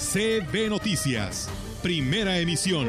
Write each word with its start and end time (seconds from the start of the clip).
CB 0.00 0.70
Noticias, 0.70 1.48
primera 1.82 2.38
emisión. 2.38 2.88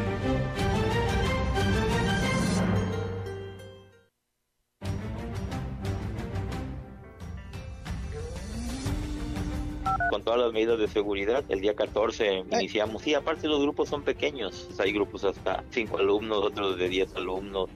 con 10.10 10.24
todas 10.24 10.40
las 10.42 10.52
medidas 10.52 10.80
de 10.80 10.88
seguridad. 10.88 11.44
El 11.48 11.62
día 11.62 11.74
14 11.74 12.44
iniciamos. 12.52 13.02
Sí, 13.02 13.14
aparte 13.14 13.48
los 13.48 13.62
grupos 13.62 13.88
son 13.88 14.04
pequeños. 14.04 14.68
Hay 14.80 14.92
grupos 14.92 15.24
hasta 15.24 15.64
5 15.70 15.98
alumnos, 15.98 16.40
otros 16.40 16.78
de 16.78 16.90
10 16.90 17.16
alumnos. 17.16 17.70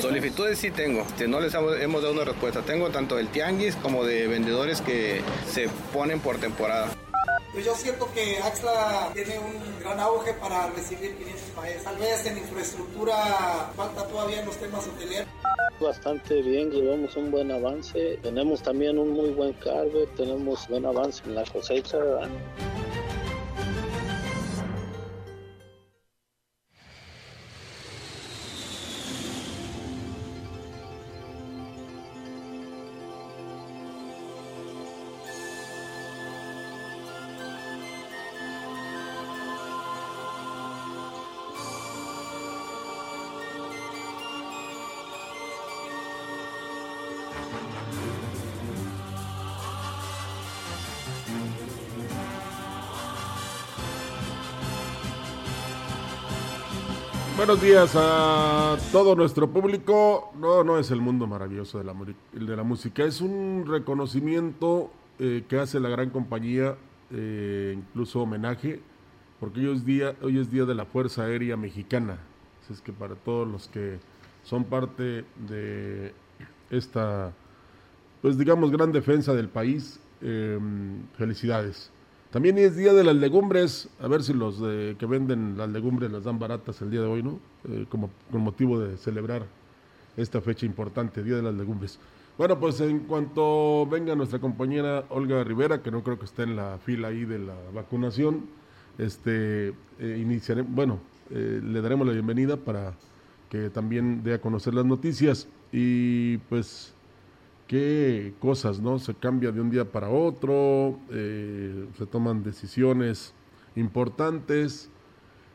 Solicitudes 0.00 0.58
sí 0.58 0.70
tengo, 0.70 1.04
no 1.28 1.40
les 1.40 1.54
hemos 1.54 2.02
dado 2.02 2.12
una 2.12 2.24
respuesta. 2.24 2.62
Tengo 2.62 2.90
tanto 2.90 3.16
del 3.16 3.28
tianguis 3.28 3.76
como 3.76 4.04
de 4.04 4.26
vendedores 4.28 4.80
que 4.80 5.22
se 5.46 5.68
ponen 5.92 6.20
por 6.20 6.38
temporada. 6.38 6.88
Pues 7.52 7.64
yo 7.64 7.74
siento 7.74 8.08
que 8.12 8.38
Axla 8.38 9.10
tiene 9.12 9.38
un 9.38 9.80
gran 9.80 9.98
auge 9.98 10.32
para 10.34 10.68
recibir 10.68 11.16
clientes 11.16 11.50
países. 11.54 11.82
Tal 11.82 11.96
vez 11.96 12.24
en 12.26 12.38
infraestructura 12.38 13.72
falta 13.76 14.06
todavía 14.06 14.40
en 14.40 14.46
los 14.46 14.56
temas 14.56 14.86
hoteleros. 14.86 15.26
Bastante 15.80 16.42
bien, 16.42 16.70
llevamos 16.70 17.16
un 17.16 17.30
buen 17.30 17.50
avance. 17.50 18.18
Tenemos 18.22 18.62
también 18.62 18.98
un 18.98 19.10
muy 19.10 19.30
buen 19.30 19.52
cargo, 19.54 20.06
tenemos 20.16 20.68
buen 20.68 20.86
avance 20.86 21.22
en 21.24 21.34
la 21.34 21.44
cosecha. 21.44 21.98
Buenos 57.40 57.62
días 57.62 57.92
a 57.96 58.76
todo 58.92 59.16
nuestro 59.16 59.48
público. 59.48 60.30
No, 60.38 60.62
no 60.62 60.78
es 60.78 60.90
el 60.90 61.00
mundo 61.00 61.26
maravilloso 61.26 61.78
de 61.78 61.84
la, 61.84 61.94
de 62.34 62.54
la 62.54 62.62
música, 62.64 63.02
es 63.02 63.22
un 63.22 63.64
reconocimiento 63.66 64.90
eh, 65.18 65.44
que 65.48 65.58
hace 65.58 65.80
la 65.80 65.88
gran 65.88 66.10
compañía, 66.10 66.76
eh, 67.10 67.76
incluso 67.78 68.20
homenaje, 68.20 68.82
porque 69.40 69.60
hoy 69.60 69.74
es, 69.74 69.86
día, 69.86 70.14
hoy 70.20 70.38
es 70.38 70.50
Día 70.50 70.66
de 70.66 70.74
la 70.74 70.84
Fuerza 70.84 71.22
Aérea 71.22 71.56
Mexicana. 71.56 72.18
Así 72.62 72.74
es 72.74 72.82
que 72.82 72.92
para 72.92 73.14
todos 73.14 73.48
los 73.48 73.68
que 73.68 74.00
son 74.44 74.64
parte 74.64 75.24
de 75.48 76.12
esta, 76.68 77.32
pues 78.20 78.36
digamos, 78.36 78.70
gran 78.70 78.92
defensa 78.92 79.32
del 79.32 79.48
país, 79.48 79.98
eh, 80.20 80.58
felicidades. 81.16 81.90
También 82.30 82.58
es 82.58 82.76
día 82.76 82.92
de 82.92 83.02
las 83.02 83.16
legumbres, 83.16 83.88
a 84.00 84.06
ver 84.06 84.22
si 84.22 84.32
los 84.32 84.58
que 84.60 85.06
venden 85.06 85.58
las 85.58 85.68
legumbres 85.68 86.12
las 86.12 86.22
dan 86.22 86.38
baratas 86.38 86.80
el 86.80 86.90
día 86.90 87.00
de 87.00 87.06
hoy, 87.08 87.24
¿no? 87.24 87.40
Eh, 87.68 87.86
como 87.88 88.08
con 88.30 88.42
motivo 88.42 88.78
de 88.78 88.96
celebrar 88.96 89.44
esta 90.16 90.40
fecha 90.40 90.64
importante, 90.64 91.24
Día 91.24 91.36
de 91.36 91.42
las 91.42 91.54
Legumbres. 91.54 91.98
Bueno, 92.38 92.58
pues 92.58 92.80
en 92.80 93.00
cuanto 93.00 93.86
venga 93.86 94.14
nuestra 94.14 94.38
compañera 94.38 95.04
Olga 95.08 95.42
Rivera, 95.42 95.82
que 95.82 95.90
no 95.90 96.02
creo 96.04 96.18
que 96.18 96.24
esté 96.24 96.44
en 96.44 96.56
la 96.56 96.78
fila 96.78 97.08
ahí 97.08 97.24
de 97.24 97.40
la 97.40 97.54
vacunación, 97.74 98.46
este, 98.96 99.74
eh, 99.98 100.64
bueno, 100.68 101.00
eh, 101.30 101.60
le 101.62 101.80
daremos 101.80 102.06
la 102.06 102.12
bienvenida 102.12 102.56
para 102.56 102.94
que 103.48 103.70
también 103.70 104.22
dé 104.22 104.34
a 104.34 104.40
conocer 104.40 104.74
las 104.74 104.84
noticias 104.84 105.48
y 105.72 106.38
pues 106.48 106.94
qué 107.70 108.34
cosas, 108.40 108.80
¿no? 108.80 108.98
Se 108.98 109.14
cambia 109.14 109.52
de 109.52 109.60
un 109.60 109.70
día 109.70 109.84
para 109.84 110.08
otro, 110.08 110.98
eh, 111.12 111.86
se 111.96 112.04
toman 112.04 112.42
decisiones 112.42 113.32
importantes. 113.76 114.90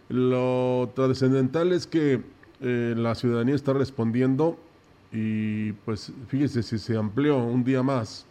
Lo 0.07 0.93
trascendental 0.95 1.73
es 1.73 1.85
que 1.85 2.21
eh, 2.61 2.93
la 2.95 3.15
ciudadanía 3.15 3.53
está 3.53 3.73
respondiendo 3.73 4.57
y 5.11 5.73
pues 5.83 6.13
fíjese 6.29 6.63
si 6.63 6.79
se 6.79 6.95
amplió 6.95 7.37
un 7.37 7.65
día 7.65 7.83
más, 7.83 8.25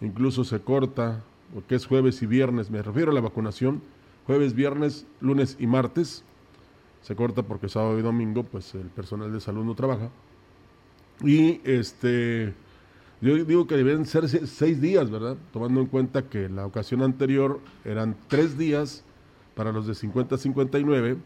incluso 0.00 0.42
se 0.42 0.60
corta, 0.60 1.22
porque 1.52 1.74
es 1.74 1.84
jueves 1.84 2.22
y 2.22 2.26
viernes, 2.26 2.70
me 2.70 2.80
refiero 2.80 3.10
a 3.10 3.14
la 3.14 3.20
vacunación, 3.20 3.82
jueves, 4.26 4.54
viernes, 4.54 5.06
lunes 5.20 5.58
y 5.60 5.66
martes, 5.66 6.24
se 7.02 7.14
corta 7.14 7.42
porque 7.42 7.68
sábado 7.68 7.98
y 7.98 8.02
domingo 8.02 8.44
pues 8.44 8.74
el 8.74 8.86
personal 8.86 9.30
de 9.30 9.40
salud 9.40 9.62
no 9.62 9.74
trabaja. 9.74 10.08
Y 11.22 11.60
este 11.64 12.54
yo 13.24 13.42
digo 13.44 13.66
que 13.66 13.76
deben 13.76 14.04
ser 14.04 14.28
seis 14.28 14.82
días, 14.82 15.10
¿verdad? 15.10 15.38
Tomando 15.50 15.80
en 15.80 15.86
cuenta 15.86 16.28
que 16.28 16.50
la 16.50 16.66
ocasión 16.66 17.02
anterior 17.02 17.58
eran 17.84 18.16
tres 18.28 18.58
días 18.58 19.02
para 19.54 19.72
los 19.72 19.86
de 19.86 19.94
50 19.94 20.34
a 20.34 20.38
59 20.38 21.16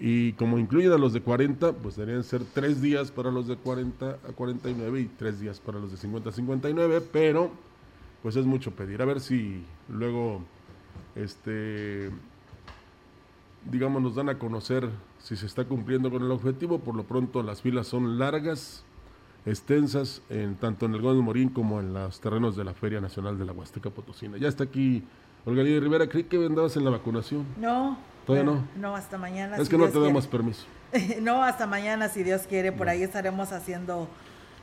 y 0.00 0.32
como 0.32 0.58
incluyen 0.58 0.92
a 0.92 0.96
los 0.96 1.12
de 1.12 1.20
40, 1.20 1.72
pues 1.72 1.96
deberían 1.96 2.24
ser 2.24 2.44
tres 2.54 2.80
días 2.80 3.10
para 3.10 3.30
los 3.30 3.46
de 3.46 3.56
40 3.56 4.10
a 4.10 4.32
49 4.34 5.00
y 5.00 5.04
tres 5.06 5.38
días 5.38 5.60
para 5.60 5.78
los 5.78 5.90
de 5.90 5.98
50 5.98 6.30
a 6.30 6.32
59, 6.32 7.02
pero 7.12 7.50
pues 8.22 8.36
es 8.36 8.46
mucho 8.46 8.70
pedir. 8.70 9.02
A 9.02 9.04
ver 9.04 9.20
si 9.20 9.64
luego, 9.88 10.40
este, 11.14 12.10
digamos, 13.70 14.00
nos 14.00 14.14
dan 14.14 14.30
a 14.30 14.38
conocer 14.38 14.88
si 15.18 15.36
se 15.36 15.44
está 15.44 15.64
cumpliendo 15.64 16.10
con 16.10 16.22
el 16.22 16.30
objetivo. 16.30 16.78
Por 16.78 16.94
lo 16.94 17.02
pronto 17.02 17.42
las 17.42 17.60
filas 17.60 17.86
son 17.86 18.18
largas 18.18 18.84
extensas, 19.50 20.22
en, 20.28 20.56
tanto 20.56 20.86
en 20.86 20.94
el 20.94 21.00
Gómez 21.00 21.22
Morín 21.22 21.48
como 21.48 21.80
en 21.80 21.94
los 21.94 22.20
terrenos 22.20 22.56
de 22.56 22.64
la 22.64 22.74
Feria 22.74 23.00
Nacional 23.00 23.38
de 23.38 23.44
la 23.44 23.52
Huasteca 23.52 23.90
Potosina. 23.90 24.36
Ya 24.36 24.48
está 24.48 24.64
aquí 24.64 25.02
Olga 25.44 25.62
Lidia 25.62 25.80
Rivera, 25.80 26.08
creí 26.08 26.24
que 26.24 26.38
vendabas 26.38 26.76
en 26.76 26.84
la 26.84 26.90
vacunación. 26.90 27.46
No. 27.58 27.98
¿Todavía 28.26 28.52
no? 28.52 28.64
No, 28.76 28.94
hasta 28.94 29.16
mañana. 29.16 29.56
Es 29.56 29.68
que 29.68 29.78
no 29.78 29.88
te 29.88 29.98
damos 29.98 30.26
permiso. 30.26 30.66
no, 31.22 31.42
hasta 31.42 31.66
mañana, 31.66 32.08
si 32.08 32.22
Dios 32.22 32.42
quiere, 32.42 32.72
por 32.72 32.88
ahí 32.88 33.02
estaremos 33.02 33.52
haciendo 33.52 34.08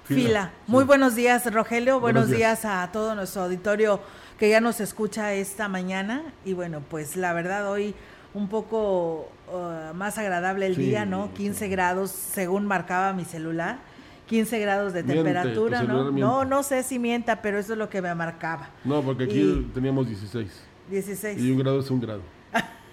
fila. 0.04 0.52
Muy 0.68 0.84
buenos 0.84 1.16
días, 1.16 1.52
Rogelio. 1.52 2.00
Buenos, 2.00 2.30
días. 2.30 2.66
a 2.66 2.88
todo 2.92 3.16
nuestro 3.16 3.44
auditorio 3.44 4.00
que 4.38 4.50
ya 4.50 4.62
nos 4.62 4.80
escucha 4.80 5.34
esta 5.34 5.68
mañana. 5.68 6.22
Y 6.46 6.54
bueno, 6.54 6.82
pues 6.88 7.16
la 7.16 7.34
verdad 7.34 7.72
hoy 7.72 7.96
un 8.36 8.50
poco 8.50 9.30
uh, 9.52 9.96
más 9.96 10.20
agradable 10.20 10.68
el 10.68 10.76
día, 10.76 11.06
¿no? 11.06 11.34
15 11.34 11.68
grados 11.70 12.12
según 12.12 12.68
marcaba 12.68 13.14
mi 13.14 13.26
celular 13.26 13.80
15 14.28 14.60
grados 14.60 14.94
de 14.94 15.04
temperatura, 15.04 15.84
¿no? 15.84 16.12
No, 16.12 16.46
no 16.46 16.64
sé 16.64 16.84
si 16.84 17.00
mienta, 17.00 17.42
pero 17.42 17.60
eso 17.60 17.74
es 17.74 17.80
lo 17.80 17.90
que 17.90 18.02
me 18.02 18.14
marcaba. 18.16 18.70
No, 18.84 19.02
porque 19.02 19.26
aquí 19.26 19.70
teníamos 19.74 20.08
16. 20.08 20.64
16. 20.90 21.42
Y 21.42 21.52
un 21.52 21.60
grado 21.60 21.80
es 21.80 21.90
un 21.92 22.00
grado. 22.00 22.22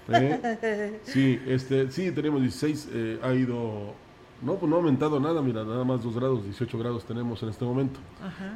¿Eh? 0.08 1.00
Sí, 1.05 1.40
este, 1.46 1.90
sí, 1.90 2.11
tenemos 2.11 2.40
16, 2.40 2.88
eh, 2.93 3.19
ha 3.23 3.32
ido, 3.32 3.94
no, 4.43 4.56
pues 4.56 4.69
no 4.69 4.76
ha 4.76 4.79
aumentado 4.81 5.20
nada, 5.20 5.40
mira, 5.40 5.64
nada 5.64 5.84
más 5.84 6.02
2 6.02 6.17
grados, 6.17 6.44
18 6.44 6.79
grados 6.79 7.05
tenemos 7.05 7.43
en 7.43 7.49
este 7.50 7.64
momento. 7.64 8.00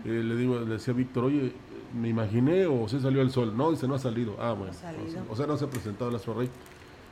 Eh, 0.05 0.08
le 0.25 0.37
digo, 0.37 0.58
le 0.58 0.75
decía 0.75 0.93
a 0.93 0.96
Víctor, 0.96 1.25
oye, 1.25 1.52
me 1.94 2.08
imaginé 2.08 2.67
o 2.67 2.88
se 2.88 3.00
salió 3.00 3.22
el 3.22 3.31
sol. 3.31 3.56
No, 3.56 3.70
dice, 3.70 3.87
no 3.87 3.94
ha 3.94 3.99
salido. 3.99 4.37
Ah, 4.40 4.52
bueno. 4.52 4.72
O 5.31 5.37
sea, 5.37 5.46
no 5.46 5.56
se 5.56 5.64
ha 5.64 5.70
presentado 5.70 6.11
la 6.11 6.19
rey. 6.19 6.50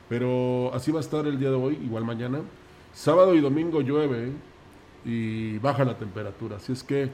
Pero 0.07 0.71
así 0.73 0.91
va 0.91 0.99
a 0.99 1.01
estar 1.01 1.25
el 1.25 1.39
día 1.39 1.49
de 1.49 1.55
hoy, 1.55 1.79
igual 1.83 2.05
mañana. 2.05 2.41
Sábado 2.93 3.33
y 3.35 3.41
domingo 3.41 3.81
llueve, 3.81 4.31
y 5.05 5.57
baja 5.59 5.85
la 5.85 5.97
temperatura. 5.97 6.57
Así 6.57 6.73
es 6.73 6.83
que 6.83 7.11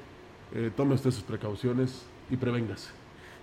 eh, 0.54 0.72
tome 0.76 0.96
usted 0.96 1.12
sus 1.12 1.24
precauciones 1.24 2.04
y 2.30 2.38
prevéngase. 2.38 2.90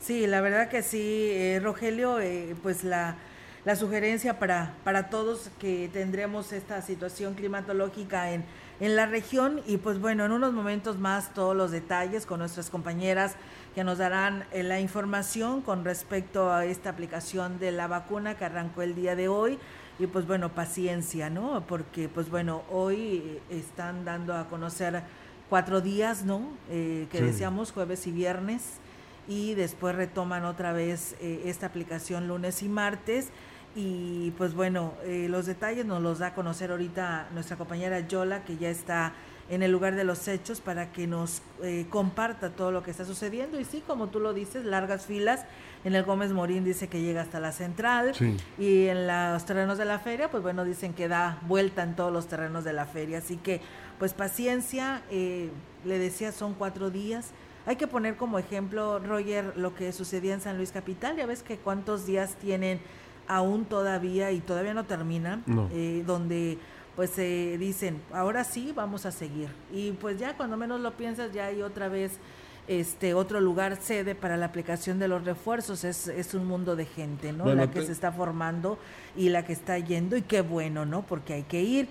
Sí, 0.01 0.27
la 0.27 0.41
verdad 0.41 0.69
que 0.69 0.83
sí, 0.83 1.29
eh, 1.33 1.61
Rogelio, 1.63 2.19
eh, 2.21 2.57
pues 2.63 2.85
la, 2.85 3.17
la 3.65 3.77
sugerencia 3.77 4.39
para, 4.39 4.75
para 4.85 5.11
todos 5.11 5.51
que 5.59 5.91
tendremos 5.93 6.53
esta 6.53 6.81
situación 6.83 7.35
climatológica 7.35 8.33
en, 8.33 8.45
en 8.81 8.97
la 8.97 9.07
región 9.07 9.61
y 9.67 9.77
pues 9.79 9.99
bueno, 10.01 10.25
en 10.25 10.33
unos 10.33 10.53
momentos 10.53 10.99
más 10.99 11.35
todos 11.35 11.57
los 11.57 11.71
detalles 11.71 12.27
con 12.27 12.39
nuestras 12.39 12.71
compañeras 12.71 13.35
que 13.75 13.85
nos 13.85 13.99
darán 13.99 14.45
eh, 14.53 14.63
la 14.63 14.81
información 14.81 15.63
con 15.63 15.85
respecto 15.85 16.53
a 16.53 16.65
esta 16.65 16.91
aplicación 16.91 17.59
de 17.59 17.73
la 17.73 17.89
vacuna 17.89 18.37
que 18.37 18.45
arrancó 18.45 18.83
el 18.83 18.95
día 18.95 19.17
de 19.17 19.29
hoy 19.29 19.59
y 19.99 20.07
pues 20.07 20.27
bueno, 20.27 20.51
paciencia, 20.55 21.29
¿no? 21.29 21.65
Porque 21.67 22.09
pues 22.09 22.31
bueno, 22.31 22.63
hoy 22.71 23.41
están 23.51 24.05
dando 24.05 24.35
a 24.35 24.49
conocer 24.49 25.03
cuatro 25.49 25.81
días, 25.81 26.25
¿no? 26.25 26.43
Eh, 26.71 27.07
que 27.11 27.21
decíamos 27.21 27.73
jueves 27.73 28.07
y 28.07 28.13
viernes 28.13 28.79
y 29.27 29.55
después 29.55 29.95
retoman 29.95 30.45
otra 30.45 30.73
vez 30.73 31.17
eh, 31.21 31.43
esta 31.47 31.67
aplicación 31.67 32.29
lunes 32.29 32.63
y 32.63 32.69
martes 32.69 33.29
y 33.75 34.33
pues 34.33 34.55
bueno, 34.55 34.95
eh, 35.05 35.27
los 35.29 35.47
detalles 35.47 35.85
nos 35.85 36.03
los 36.03 36.19
da 36.19 36.29
a 36.29 36.35
conocer 36.35 36.71
ahorita 36.71 37.29
nuestra 37.35 37.57
compañera 37.57 38.01
Yola, 38.01 38.45
que 38.45 38.57
ya 38.57 38.71
está 38.71 39.13
en 39.49 39.63
el 39.63 39.73
lugar 39.73 39.95
de 39.95 40.05
los 40.05 40.29
hechos 40.29 40.61
para 40.61 40.93
que 40.93 41.07
nos 41.07 41.43
eh, 41.63 41.87
comparta 41.89 42.51
todo 42.51 42.71
lo 42.71 42.83
que 42.83 42.91
está 42.91 43.05
sucediendo. 43.05 43.59
Y 43.59 43.65
sí, 43.65 43.83
como 43.87 44.09
tú 44.09 44.21
lo 44.21 44.35
dices, 44.35 44.65
largas 44.65 45.07
filas. 45.07 45.45
En 45.85 45.95
el 45.95 46.05
Gómez 46.05 46.33
Morín 46.33 46.65
dice 46.65 46.89
que 46.89 47.01
llega 47.01 47.23
hasta 47.23 47.41
la 47.41 47.53
central. 47.53 48.13
Y 48.59 48.87
en 48.87 49.07
los 49.07 49.45
terrenos 49.45 49.79
de 49.79 49.85
la 49.85 49.99
feria, 49.99 50.31
pues 50.31 50.43
bueno, 50.43 50.65
dicen 50.65 50.93
que 50.93 51.09
da 51.09 51.39
vuelta 51.47 51.83
en 51.83 51.97
todos 51.97 52.13
los 52.13 52.27
terrenos 52.27 52.65
de 52.65 52.73
la 52.73 52.85
feria. 52.85 53.19
Así 53.19 53.37
que, 53.37 53.61
pues 53.99 54.13
paciencia. 54.13 55.03
Eh, 55.11 55.51
le 55.85 55.99
decía, 55.99 56.33
son 56.33 56.55
cuatro 56.55 56.91
días. 56.91 57.31
Hay 57.65 57.77
que 57.77 57.87
poner 57.87 58.17
como 58.17 58.39
ejemplo, 58.39 58.99
Roger, 58.99 59.57
lo 59.57 59.75
que 59.75 59.93
sucedía 59.93 60.35
en 60.35 60.41
San 60.41 60.57
Luis 60.57 60.73
Capital. 60.73 61.17
Ya 61.17 61.27
ves 61.27 61.43
que 61.43 61.57
cuántos 61.57 62.07
días 62.07 62.35
tienen 62.37 62.81
aún 63.29 63.67
todavía 63.67 64.33
y 64.33 64.41
todavía 64.41 64.75
no 64.75 64.85
termina, 64.85 65.43
eh, 65.73 66.03
donde 66.07 66.59
pues 66.99 67.11
se 67.11 67.57
dicen, 67.59 68.03
ahora 68.13 68.43
sí 68.43 68.73
vamos 68.75 69.07
a 69.07 69.13
seguir. 69.13 69.51
Y 69.73 69.93
pues 69.93 70.19
ya 70.19 70.37
cuando 70.37 70.57
menos 70.57 70.81
lo 70.81 70.95
piensas, 70.95 71.33
ya 71.33 71.47
hay 71.47 71.63
otra 71.63 71.89
vez 71.89 72.19
este 72.67 73.15
otro 73.15 73.41
lugar 73.41 73.81
sede 73.81 74.17
para 74.17 74.37
la 74.37 74.47
aplicación 74.47 74.99
de 74.99 75.07
los 75.07 75.25
refuerzos. 75.25 75.85
Es, 75.85 76.09
es 76.09 76.35
un 76.35 76.45
mundo 76.45 76.75
de 76.75 76.87
gente, 76.87 77.33
¿no? 77.33 77.55
la 77.55 77.71
que 77.71 77.83
se 77.83 77.93
está 77.93 78.11
formando 78.11 78.81
y 79.17 79.29
la 79.29 79.45
que 79.45 79.53
está 79.53 79.79
yendo, 79.79 80.17
y 80.17 80.23
qué 80.23 80.41
bueno, 80.41 80.87
¿no? 80.87 81.03
Porque 81.03 81.35
hay 81.35 81.45
que 81.45 81.63
ir 81.63 81.87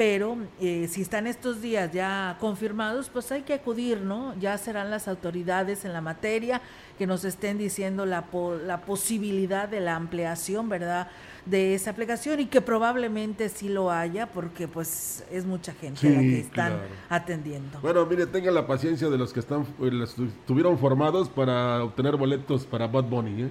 pero 0.00 0.38
eh, 0.62 0.88
si 0.90 1.02
están 1.02 1.26
estos 1.26 1.60
días 1.60 1.92
ya 1.92 2.38
confirmados, 2.40 3.10
pues 3.10 3.30
hay 3.32 3.42
que 3.42 3.52
acudir, 3.52 4.00
¿no? 4.00 4.34
Ya 4.40 4.56
serán 4.56 4.90
las 4.90 5.08
autoridades 5.08 5.84
en 5.84 5.92
la 5.92 6.00
materia 6.00 6.62
que 6.96 7.06
nos 7.06 7.26
estén 7.26 7.58
diciendo 7.58 8.06
la, 8.06 8.24
la 8.64 8.80
posibilidad 8.80 9.68
de 9.68 9.80
la 9.80 9.96
ampliación, 9.96 10.70
¿verdad? 10.70 11.08
de 11.44 11.74
esa 11.74 11.90
aplicación 11.90 12.40
y 12.40 12.46
que 12.46 12.62
probablemente 12.62 13.48
sí 13.50 13.68
lo 13.68 13.90
haya 13.90 14.26
porque 14.26 14.68
pues 14.68 15.24
es 15.30 15.44
mucha 15.44 15.74
gente 15.74 16.08
la 16.08 16.20
que 16.20 16.40
están 16.40 16.78
atendiendo. 17.10 17.80
Bueno, 17.80 18.06
mire, 18.06 18.26
tengan 18.26 18.54
la 18.54 18.66
paciencia 18.66 19.10
de 19.10 19.18
los 19.18 19.34
que 19.34 19.40
están 19.40 19.66
eh, 19.82 20.04
estuvieron 20.04 20.78
formados 20.78 21.28
para 21.28 21.84
obtener 21.84 22.16
boletos 22.16 22.64
para 22.64 22.86
Bad 22.86 23.04
Bunny, 23.04 23.42
¿eh? 23.42 23.48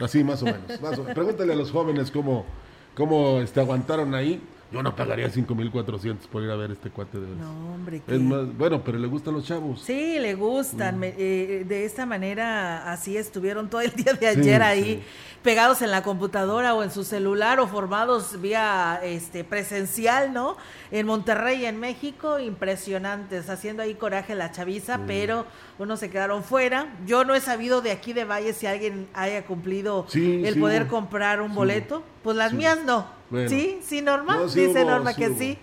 Así 0.00 0.24
más 0.24 0.42
o 0.42 0.46
menos. 0.46 0.80
Más 0.80 0.98
Pregúntale 1.00 1.52
a 1.52 1.56
los 1.56 1.70
jóvenes 1.70 2.10
cómo, 2.10 2.46
cómo 2.94 3.40
este, 3.40 3.60
aguantaron 3.60 4.14
ahí 4.14 4.40
yo 4.72 4.82
no 4.82 4.96
pagaría 4.96 5.28
5.400 5.28 6.26
por 6.28 6.42
ir 6.42 6.50
a 6.50 6.56
ver 6.56 6.70
este 6.70 6.90
cuate 6.90 7.18
de 7.18 7.36
No, 7.36 7.74
hombre. 7.74 8.02
Es 8.06 8.20
más, 8.20 8.56
bueno, 8.56 8.82
pero 8.82 8.98
le 8.98 9.06
gustan 9.06 9.34
los 9.34 9.44
chavos. 9.44 9.82
Sí, 9.82 10.18
le 10.18 10.34
gustan. 10.34 11.00
Mm. 11.00 11.04
Eh, 11.04 11.64
de 11.68 11.84
esta 11.84 12.06
manera, 12.06 12.90
así 12.90 13.16
estuvieron 13.16 13.68
todo 13.68 13.82
el 13.82 13.92
día 13.94 14.14
de 14.14 14.26
ayer 14.26 14.62
ahí, 14.62 15.02
pegados 15.42 15.82
en 15.82 15.90
la 15.90 16.02
computadora 16.02 16.74
o 16.74 16.82
en 16.82 16.90
su 16.90 17.04
celular 17.04 17.60
o 17.60 17.66
formados 17.66 18.40
vía 18.40 19.00
este 19.02 19.44
presencial, 19.44 20.32
¿no? 20.32 20.56
En 20.90 21.06
Monterrey, 21.06 21.66
en 21.66 21.78
México, 21.78 22.38
impresionantes, 22.38 23.50
haciendo 23.50 23.82
ahí 23.82 23.94
coraje 23.94 24.34
la 24.34 24.52
chaviza, 24.52 25.00
pero 25.06 25.44
unos 25.78 26.00
se 26.00 26.08
quedaron 26.08 26.44
fuera. 26.44 26.86
Yo 27.06 27.24
no 27.24 27.34
he 27.34 27.40
sabido 27.40 27.82
de 27.82 27.90
aquí 27.90 28.12
de 28.12 28.24
Valle 28.24 28.52
si 28.54 28.66
alguien 28.66 29.08
haya 29.12 29.44
cumplido 29.44 30.06
el 30.14 30.58
poder 30.58 30.86
comprar 30.86 31.42
un 31.42 31.54
boleto. 31.54 32.02
Pues 32.22 32.36
las 32.36 32.52
mías 32.52 32.78
no. 32.84 33.06
Sí, 33.48 33.80
sí, 33.84 34.02
Norma. 34.02 34.44
Dice 34.44 34.84
Norma 34.84 35.14
que 35.14 35.34
sí, 35.34 35.58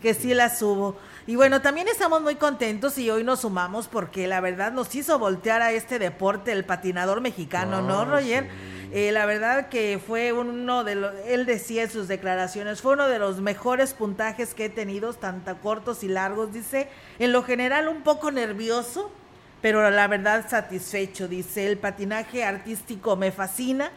que 0.00 0.14
sí 0.14 0.34
la 0.34 0.54
subo. 0.54 0.96
Y 1.26 1.36
bueno, 1.36 1.62
también 1.62 1.86
estamos 1.86 2.20
muy 2.20 2.34
contentos 2.34 2.98
y 2.98 3.08
hoy 3.08 3.22
nos 3.22 3.40
sumamos 3.40 3.86
porque 3.86 4.26
la 4.26 4.40
verdad 4.40 4.72
nos 4.72 4.92
hizo 4.94 5.18
voltear 5.20 5.62
a 5.62 5.70
este 5.70 6.00
deporte 6.00 6.50
el 6.50 6.64
patinador 6.64 7.20
mexicano, 7.20 7.80
¿no, 7.80 8.00
ah, 8.00 8.04
Roger? 8.06 8.48
Eh, 8.90 9.12
la 9.12 9.24
verdad 9.24 9.68
que 9.68 10.00
fue 10.04 10.32
uno 10.32 10.84
de 10.84 10.96
los, 10.96 11.14
él 11.26 11.46
decía 11.46 11.84
en 11.84 11.90
sus 11.90 12.08
declaraciones, 12.08 12.82
fue 12.82 12.94
uno 12.94 13.08
de 13.08 13.20
los 13.20 13.40
mejores 13.40 13.94
puntajes 13.94 14.52
que 14.52 14.66
he 14.66 14.68
tenido, 14.68 15.14
tanto 15.14 15.56
cortos 15.62 16.02
y 16.02 16.08
largos, 16.08 16.52
dice, 16.52 16.88
en 17.18 17.32
lo 17.32 17.42
general 17.42 17.88
un 17.88 18.02
poco 18.02 18.30
nervioso, 18.32 19.10
pero 19.62 19.88
la 19.88 20.08
verdad 20.08 20.46
satisfecho, 20.50 21.28
dice, 21.28 21.68
el 21.68 21.78
patinaje 21.78 22.44
artístico 22.44 23.16
me 23.16 23.30
fascina 23.30 23.92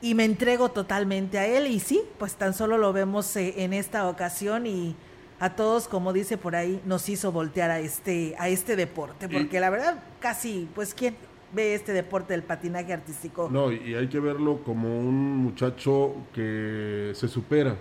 y 0.00 0.14
me 0.14 0.24
entrego 0.24 0.70
totalmente 0.70 1.38
a 1.38 1.46
él. 1.46 1.66
Y 1.66 1.80
sí, 1.80 2.02
pues 2.18 2.34
tan 2.34 2.54
solo 2.54 2.78
lo 2.78 2.92
vemos 2.92 3.34
eh, 3.36 3.54
en 3.58 3.72
esta 3.72 4.08
ocasión 4.08 4.66
y 4.66 4.96
a 5.38 5.56
todos, 5.56 5.88
como 5.88 6.12
dice 6.12 6.36
por 6.36 6.54
ahí, 6.54 6.80
nos 6.84 7.08
hizo 7.08 7.32
voltear 7.32 7.70
a 7.70 7.80
este, 7.80 8.34
a 8.38 8.48
este 8.48 8.76
deporte, 8.76 9.26
porque 9.26 9.58
la 9.58 9.70
verdad, 9.70 10.02
casi, 10.20 10.68
pues, 10.74 10.92
¿quién 10.92 11.16
ve 11.54 11.74
este 11.74 11.94
deporte 11.94 12.34
del 12.34 12.42
patinaje 12.42 12.92
artístico? 12.92 13.48
No, 13.50 13.72
y 13.72 13.94
hay 13.94 14.08
que 14.08 14.20
verlo 14.20 14.60
como 14.62 15.00
un 15.00 15.38
muchacho 15.38 16.14
que 16.34 17.12
se 17.14 17.26
supera. 17.26 17.76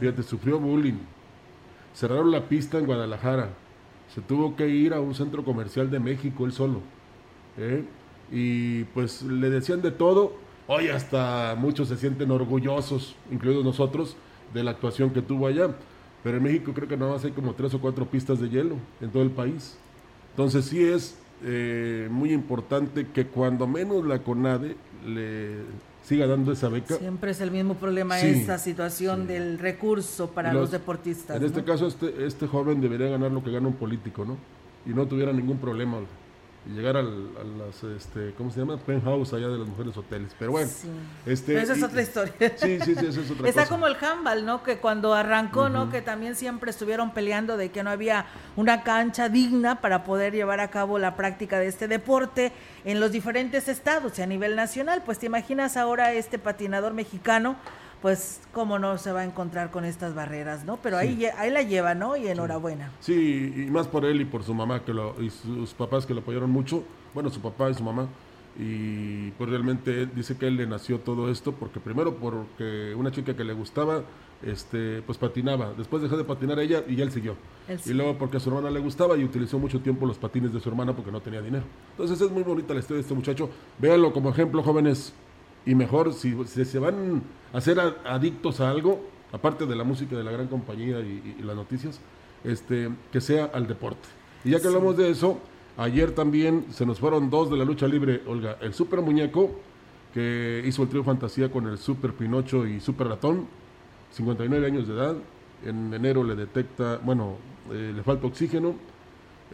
Fíjate, 0.00 0.22
sufrió 0.22 0.58
bullying. 0.58 0.98
Cerraron 1.94 2.30
la 2.30 2.48
pista 2.48 2.78
en 2.78 2.86
Guadalajara. 2.86 3.50
Se 4.14 4.20
tuvo 4.20 4.56
que 4.56 4.68
ir 4.68 4.94
a 4.94 5.00
un 5.00 5.14
centro 5.14 5.44
comercial 5.44 5.90
de 5.90 6.00
México 6.00 6.46
él 6.46 6.52
solo. 6.52 6.80
¿eh? 7.58 7.84
Y 8.32 8.84
pues 8.84 9.22
le 9.22 9.50
decían 9.50 9.82
de 9.82 9.90
todo 9.90 10.36
Hoy 10.66 10.88
hasta 10.88 11.54
muchos 11.58 11.88
se 11.88 11.96
sienten 11.96 12.30
orgullosos, 12.30 13.16
incluidos 13.30 13.64
nosotros, 13.64 14.16
de 14.54 14.64
la 14.64 14.70
actuación 14.70 15.10
que 15.10 15.20
tuvo 15.20 15.46
allá. 15.46 15.70
Pero 16.22 16.38
en 16.38 16.42
México 16.42 16.72
creo 16.72 16.88
que 16.88 16.96
nada 16.96 17.12
más 17.12 17.24
hay 17.24 17.32
como 17.32 17.52
tres 17.54 17.74
o 17.74 17.80
cuatro 17.80 18.06
pistas 18.06 18.40
de 18.40 18.48
hielo 18.48 18.76
en 19.02 19.10
todo 19.10 19.22
el 19.22 19.30
país. 19.30 19.76
Entonces 20.30 20.64
sí 20.64 20.82
es 20.82 21.18
eh, 21.44 22.08
muy 22.10 22.32
importante 22.32 23.08
que 23.08 23.26
cuando 23.26 23.66
menos 23.66 24.06
la 24.06 24.20
CONADE 24.20 24.76
le 25.06 25.58
siga 26.02 26.26
dando 26.26 26.50
esa 26.52 26.70
beca. 26.70 26.96
Siempre 26.96 27.32
es 27.32 27.40
el 27.42 27.50
mismo 27.50 27.74
problema 27.74 28.18
esa 28.20 28.56
situación 28.56 29.26
del 29.26 29.58
recurso 29.58 30.30
para 30.30 30.54
los, 30.54 30.70
deportistas. 30.70 31.36
En 31.36 31.44
este 31.44 31.62
caso 31.62 31.86
este, 31.86 32.24
este 32.24 32.46
joven 32.46 32.80
debería 32.80 33.08
ganar 33.08 33.30
lo 33.30 33.44
que 33.44 33.50
gana 33.50 33.68
un 33.68 33.74
político, 33.74 34.24
¿no? 34.24 34.38
Y 34.86 34.94
no 34.94 35.06
tuviera 35.06 35.32
ningún 35.32 35.58
problema 35.58 35.98
y 36.66 36.70
llegar 36.70 36.96
al, 36.96 37.28
a 37.38 37.44
las, 37.44 37.82
este, 37.84 38.32
¿cómo 38.36 38.50
se 38.50 38.60
llama? 38.60 38.78
Penthouse 38.78 39.34
allá 39.34 39.48
de 39.48 39.58
las 39.58 39.68
mujeres 39.68 39.96
hoteles. 39.96 40.34
Pero 40.38 40.52
bueno, 40.52 40.70
este, 41.26 41.52
Pero 41.52 41.60
esa 41.60 41.72
es 41.74 41.82
otra 41.82 42.02
historia. 42.02 42.34
Sí, 42.56 42.78
sí, 42.80 42.94
sí, 42.94 43.06
esa 43.06 43.20
es 43.20 43.30
otra 43.30 43.48
Está 43.48 43.66
como 43.66 43.86
el 43.86 43.96
handball, 44.00 44.46
¿no? 44.46 44.62
Que 44.62 44.78
cuando 44.78 45.12
arrancó, 45.14 45.68
¿no? 45.68 45.90
Que 45.90 46.00
también 46.00 46.36
siempre 46.36 46.70
estuvieron 46.70 47.12
peleando 47.12 47.56
de 47.56 47.70
que 47.70 47.82
no 47.82 47.90
había 47.90 48.26
una 48.56 48.82
cancha 48.82 49.28
digna 49.28 49.80
para 49.80 50.04
poder 50.04 50.32
llevar 50.32 50.60
a 50.60 50.68
cabo 50.68 50.98
la 50.98 51.16
práctica 51.16 51.58
de 51.58 51.66
este 51.66 51.86
deporte 51.86 52.52
en 52.84 53.00
los 53.00 53.12
diferentes 53.12 53.68
estados 53.68 54.18
y 54.18 54.22
a 54.22 54.26
nivel 54.26 54.56
nacional. 54.56 55.02
Pues 55.04 55.18
te 55.18 55.26
imaginas 55.26 55.76
ahora 55.76 56.12
este 56.12 56.38
patinador 56.38 56.94
mexicano 56.94 57.56
pues 58.04 58.42
cómo 58.52 58.78
no 58.78 58.98
se 58.98 59.12
va 59.12 59.20
a 59.20 59.24
encontrar 59.24 59.70
con 59.70 59.86
estas 59.86 60.14
barreras, 60.14 60.66
¿no? 60.66 60.76
Pero 60.82 60.98
ahí, 60.98 61.24
ahí 61.38 61.50
la 61.50 61.62
lleva, 61.62 61.94
¿no? 61.94 62.18
Y 62.18 62.28
enhorabuena. 62.28 62.90
Sí, 63.00 63.64
y 63.66 63.70
más 63.70 63.88
por 63.88 64.04
él 64.04 64.20
y 64.20 64.26
por 64.26 64.42
su 64.42 64.52
mamá 64.52 64.84
que 64.84 64.92
lo, 64.92 65.18
y 65.22 65.30
sus 65.30 65.72
papás 65.72 66.04
que 66.04 66.12
lo 66.12 66.20
apoyaron 66.20 66.50
mucho, 66.50 66.84
bueno, 67.14 67.30
su 67.30 67.40
papá 67.40 67.70
y 67.70 67.74
su 67.74 67.82
mamá, 67.82 68.06
y 68.58 69.30
pues 69.30 69.48
realmente 69.48 70.04
dice 70.04 70.36
que 70.36 70.46
él 70.46 70.58
le 70.58 70.66
nació 70.66 71.00
todo 71.00 71.30
esto 71.30 71.52
porque 71.52 71.80
primero 71.80 72.16
porque 72.16 72.94
una 72.94 73.10
chica 73.10 73.34
que 73.34 73.42
le 73.42 73.54
gustaba, 73.54 74.02
este, 74.42 75.00
pues 75.00 75.16
patinaba, 75.16 75.72
después 75.72 76.02
dejó 76.02 76.18
de 76.18 76.24
patinar 76.24 76.58
ella 76.58 76.84
y 76.86 77.00
él 77.00 77.10
siguió. 77.10 77.36
Y 77.86 77.94
luego 77.94 78.18
porque 78.18 78.36
a 78.36 78.40
su 78.40 78.50
hermana 78.50 78.70
le 78.70 78.80
gustaba 78.80 79.16
y 79.16 79.24
utilizó 79.24 79.58
mucho 79.58 79.80
tiempo 79.80 80.04
los 80.04 80.18
patines 80.18 80.52
de 80.52 80.60
su 80.60 80.68
hermana 80.68 80.94
porque 80.94 81.10
no 81.10 81.22
tenía 81.22 81.40
dinero. 81.40 81.64
Entonces 81.92 82.20
es 82.20 82.30
muy 82.30 82.42
bonita 82.42 82.74
la 82.74 82.80
historia 82.80 82.96
de 82.96 83.02
este 83.02 83.14
muchacho. 83.14 83.48
Véanlo 83.78 84.12
como 84.12 84.28
ejemplo, 84.28 84.62
jóvenes, 84.62 85.14
y 85.66 85.74
mejor 85.74 86.12
si, 86.12 86.34
se 86.46 86.78
van 86.78 87.22
a 87.52 87.60
ser 87.60 87.78
adictos 88.04 88.60
a 88.60 88.70
algo, 88.70 89.00
aparte 89.32 89.66
de 89.66 89.74
la 89.74 89.84
música 89.84 90.16
de 90.16 90.24
la 90.24 90.30
gran 90.30 90.46
compañía 90.46 91.00
y, 91.00 91.42
las 91.42 91.56
noticias, 91.56 92.00
este, 92.44 92.90
que 93.12 93.20
sea 93.20 93.46
al 93.46 93.66
deporte. 93.66 94.08
Y 94.44 94.50
ya 94.50 94.60
que 94.60 94.66
hablamos 94.66 94.96
de 94.96 95.10
eso, 95.10 95.38
ayer 95.76 96.12
también 96.12 96.66
se 96.70 96.84
nos 96.84 96.98
fueron 97.00 97.30
dos 97.30 97.50
de 97.50 97.56
la 97.56 97.64
lucha 97.64 97.88
libre, 97.88 98.22
Olga, 98.26 98.58
el 98.60 98.74
Super 98.74 99.00
Muñeco, 99.00 99.50
que 100.12 100.62
hizo 100.64 100.82
el 100.82 100.88
trío 100.88 101.02
Fantasía 101.02 101.50
con 101.50 101.66
el 101.66 101.78
Super 101.78 102.12
Pinocho 102.12 102.66
y 102.66 102.80
Super 102.80 103.08
Ratón, 103.08 103.46
59 104.12 104.66
años 104.66 104.86
de 104.86 104.94
edad, 104.94 105.16
en 105.64 105.92
enero 105.92 106.22
le 106.22 106.36
detecta, 106.36 107.00
bueno, 107.02 107.36
eh, 107.72 107.92
le 107.94 108.02
falta 108.02 108.26
oxígeno 108.26 108.74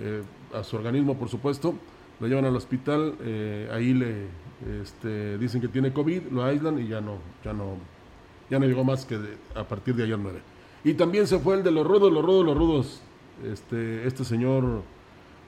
eh, 0.01 0.23
a 0.55 0.65
su 0.65 0.77
organismo, 0.77 1.17
por 1.17 1.29
supuesto, 1.29 1.75
lo 2.19 2.27
llevan 2.27 2.45
al 2.45 2.57
hospital, 2.57 3.15
eh, 3.21 3.71
ahí 3.73 3.95
le 3.95 4.27
este, 4.83 5.39
dicen 5.39 5.61
que 5.61 5.69
tiene 5.69 5.93
COVID, 5.93 6.25
lo 6.31 6.45
aíslan 6.45 6.79
y 6.79 6.89
ya 6.89 7.01
no, 7.01 7.19
ya 7.45 7.53
no, 7.53 7.77
Ya 8.51 8.59
no 8.59 8.67
llegó 8.67 8.85
más 8.85 9.05
que 9.05 9.19
a 9.55 9.65
partir 9.65 9.95
de 9.95 10.05
ayer 10.05 10.19
9. 10.19 10.41
Y 10.85 10.95
también 10.95 11.27
se 11.27 11.39
fue 11.39 11.57
el 11.57 11.63
de 11.63 11.71
los 11.71 11.87
rudos, 11.87 12.13
los 12.13 12.25
rudos, 12.25 12.45
los 12.45 12.57
rudos. 12.57 13.01
Este, 13.45 14.07
este 14.07 14.25
señor, 14.25 14.83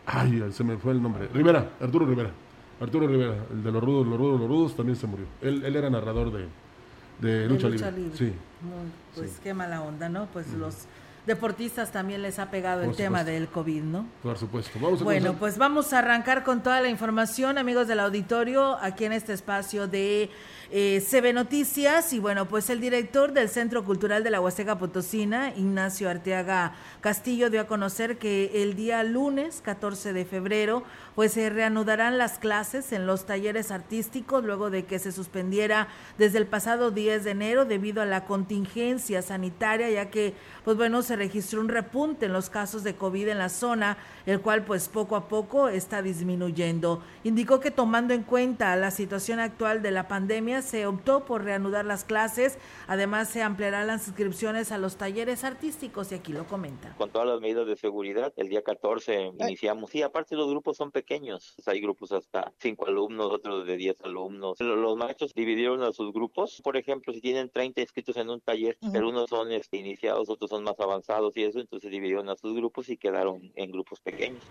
ay, 0.07 0.45
se 0.53 0.65
me 0.65 0.77
fue 0.77 0.93
el 0.93 1.03
nombre. 1.03 1.29
Rivera, 1.33 1.71
Arturo 1.81 2.07
Rivera. 2.07 2.31
Arturo 2.81 3.07
Rivera, 3.07 3.37
el 3.53 3.63
de 3.63 3.73
los 3.73 3.83
rudos, 3.83 4.07
los 4.07 4.19
rudos, 4.19 4.41
los 4.41 4.49
rudos, 4.49 4.77
también 4.77 4.97
se 4.97 5.07
murió. 5.07 5.27
Él, 5.41 5.65
él 5.65 5.77
era 5.77 5.89
narrador 5.89 6.33
de, 6.33 6.47
de, 7.21 7.47
lucha, 7.49 7.69
libre. 7.69 8.11
Sí. 8.15 8.33
pues 9.15 9.39
qué 9.43 9.55
mala 9.55 9.83
onda, 9.83 10.09
¿no? 10.09 10.27
Pues 10.33 10.53
los 10.55 10.87
deportistas 11.27 11.93
también 11.93 12.23
les 12.23 12.39
ha 12.39 12.51
pegado 12.51 12.83
el 12.83 12.97
tema 12.97 13.25
del 13.25 13.49
COVID, 13.49 13.83
¿no? 13.83 14.07
Por 14.23 14.39
supuesto. 14.39 14.79
Vamos 14.81 15.03
bueno, 15.03 15.35
pues 15.35 15.59
vamos 15.59 15.93
a 15.93 15.99
arrancar 15.99 16.43
con 16.43 16.63
toda 16.63 16.81
la 16.81 16.89
información, 16.89 17.59
amigos 17.59 17.87
del 17.87 18.01
auditorio, 18.01 18.77
aquí 18.81 19.05
en 19.05 19.13
este 19.13 19.33
espacio 19.33 19.87
de 19.87 20.31
eh, 20.75 21.05
CB 21.07 21.35
Noticias 21.35 22.15
y 22.15 22.19
bueno, 22.19 22.49
pues 22.49 22.71
el 22.71 22.81
director 22.81 23.35
del 23.35 23.51
Centro 23.51 23.85
Cultural 23.85 24.25
de 24.25 24.31
la 24.31 24.41
Huasteca 24.41 24.79
Potosina, 24.79 25.53
Ignacio 25.55 26.09
Arteaga 26.09 26.73
Castillo, 27.03 27.51
dio 27.51 27.61
a 27.61 27.67
conocer 27.67 28.17
que 28.17 28.63
el 28.63 28.75
día 28.75 29.03
lunes 29.03 29.61
14 29.63 30.15
de 30.15 30.25
febrero 30.25 30.83
pues 31.15 31.33
se 31.33 31.51
reanudarán 31.51 32.17
las 32.17 32.39
clases 32.39 32.93
en 32.93 33.07
los 33.07 33.27
talleres 33.27 33.71
artísticos 33.71 34.43
luego 34.45 34.71
de 34.71 34.87
que 34.87 34.99
se 34.99 35.13
suspendiera 35.13 35.89
desde 36.17 36.39
el 36.39 36.47
pasado 36.47 36.91
10 36.91 37.25
de 37.25 37.33
enero 37.33 37.67
debido 37.67 38.01
a 38.01 38.07
la 38.07 38.25
contingencia 38.25 39.21
sanitaria, 39.21 39.91
ya 39.91 40.09
que 40.09 40.33
pues 40.65 40.79
bueno, 40.79 41.03
se 41.03 41.17
registró 41.17 41.61
un 41.61 41.69
repunte 41.69 42.27
en 42.27 42.33
los 42.33 42.49
casos 42.49 42.83
de 42.83 42.95
COVID 42.95 43.29
en 43.29 43.39
la 43.39 43.51
zona, 43.51 43.99
el 44.25 44.41
cual 44.41 44.65
pues 44.65 44.89
poco 44.89 45.17
a 45.17 45.29
poco 45.29 45.69
está 45.69 46.01
disminuyendo. 46.01 47.03
Indicó 47.25 47.61
que 47.61 47.71
tomando 47.71 48.15
en 48.15 48.23
cuenta 48.23 48.75
la 48.77 48.91
situación 48.91 49.39
actual 49.39 49.83
de 49.83 49.91
la 49.91 50.09
pandemia, 50.09 50.62
se 50.63 50.87
optó 50.87 51.25
por 51.25 51.45
reanudar 51.45 51.85
las 51.85 52.05
clases. 52.05 52.59
Además, 52.87 53.29
se 53.29 53.43
ampliarán 53.43 53.87
las 53.87 54.09
inscripciones 54.09 54.73
a 54.73 54.79
los 54.79 54.97
talleres 54.97 55.45
artísticos 55.45 56.13
y 56.13 56.17
aquí 56.17 56.33
lo 56.33 56.47
comenta. 56.47 56.95
Con 56.97 57.11
todas 57.11 57.29
las 57.29 57.41
medidas 57.41 57.67
de 57.67 57.77
seguridad, 57.77 58.33
el 58.37 58.49
día 58.49 58.63
14 58.63 59.33
iniciamos. 59.41 59.91
Sí, 59.91 60.03
aparte 60.03 60.37
los 60.37 60.49
grupos 60.49 60.77
son 60.77 60.91
pequeños. 60.91 61.55
Hay 61.67 61.81
grupos 61.81 62.13
hasta 62.13 62.53
cinco 62.59 62.87
alumnos, 62.87 63.31
otros 63.33 63.67
de 63.67 63.77
10 63.77 64.03
alumnos. 64.03 64.61
Los 64.61 64.97
maestros 64.97 65.35
dividieron 65.35 65.83
a 65.83 65.93
sus 65.93 66.13
grupos. 66.13 66.61
Por 66.63 66.77
ejemplo, 66.77 67.13
si 67.13 67.21
tienen 67.21 67.51
30 67.51 67.81
inscritos 67.81 68.17
en 68.17 68.31
un 68.31 68.41
taller, 68.41 68.79
pero 68.93 69.09
unos 69.09 69.29
son 69.31 69.53
este, 69.53 69.79
iniciados, 69.79 70.29
otros 70.29 70.51
son 70.51 70.65
más 70.65 70.79
avanzados 70.79 71.37
y 71.37 71.45
eso, 71.45 71.61
entonces 71.61 71.91
dividieron 71.91 72.29
a 72.29 72.37
sus 72.37 72.55
grupos 72.55 72.89
y 72.89 72.97
quedaron 72.97 73.53
en 73.55 73.71
grupos 73.71 74.01
pequeños. 74.01 74.43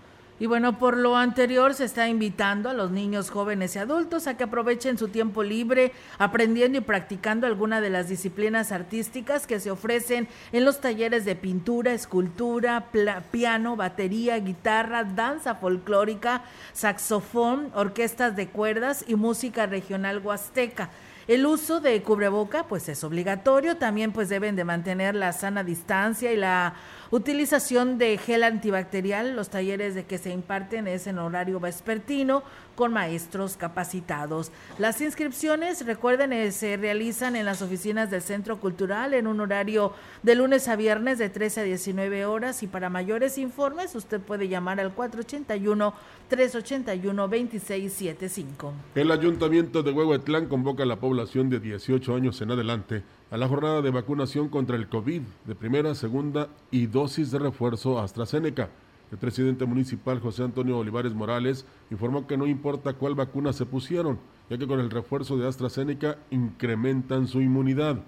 Y 0.42 0.48
bueno, 0.48 0.80
por 0.80 0.98
lo 0.98 1.18
anterior 1.18 1.76
se 1.76 1.86
está 1.86 2.08
invitando 2.08 2.68
a 2.68 2.74
los 2.74 2.90
niños, 2.90 3.30
jóvenes 3.30 3.76
y 3.76 3.78
adultos 3.78 4.26
a 4.26 4.38
que 4.38 4.46
aprovechen 4.46 4.98
su 4.98 5.10
tiempo 5.10 5.44
libre 5.44 5.92
aprendiendo 6.18 6.80
y 6.80 6.82
practicando 6.82 7.46
alguna 7.46 7.80
de 7.80 7.92
las 7.92 8.10
disciplinas 8.10 8.72
artísticas 8.72 9.46
que 9.46 9.60
se 9.60 9.70
ofrecen 9.70 10.28
en 10.52 10.66
los 10.66 10.82
talleres 10.82 11.26
de 11.26 11.36
pintura, 11.36 11.94
escultura, 11.94 12.88
piano, 13.30 13.76
batería, 13.76 14.40
guitarra, 14.40 15.04
danza 15.04 15.54
folclórica, 15.54 16.42
saxofón, 16.74 17.70
orquestas 17.76 18.36
de 18.36 18.48
cuerdas 18.48 19.06
y 19.08 19.14
música 19.14 19.68
regional 19.68 20.26
huasteca. 20.26 20.90
El 21.28 21.46
uso 21.46 21.80
de 21.80 22.02
cubreboca 22.02 22.64
pues 22.64 22.90
es 22.90 23.04
obligatorio, 23.04 23.78
también 23.78 24.12
pues 24.12 24.28
deben 24.28 24.56
de 24.56 24.64
mantener 24.64 25.14
la 25.14 25.34
sana 25.34 25.64
distancia 25.64 26.34
y 26.34 26.36
la 26.36 26.74
utilización 27.12 27.98
de 27.98 28.18
gel 28.18 28.44
antibacterial. 28.44 29.36
Los 29.36 29.50
talleres 29.50 29.94
de 29.94 30.06
que 30.06 30.18
se 30.18 30.32
imparten 30.32 30.88
es 30.88 31.08
en 31.08 31.20
horario 31.20 31.60
vespertino 31.60 32.44
con 32.76 32.94
maestros 32.94 33.58
capacitados. 33.58 34.52
Las 34.80 35.02
inscripciones, 35.02 35.86
recuerden, 35.86 36.34
eh, 36.34 36.52
se 36.52 36.78
realizan 36.78 37.36
en 37.36 37.46
las 37.46 37.62
oficinas 37.62 38.10
del 38.10 38.22
Centro 38.22 38.60
Cultural 38.60 39.14
en 39.14 39.28
un 39.28 39.42
horario 39.42 39.94
de 40.24 40.36
lunes 40.36 40.68
a 40.68 40.76
viernes 40.76 41.20
de 41.20 41.30
13 41.30 41.62
a 41.62 41.64
19 41.64 42.26
horas 42.26 42.64
y 42.64 42.68
para 42.68 42.90
mayores 42.90 43.38
informes 43.38 43.94
usted 43.94 44.20
puede 44.22 44.48
llamar 44.48 44.80
al 44.80 44.94
481 44.94 45.94
381 46.30 47.28
2675. 47.28 48.74
El 48.96 49.12
Ayuntamiento 49.12 49.84
de 49.84 49.92
Huehuetlán 49.92 50.48
convoca 50.48 50.84
a 50.84 50.86
la 50.86 50.96
población 50.96 51.50
de 51.50 51.60
18 51.60 52.16
años 52.16 52.42
en 52.42 52.52
adelante 52.52 53.04
a 53.32 53.38
la 53.38 53.48
jornada 53.48 53.82
de 53.82 53.92
vacunación 53.92 54.50
contra 54.50 54.76
el 54.76 54.90
COVID 54.90 55.22
de 55.46 55.56
primera, 55.56 55.96
segunda 55.96 56.50
y 56.70 56.88
dosis 56.88 57.32
de 57.32 57.40
refuerzo 57.40 57.98
AstraZeneca. 57.98 58.70
El 59.10 59.18
presidente 59.20 59.66
municipal 59.66 60.20
José 60.20 60.44
Antonio 60.44 60.78
Olivares 60.78 61.14
Morales 61.14 61.66
informó 61.90 62.28
que 62.28 62.36
no 62.36 62.46
importa 62.46 62.94
cuál 62.94 63.16
vacuna 63.16 63.54
se 63.54 63.66
pusieron, 63.66 64.20
ya 64.50 64.58
que 64.58 64.68
con 64.68 64.82
el 64.82 64.90
refuerzo 64.90 65.38
de 65.38 65.48
AstraZeneca 65.48 66.18
incrementan 66.30 67.30
su 67.30 67.40
inmunidad. 67.40 68.04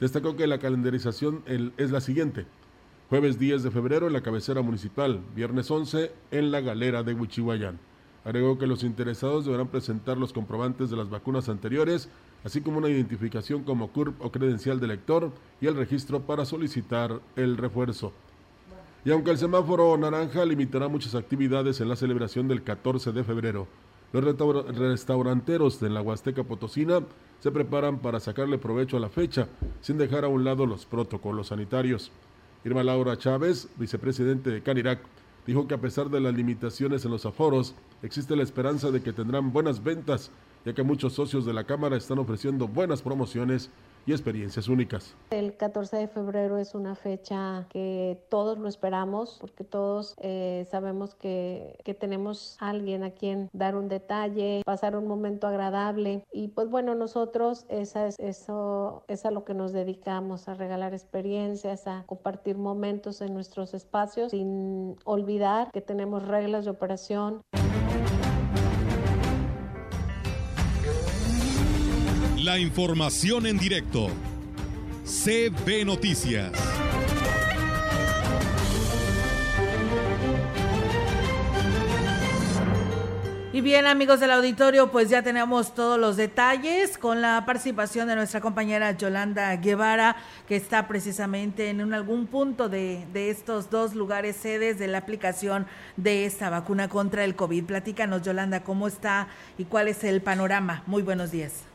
Destacó 0.00 0.36
que 0.36 0.46
la 0.46 0.58
calendarización 0.58 1.42
es 1.76 1.90
la 1.90 2.00
siguiente. 2.00 2.46
Jueves 3.10 3.38
10 3.38 3.64
de 3.64 3.70
febrero 3.70 4.06
en 4.06 4.14
la 4.14 4.22
cabecera 4.22 4.62
municipal, 4.62 5.20
viernes 5.36 5.70
11 5.70 6.12
en 6.30 6.50
la 6.50 6.62
galera 6.62 7.02
de 7.02 7.12
Huichihuayán. 7.12 7.78
Agregó 8.24 8.56
que 8.56 8.66
los 8.66 8.84
interesados 8.84 9.44
deberán 9.44 9.68
presentar 9.68 10.16
los 10.16 10.32
comprobantes 10.32 10.88
de 10.88 10.96
las 10.96 11.10
vacunas 11.10 11.50
anteriores 11.50 12.08
así 12.44 12.60
como 12.60 12.78
una 12.78 12.88
identificación 12.88 13.62
como 13.62 13.88
CURP 13.88 14.20
o 14.20 14.32
credencial 14.32 14.80
de 14.80 14.86
lector 14.86 15.32
y 15.60 15.66
el 15.66 15.76
registro 15.76 16.20
para 16.20 16.44
solicitar 16.44 17.20
el 17.36 17.56
refuerzo. 17.56 18.12
Y 19.04 19.10
aunque 19.10 19.30
el 19.32 19.38
semáforo 19.38 19.96
naranja 19.96 20.44
limitará 20.44 20.88
muchas 20.88 21.14
actividades 21.14 21.80
en 21.80 21.88
la 21.88 21.96
celebración 21.96 22.46
del 22.48 22.62
14 22.62 23.12
de 23.12 23.24
febrero, 23.24 23.66
los 24.12 24.24
restauranteros 24.76 25.80
de 25.80 25.90
la 25.90 26.02
Huasteca 26.02 26.44
Potosina 26.44 27.00
se 27.40 27.50
preparan 27.50 27.98
para 27.98 28.20
sacarle 28.20 28.58
provecho 28.58 28.96
a 28.96 29.00
la 29.00 29.08
fecha, 29.08 29.48
sin 29.80 29.98
dejar 29.98 30.24
a 30.24 30.28
un 30.28 30.44
lado 30.44 30.66
los 30.66 30.86
protocolos 30.86 31.48
sanitarios. 31.48 32.12
Irma 32.64 32.84
Laura 32.84 33.16
Chávez, 33.16 33.68
vicepresidente 33.76 34.50
de 34.50 34.62
Canirac, 34.62 35.00
dijo 35.46 35.66
que 35.66 35.74
a 35.74 35.80
pesar 35.80 36.10
de 36.10 36.20
las 36.20 36.34
limitaciones 36.34 37.04
en 37.04 37.10
los 37.10 37.26
aforos, 37.26 37.74
existe 38.02 38.36
la 38.36 38.44
esperanza 38.44 38.90
de 38.90 39.02
que 39.02 39.12
tendrán 39.12 39.52
buenas 39.52 39.82
ventas 39.82 40.30
ya 40.64 40.72
que 40.72 40.82
muchos 40.82 41.14
socios 41.14 41.44
de 41.44 41.52
la 41.52 41.64
Cámara 41.64 41.96
están 41.96 42.18
ofreciendo 42.18 42.68
buenas 42.68 43.02
promociones 43.02 43.70
y 44.06 44.12
experiencias 44.12 44.68
únicas. 44.68 45.14
El 45.30 45.56
14 45.56 45.96
de 45.96 46.08
febrero 46.08 46.58
es 46.58 46.74
una 46.74 46.94
fecha 46.94 47.66
que 47.68 48.20
todos 48.28 48.58
lo 48.58 48.68
esperamos 48.68 49.38
porque 49.40 49.64
todos 49.64 50.14
eh, 50.20 50.66
sabemos 50.70 51.14
que, 51.14 51.78
que, 51.84 51.94
tenemos 51.94 52.56
alguien 52.58 53.04
a 53.04 53.10
quien 53.10 53.48
dar 53.52 53.76
un 53.76 53.88
detalle, 53.88 54.62
pasar 54.64 54.96
un 54.96 55.06
momento 55.06 55.46
agradable 55.46 56.24
y 56.32 56.48
pues 56.48 56.68
bueno, 56.68 56.94
nosotros 56.94 57.64
esa 57.68 58.08
es, 58.08 58.18
eso 58.18 59.04
es 59.08 59.24
a 59.24 59.30
lo 59.30 59.44
que 59.44 59.54
nos 59.54 59.72
dedicamos, 59.72 60.48
a 60.48 60.54
regalar 60.54 60.94
experiencias, 60.94 61.86
a 61.86 62.04
compartir 62.06 62.58
momentos 62.58 63.20
en 63.20 63.34
nuestros 63.34 63.74
espacios 63.74 64.32
sin 64.32 64.96
olvidar 65.04 65.70
que 65.72 65.80
tenemos 65.80 66.26
reglas 66.26 66.64
de 66.64 66.70
operación. 66.70 67.42
La 72.42 72.58
información 72.58 73.46
en 73.46 73.56
directo. 73.56 74.08
CB 75.04 75.84
Noticias. 75.86 76.50
Y 83.52 83.60
bien, 83.60 83.86
amigos 83.86 84.18
del 84.18 84.32
auditorio, 84.32 84.90
pues 84.90 85.08
ya 85.08 85.22
tenemos 85.22 85.72
todos 85.76 86.00
los 86.00 86.16
detalles 86.16 86.98
con 86.98 87.20
la 87.20 87.44
participación 87.46 88.08
de 88.08 88.16
nuestra 88.16 88.40
compañera 88.40 88.90
Yolanda 88.90 89.54
Guevara, 89.54 90.16
que 90.48 90.56
está 90.56 90.88
precisamente 90.88 91.70
en 91.70 91.94
algún 91.94 92.26
punto 92.26 92.68
de, 92.68 93.06
estos 93.14 93.70
dos 93.70 93.94
lugares 93.94 94.34
sedes 94.34 94.80
de 94.80 94.88
la 94.88 94.98
aplicación 94.98 95.68
de 95.96 96.26
esta 96.26 96.50
vacuna 96.50 96.88
contra 96.88 97.22
el 97.22 97.36
COVID. 97.36 97.66
Platícanos, 97.66 98.22
Yolanda, 98.22 98.64
cómo 98.64 98.88
está 98.88 99.28
y 99.58 99.64
cuál 99.64 99.86
es 99.86 100.02
el 100.02 100.22
panorama. 100.22 100.82
Muy 100.88 101.02
buenos 101.02 101.30
días. 101.30 101.71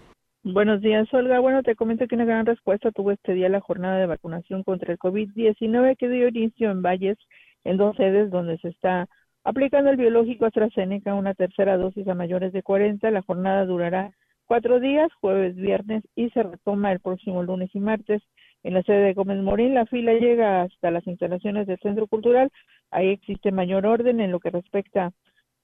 Buenos 0.54 0.80
días, 0.80 1.13
Olga. 1.13 1.42
Bueno, 1.42 1.62
te 1.62 1.75
comento 1.75 2.08
que 2.08 2.16
una 2.16 2.24
gran 2.24 2.46
respuesta 2.46 2.92
tuvo 2.92 3.12
este 3.12 3.34
día 3.34 3.50
la 3.50 3.60
jornada 3.60 3.98
de 3.98 4.06
vacunación 4.06 4.63
contra 4.63 4.94
el 4.94 4.98
COVID-19 4.98 5.98
que 5.98 6.08
dio 6.08 6.30
inicio 6.30 6.72
en 6.72 6.82
Valles, 6.82 7.18
en 7.66 7.75
dos 7.75 7.98
sedes 7.98 8.32
donde 8.32 8.58
se 8.60 8.70
está 8.70 9.10
aplicando 9.44 9.89
el 9.89 9.98
biológico 9.98 10.46
AstraZeneca, 10.46 11.16
una 11.16 11.34
tercera 11.34 11.75
dosis 11.75 12.08
a 12.08 12.16
mayores 12.16 12.54
de 12.54 12.63
40. 12.63 13.12
La 13.12 13.24
jornada 13.24 13.66
durará 13.66 14.12
cuatro 14.46 14.80
días, 14.80 15.10
jueves, 15.20 15.54
viernes 15.58 16.06
y 16.16 16.30
se 16.30 16.44
retoma 16.44 16.94
el 16.94 17.01
próximo 17.01 17.44
lunes 17.44 17.70
y 17.74 17.82
martes. 17.82 18.24
En 18.63 18.74
la 18.74 18.84
sede 18.84 19.01
de 19.01 19.13
Gómez 19.16 19.44
Morín, 19.44 19.74
la 19.74 19.86
fila 19.86 20.13
llega 20.13 20.62
hasta 20.62 20.92
las 20.92 21.06
instalaciones 21.08 21.68
del 21.68 21.80
Centro 21.80 22.08
Cultural. 22.08 22.51
Ahí 22.89 23.10
existe 23.10 23.51
mayor 23.51 23.86
orden 23.86 24.22
en 24.22 24.32
lo 24.32 24.39
que 24.39 24.51
respecta 24.51 25.12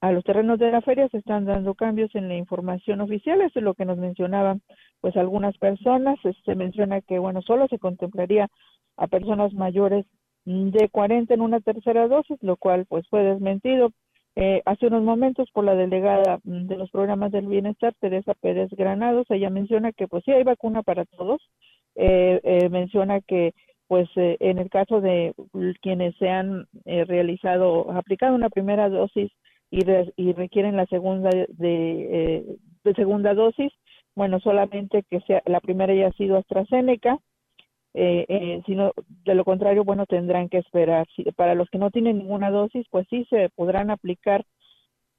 a 0.04 0.12
los 0.12 0.26
terrenos 0.26 0.60
de 0.60 0.70
la 0.70 0.82
feria 0.82 1.08
se 1.08 1.20
están 1.20 1.46
dando 1.46 1.76
cambios 1.76 2.14
en 2.14 2.28
la 2.28 2.36
información 2.36 3.00
oficial, 3.00 3.40
eso 3.40 3.60
es 3.60 3.64
lo 3.64 3.74
que 3.74 3.86
nos 3.86 3.98
mencionaban 3.98 4.62
pues 5.00 5.16
algunas 5.16 5.58
personas, 5.58 6.20
se 6.44 6.56
menciona 6.56 7.00
que 7.00 7.20
bueno, 7.20 7.42
solo 7.42 7.70
se 7.70 7.80
contemplaría 7.80 8.50
a 8.98 9.08
personas 9.08 9.54
mayores 9.54 10.06
de 10.44 10.90
40 10.90 11.34
en 11.34 11.40
una 11.40 11.62
tercera 11.62 12.06
dosis, 12.10 12.38
lo 12.42 12.58
cual 12.58 12.86
pues 12.86 13.08
fue 13.08 13.24
desmentido. 13.24 13.92
Eh, 14.36 14.62
hace 14.66 14.88
unos 14.88 15.04
momentos 15.04 15.50
por 15.54 15.64
la 15.64 15.74
delegada 15.74 16.38
de 16.44 16.76
los 16.76 16.92
programas 16.92 17.32
del 17.32 17.48
bienestar, 17.48 17.94
Teresa 18.02 18.34
Pérez 18.34 18.72
Granados, 18.72 19.26
ella 19.30 19.50
menciona 19.50 19.94
que 19.94 20.10
pues 20.10 20.26
sí 20.26 20.34
hay 20.34 20.44
vacuna 20.44 20.84
para 20.84 21.06
todos, 21.06 21.42
menciona 21.96 23.22
que 23.22 23.54
pues 23.88 24.10
en 24.16 24.60
el 24.60 24.70
caso 24.70 25.00
de 25.00 25.34
quienes 25.82 26.14
se 26.18 26.28
han 26.28 26.66
realizado, 26.84 27.90
aplicado 27.94 28.36
una 28.36 28.50
primera 28.50 28.90
dosis 28.90 29.32
y, 29.78 29.86
y 30.16 30.34
requieren 30.34 30.78
la 30.78 30.86
segunda 30.86 31.30
de, 31.30 32.58
de 32.84 32.94
segunda 32.94 33.34
dosis, 33.34 33.72
bueno, 34.16 34.40
solamente 34.40 35.04
que 35.10 35.22
sea 35.22 35.42
la 35.46 35.60
primera 35.60 35.94
haya 35.94 36.12
sido 36.12 36.38
AstraZeneca, 36.38 37.18
eh, 37.96 38.26
eh, 38.28 38.62
sino 38.66 38.92
de 39.24 39.36
lo 39.36 39.46
contrario, 39.46 39.84
bueno, 39.84 40.06
tendrán 40.06 40.50
que 40.50 40.58
esperar. 40.60 41.08
para 41.36 41.56
los 41.56 41.70
que 41.70 41.78
no 41.78 41.92
tienen 41.92 42.20
ninguna 42.20 42.52
dosis, 42.52 42.86
pues 42.90 43.08
sí 43.10 43.26
se 43.30 43.50
podrán 43.56 43.90
aplicar 43.90 44.46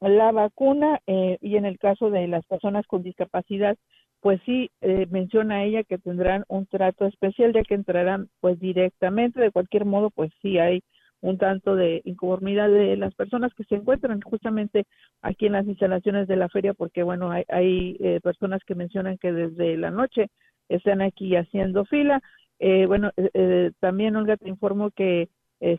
la 0.01 0.33
vacuna 0.33 1.01
eh, 1.07 1.39
y 1.41 1.57
en 1.57 1.65
el 1.67 1.79
caso 1.79 2.11
de 2.11 2.27
las 2.29 2.45
personas 2.47 2.87
con 2.87 3.03
discapacidad, 3.03 3.77
pues 4.21 4.41
sí 4.45 4.71
eh, 4.81 5.07
menciona 5.11 5.65
ella 5.65 5.85
que 5.85 5.99
tendrán 5.99 6.45
un 6.49 6.67
trato 6.67 7.07
especial 7.07 7.53
ya 7.53 7.63
que 7.63 7.75
entrarán 7.75 8.29
pues 8.41 8.59
directamente. 8.59 9.41
De 9.41 9.51
cualquier 9.51 9.85
modo, 9.85 10.11
pues 10.11 10.31
sí 10.43 10.59
hay 10.59 10.83
un 11.25 11.39
tanto 11.39 11.75
de 11.75 12.03
inconformidad 12.05 12.69
de 12.69 12.97
las 12.99 13.15
personas 13.15 13.55
que 13.55 13.65
se 13.65 13.77
encuentran 13.77 14.21
justamente 14.21 14.85
aquí 15.23 15.47
en 15.47 15.53
las 15.53 15.67
instalaciones 15.67 16.29
de 16.29 16.37
la 16.37 16.51
feria, 16.51 16.75
porque 16.75 17.03
bueno, 17.03 17.31
hay, 17.31 17.45
hay 17.49 17.97
eh, 18.01 18.21
personas 18.23 18.61
que 18.67 18.75
mencionan 18.75 19.17
que 19.17 19.33
desde 19.33 19.79
la 19.79 19.91
noche 19.91 20.29
están 20.69 21.01
aquí 21.01 21.35
haciendo 21.35 21.87
fila. 21.87 22.21
Eh, 22.59 22.85
bueno, 22.87 23.11
eh, 23.17 23.31
eh 23.33 23.71
también 23.81 24.17
Olga 24.17 24.37
te 24.37 24.51
informo 24.51 24.91
que 24.91 25.29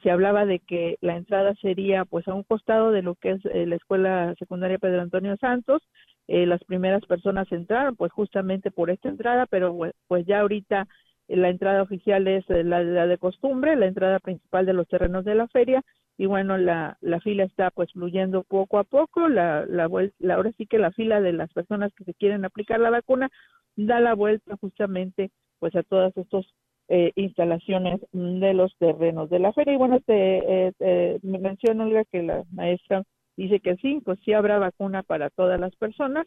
se 0.02 0.10
hablaba 0.10 0.48
de 0.48 0.58
que 0.58 0.98
la 1.02 1.16
entrada 1.16 1.54
sería 1.62 2.06
pues 2.06 2.28
a 2.28 2.34
un 2.34 2.42
costado 2.42 2.90
de 2.90 3.04
lo 3.04 3.14
que 3.14 3.32
es 3.32 3.44
la 3.44 3.76
escuela 3.76 4.34
secundaria 4.40 4.80
Pedro 4.80 5.02
Antonio 5.02 5.38
Santos. 5.38 5.84
las 6.28 6.64
primeras 6.64 7.06
personas 7.06 7.52
entraron 7.52 7.96
pues 7.96 8.12
justamente 8.12 8.72
por 8.72 8.90
esta 8.90 9.10
entrada, 9.10 9.46
pero 9.46 9.78
pues 10.08 10.26
ya 10.26 10.40
ahorita 10.40 10.88
la 11.28 11.50
entrada 11.50 11.82
oficial 11.82 12.28
es 12.28 12.46
la, 12.50 12.84
de 12.84 13.18
costumbre, 13.18 13.76
la 13.76 13.88
entrada 13.88 14.20
principal 14.20 14.66
de 14.66 14.74
los 14.74 14.88
terrenos 14.88 15.26
de 15.26 15.36
la 15.36 15.48
feria 15.48 15.84
y 16.18 16.28
bueno, 16.28 16.58
la, 16.58 16.98
la 17.02 17.20
fila 17.20 17.44
está 17.44 17.72
pues 17.72 17.92
fluyendo 17.92 18.44
poco 18.44 18.80
a 18.80 18.84
poco, 18.84 19.28
la, 19.28 19.66
la, 19.66 19.90
la, 20.20 20.36
ahora 20.36 20.52
sí 20.58 20.66
que 20.66 20.80
la 20.80 20.92
fila 20.92 21.20
de 21.20 21.34
las 21.34 21.52
personas 21.52 21.94
que 21.94 22.06
se 22.06 22.14
quieren 22.14 22.46
aplicar 22.46 22.80
la 22.80 22.90
vacuna 22.90 23.30
da 23.76 24.00
la 24.00 24.14
vuelta 24.14 24.56
justamente 24.58 25.32
pues 25.60 25.76
a 25.76 25.84
todas 25.84 26.16
estas 26.16 26.46
eh, 26.88 27.12
instalaciones 27.16 28.00
de 28.14 28.54
los 28.54 28.76
terrenos 28.78 29.30
de 29.30 29.40
la 29.40 29.52
feria. 29.52 29.74
Y 29.74 29.78
bueno, 29.78 30.00
te, 30.02 30.68
eh, 30.80 31.20
me 31.24 31.40
menciona 31.40 31.84
Olga 31.86 32.06
que 32.06 32.24
la 32.24 32.44
maestra 32.52 33.04
dice 33.36 33.60
que 33.60 33.76
sí, 33.78 34.02
pues 34.06 34.20
sí 34.24 34.34
habrá 34.34 34.60
vacuna 34.60 35.04
para 35.04 35.30
todas 35.30 35.60
las 35.60 35.76
personas 35.76 36.26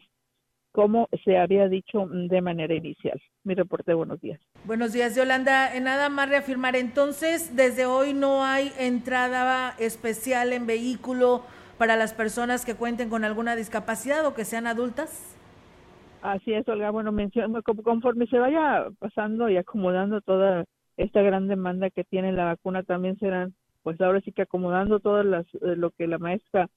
como 0.71 1.07
se 1.23 1.37
había 1.37 1.67
dicho 1.67 2.07
de 2.07 2.41
manera 2.41 2.73
inicial. 2.73 3.19
Mi 3.43 3.55
reporte, 3.55 3.93
buenos 3.93 4.21
días. 4.21 4.39
Buenos 4.65 4.93
días, 4.93 5.15
Yolanda. 5.15 5.77
Nada 5.79 6.09
más 6.09 6.29
reafirmar, 6.29 6.75
entonces, 6.75 7.55
desde 7.55 7.85
hoy 7.85 8.13
no 8.13 8.43
hay 8.43 8.71
entrada 8.77 9.75
especial 9.79 10.53
en 10.53 10.67
vehículo 10.67 11.43
para 11.77 11.95
las 11.95 12.13
personas 12.13 12.65
que 12.65 12.75
cuenten 12.75 13.09
con 13.09 13.23
alguna 13.23 13.55
discapacidad 13.55 14.25
o 14.25 14.33
que 14.33 14.45
sean 14.45 14.67
adultas. 14.67 15.35
Así 16.21 16.53
es, 16.53 16.67
Olga. 16.67 16.91
Bueno, 16.91 17.11
menciono, 17.11 17.61
conforme 17.63 18.27
se 18.27 18.37
vaya 18.37 18.87
pasando 18.99 19.49
y 19.49 19.57
acomodando 19.57 20.19
toda 20.21 20.65
esta 20.97 21.21
gran 21.21 21.47
demanda 21.47 21.89
que 21.89 22.03
tiene 22.03 22.33
la 22.33 22.43
vacuna, 22.43 22.83
también 22.83 23.17
serán, 23.17 23.53
pues 23.83 23.99
ahora 24.01 24.19
sí 24.21 24.33
que 24.33 24.41
acomodando 24.41 24.99
todo 24.99 25.23
las, 25.23 25.45
eh, 25.55 25.75
lo 25.77 25.91
que 25.91 26.07
la 26.07 26.17
maestra 26.17 26.67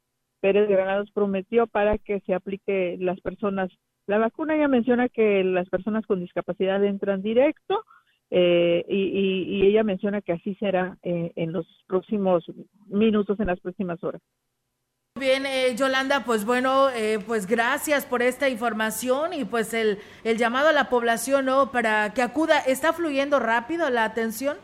Pérez 0.43 0.69
Granados 0.69 1.11
prometió 1.13 1.69
para 1.69 1.99
que 1.99 2.21
se 2.27 2.35
aplique 2.35 2.97
las 3.01 3.21
personas. 3.21 3.71
La 4.09 4.19
vacuna 4.19 4.57
ya 4.57 4.67
menciona 4.67 5.09
que 5.09 5.45
las 5.45 5.69
personas 5.69 6.05
con 6.05 6.21
discapacidad 6.21 6.85
entran 6.85 7.23
directo 7.23 7.85
eh, 8.29 8.85
y, 8.89 9.65
ella 9.67 9.85
menciona 9.85 10.21
que 10.21 10.33
así 10.33 10.57
será 10.57 10.99
eh, 11.05 11.31
en 11.37 11.53
los 11.53 11.67
próximos 11.87 12.45
minutos, 12.89 13.39
en 13.39 13.47
las 13.47 13.61
próximas 13.61 14.03
horas. 14.03 14.21
Bien, 15.21 15.47
eh, 15.47 15.77
Yolanda, 15.77 16.25
pues 16.25 16.45
bueno, 16.45 16.89
pues 17.27 17.47
gracias 17.47 18.05
por 18.05 18.23
esta 18.23 18.49
información 18.49 19.35
y 19.35 19.45
pues 19.45 19.73
el, 19.75 19.99
el 20.25 20.39
llamado 20.39 20.71
a 20.71 20.73
la 20.73 20.89
población, 20.89 21.45
¿no? 21.45 21.71
Para 21.71 22.12
que 22.14 22.23
acuda, 22.23 22.59
¿está 22.59 22.93
fluyendo 22.93 23.38
rápido 23.38 23.88
la 23.90 24.05
atención? 24.05 24.57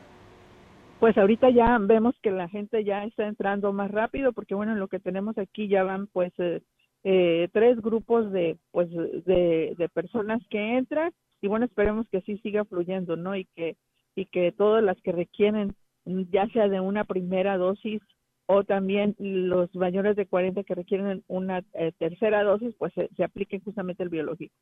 Pues 0.98 1.16
ahorita 1.16 1.50
ya 1.50 1.78
vemos 1.80 2.14
que 2.22 2.30
la 2.30 2.48
gente 2.48 2.84
ya 2.84 3.04
está 3.04 3.26
entrando 3.26 3.72
más 3.72 3.90
rápido 3.90 4.32
porque 4.32 4.54
bueno 4.54 4.74
lo 4.74 4.88
que 4.88 4.98
tenemos 4.98 5.38
aquí 5.38 5.68
ya 5.68 5.84
van 5.84 6.06
pues 6.08 6.32
eh, 6.38 6.61
eh, 7.04 7.48
tres 7.52 7.80
grupos 7.80 8.32
de 8.32 8.58
pues 8.70 8.90
de, 8.90 9.74
de, 9.76 9.88
personas 9.88 10.42
que 10.50 10.76
entran 10.76 11.12
y 11.40 11.48
bueno 11.48 11.66
esperemos 11.66 12.08
que 12.08 12.18
así 12.18 12.38
siga 12.38 12.64
fluyendo 12.64 13.16
no 13.16 13.37
y 13.37 13.44
que 13.56 13.76
y 14.14 14.26
que 14.26 14.52
todas 14.52 14.82
las 14.82 15.00
que 15.02 15.12
requieren 15.12 15.74
ya 16.04 16.46
sea 16.48 16.68
de 16.68 16.80
una 16.80 17.04
primera 17.04 17.56
dosis 17.56 18.02
o 18.50 18.64
también 18.64 19.14
los 19.18 19.72
mayores 19.74 20.16
de 20.16 20.26
40 20.26 20.64
que 20.64 20.74
requieren 20.74 21.22
una 21.28 21.62
eh, 21.74 21.92
tercera 21.98 22.42
dosis, 22.42 22.74
pues 22.78 22.94
se, 22.94 23.11
se, 23.14 23.22
aplique 23.22 23.61
justamente 23.61 24.02
el 24.02 24.08
biológico. 24.08 24.54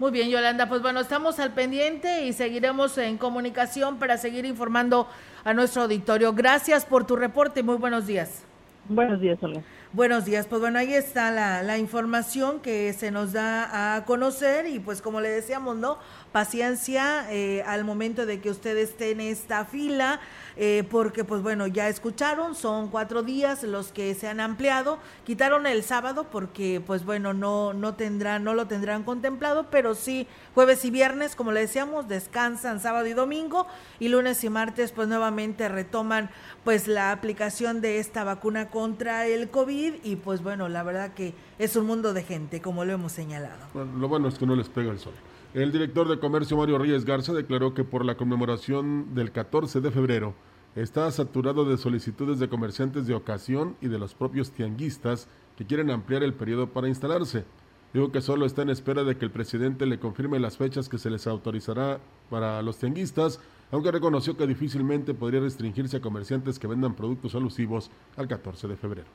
Muy 0.00 0.10
bien, 0.10 0.30
Yolanda, 0.30 0.68
pues 0.68 0.82
bueno, 0.82 0.98
estamos 0.98 1.38
al 1.38 1.54
pendiente 1.54 2.26
y 2.26 2.32
seguiremos 2.32 2.98
en 2.98 3.18
comunicación 3.18 4.00
para 4.00 4.16
seguir 4.16 4.44
informando 4.46 5.06
a 5.44 5.54
nuestro 5.54 5.82
auditorio. 5.82 6.32
Gracias 6.32 6.84
por 6.84 7.06
tu 7.06 7.14
reporte 7.14 7.62
muy 7.62 7.76
buenos 7.76 8.08
días. 8.08 8.44
Buenos 8.88 9.20
días, 9.20 9.40
Olga. 9.42 9.62
Buenos 9.92 10.24
días, 10.24 10.46
pues 10.46 10.60
bueno, 10.60 10.78
ahí 10.78 10.94
está 10.94 11.32
la, 11.32 11.64
la 11.64 11.76
información 11.76 12.60
que 12.60 12.92
se 12.92 13.10
nos 13.10 13.32
da 13.32 13.96
a 13.96 14.04
conocer 14.04 14.66
y 14.66 14.78
pues 14.78 15.02
como 15.02 15.20
le 15.20 15.28
decíamos, 15.28 15.76
¿no? 15.76 15.98
Paciencia 16.30 17.26
eh, 17.32 17.64
al 17.66 17.84
momento 17.84 18.24
de 18.24 18.40
que 18.40 18.50
usted 18.50 18.76
esté 18.76 19.10
en 19.10 19.20
esta 19.20 19.64
fila 19.64 20.20
eh, 20.62 20.84
porque 20.90 21.24
pues 21.24 21.40
bueno, 21.40 21.66
ya 21.66 21.88
escucharon, 21.88 22.54
son 22.54 22.88
cuatro 22.88 23.22
días 23.22 23.62
los 23.62 23.92
que 23.92 24.14
se 24.14 24.28
han 24.28 24.40
ampliado, 24.40 24.98
quitaron 25.24 25.66
el 25.66 25.82
sábado 25.82 26.26
porque 26.30 26.82
pues 26.86 27.06
bueno, 27.06 27.32
no, 27.32 27.72
no 27.72 27.94
tendrán, 27.94 28.44
no 28.44 28.52
lo 28.52 28.66
tendrán 28.66 29.02
contemplado, 29.02 29.68
pero 29.70 29.94
sí 29.94 30.26
jueves 30.54 30.84
y 30.84 30.90
viernes, 30.90 31.34
como 31.34 31.52
le 31.52 31.60
decíamos, 31.60 32.08
descansan 32.08 32.78
sábado 32.78 33.06
y 33.06 33.14
domingo 33.14 33.66
y 34.00 34.08
lunes 34.08 34.44
y 34.44 34.50
martes 34.50 34.92
pues 34.92 35.08
nuevamente 35.08 35.66
retoman 35.70 36.28
pues 36.62 36.88
la 36.88 37.10
aplicación 37.10 37.80
de 37.80 37.98
esta 37.98 38.22
vacuna 38.24 38.68
contra 38.68 39.26
el 39.26 39.48
COVID 39.48 39.94
y 40.04 40.16
pues 40.16 40.42
bueno, 40.42 40.68
la 40.68 40.82
verdad 40.82 41.14
que 41.14 41.32
es 41.58 41.74
un 41.74 41.86
mundo 41.86 42.12
de 42.12 42.22
gente, 42.22 42.60
como 42.60 42.84
lo 42.84 42.92
hemos 42.92 43.12
señalado. 43.12 43.66
lo 43.72 44.08
bueno 44.08 44.28
es 44.28 44.36
que 44.36 44.44
no 44.44 44.54
les 44.56 44.68
pega 44.68 44.90
el 44.90 44.98
sol. 44.98 45.14
El 45.54 45.72
director 45.72 46.06
de 46.06 46.18
comercio 46.18 46.58
Mario 46.58 46.76
Reyes 46.76 47.06
Garza 47.06 47.32
declaró 47.32 47.72
que 47.72 47.82
por 47.82 48.04
la 48.04 48.16
conmemoración 48.16 49.14
del 49.14 49.32
14 49.32 49.80
de 49.80 49.90
febrero, 49.90 50.34
está 50.76 51.10
saturado 51.10 51.64
de 51.64 51.76
solicitudes 51.76 52.38
de 52.38 52.48
comerciantes 52.48 53.06
de 53.06 53.14
ocasión 53.14 53.76
y 53.80 53.88
de 53.88 53.98
los 53.98 54.14
propios 54.14 54.50
tianguistas 54.50 55.28
que 55.56 55.66
quieren 55.66 55.90
ampliar 55.90 56.22
el 56.22 56.34
periodo 56.34 56.68
para 56.68 56.88
instalarse. 56.88 57.44
Digo 57.92 58.12
que 58.12 58.20
solo 58.20 58.46
está 58.46 58.62
en 58.62 58.70
espera 58.70 59.02
de 59.02 59.16
que 59.16 59.24
el 59.24 59.32
presidente 59.32 59.84
le 59.86 59.98
confirme 59.98 60.38
las 60.38 60.56
fechas 60.56 60.88
que 60.88 60.98
se 60.98 61.10
les 61.10 61.26
autorizará 61.26 61.98
para 62.30 62.62
los 62.62 62.78
tianguistas 62.78 63.40
aunque 63.72 63.90
reconoció 63.90 64.36
que 64.36 64.46
difícilmente 64.46 65.14
podría 65.14 65.40
restringirse 65.40 65.98
a 65.98 66.00
comerciantes 66.00 66.58
que 66.58 66.66
vendan 66.66 66.94
productos 66.94 67.34
alusivos 67.34 67.90
al 68.16 68.26
14 68.26 68.68
de 68.68 68.76
febrero. 68.76 69.08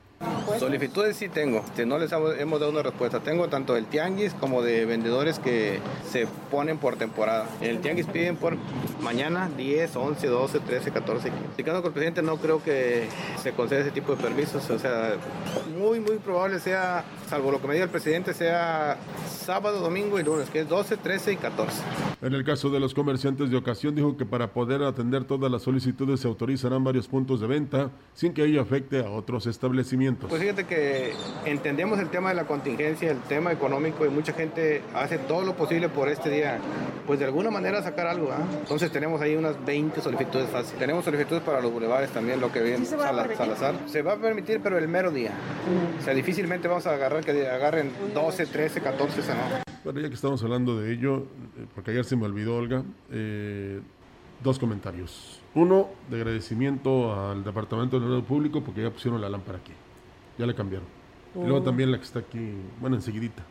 Solicitudes 0.59 1.17
sí 1.17 1.29
tengo, 1.29 1.63
no 1.85 1.97
les 1.97 2.11
hemos 2.11 2.59
dado 2.59 2.71
una 2.71 2.83
respuesta. 2.83 3.19
Tengo 3.19 3.47
tanto 3.47 3.73
del 3.73 3.85
tianguis 3.85 4.33
como 4.33 4.61
de 4.61 4.85
vendedores 4.85 5.39
que 5.39 5.79
se 6.09 6.27
ponen 6.49 6.77
por 6.77 6.95
temporada. 6.95 7.47
En 7.61 7.71
el 7.71 7.81
tianguis 7.81 8.05
piden 8.07 8.37
por 8.37 8.55
mañana 9.01 9.49
10, 9.55 9.95
11, 9.95 10.27
12, 10.27 10.59
13, 10.59 10.91
14, 10.91 11.29
15. 11.29 11.45
Explicando 11.45 11.81
con 11.81 11.89
el 11.89 11.93
presidente 11.93 12.21
no 12.21 12.37
creo 12.37 12.63
que 12.63 13.07
se 13.41 13.51
conceda 13.51 13.81
ese 13.81 13.91
tipo 13.91 14.15
de 14.15 14.21
permisos. 14.21 14.69
O 14.69 14.79
sea, 14.79 15.15
muy, 15.77 15.99
muy 15.99 16.17
probable 16.17 16.59
sea, 16.59 17.03
salvo 17.29 17.51
lo 17.51 17.61
que 17.61 17.67
me 17.67 17.73
diga 17.73 17.85
el 17.85 17.91
presidente, 17.91 18.33
sea 18.33 18.97
sábado, 19.27 19.79
domingo 19.79 20.19
y 20.19 20.23
lunes, 20.23 20.49
que 20.49 20.61
es 20.61 20.69
12, 20.69 20.97
13 20.97 21.33
y 21.33 21.37
14. 21.37 21.81
En 22.21 22.33
el 22.33 22.43
caso 22.43 22.69
de 22.69 22.79
los 22.79 22.93
comerciantes 22.93 23.49
de 23.49 23.57
ocasión, 23.57 23.95
dijo 23.95 24.17
que 24.17 24.25
para 24.25 24.51
poder 24.51 24.83
atender 24.83 25.25
todas 25.25 25.51
las 25.51 25.63
solicitudes 25.63 26.21
se 26.21 26.27
autorizarán 26.27 26.83
varios 26.83 27.07
puntos 27.07 27.41
de 27.41 27.47
venta 27.47 27.91
sin 28.13 28.33
que 28.33 28.45
ello 28.45 28.61
afecte 28.61 28.99
a 28.99 29.09
otros 29.09 29.47
establecimientos. 29.47 30.29
Pues 30.35 30.43
fíjate 30.43 30.65
que 30.65 31.13
entendemos 31.45 31.97
el 31.97 32.09
tema 32.09 32.27
de 32.27 32.35
la 32.35 32.43
contingencia, 32.43 33.09
el 33.09 33.21
tema 33.21 33.53
económico 33.53 34.05
y 34.05 34.09
mucha 34.09 34.33
gente 34.33 34.81
hace 34.93 35.17
todo 35.17 35.45
lo 35.45 35.55
posible 35.55 35.87
por 35.87 36.09
este 36.09 36.29
día, 36.29 36.59
pues 37.07 37.19
de 37.19 37.25
alguna 37.25 37.51
manera 37.51 37.81
sacar 37.81 38.05
algo. 38.07 38.33
¿ah? 38.33 38.43
Entonces 38.59 38.91
tenemos 38.91 39.21
ahí 39.21 39.37
unas 39.37 39.63
20 39.65 40.01
solicitudes 40.01 40.49
fáciles. 40.49 40.77
Tenemos 40.77 41.05
solicitudes 41.05 41.41
para 41.41 41.61
los 41.61 41.71
bulevares 41.71 42.09
también, 42.09 42.41
lo 42.41 42.51
que 42.51 42.61
viene 42.61 42.85
¿Sí 42.85 42.97
Salazar. 42.97 43.75
Se 43.85 44.01
va 44.01 44.11
a 44.11 44.17
permitir, 44.17 44.59
pero 44.61 44.77
el 44.77 44.89
mero 44.89 45.09
día. 45.09 45.31
O 46.01 46.03
sea, 46.03 46.13
difícilmente 46.13 46.67
vamos 46.67 46.85
a 46.85 46.95
agarrar 46.95 47.23
que 47.23 47.47
agarren 47.47 47.93
12, 48.13 48.47
13, 48.47 48.81
14, 48.81 49.21
no. 49.29 49.63
Bueno, 49.85 50.01
ya 50.01 50.09
que 50.09 50.15
estamos 50.15 50.43
hablando 50.43 50.77
de 50.77 50.91
ello, 50.91 51.27
eh, 51.57 51.65
porque 51.73 51.91
ayer 51.91 52.03
se 52.03 52.17
me 52.17 52.25
olvidó, 52.25 52.57
Olga, 52.57 52.83
eh, 53.09 53.79
dos 54.43 54.59
comentarios. 54.59 55.39
Uno, 55.53 55.87
de 56.09 56.17
agradecimiento 56.17 57.17
al 57.17 57.45
Departamento 57.45 58.01
de 58.01 58.07
Orden 58.07 58.23
Público 58.23 58.61
porque 58.61 58.81
ya 58.81 58.89
pusieron 58.89 59.21
la 59.21 59.29
lámpara 59.29 59.59
aquí. 59.59 59.71
Ya 60.37 60.45
le 60.45 60.53
cambiaron. 60.55 60.87
Y 61.35 61.39
luego 61.39 61.57
oh. 61.57 61.63
también 61.63 61.91
la 61.91 61.97
que 61.97 62.03
está 62.03 62.19
aquí, 62.19 62.53
bueno, 62.79 62.95
enseguidita. 62.95 63.43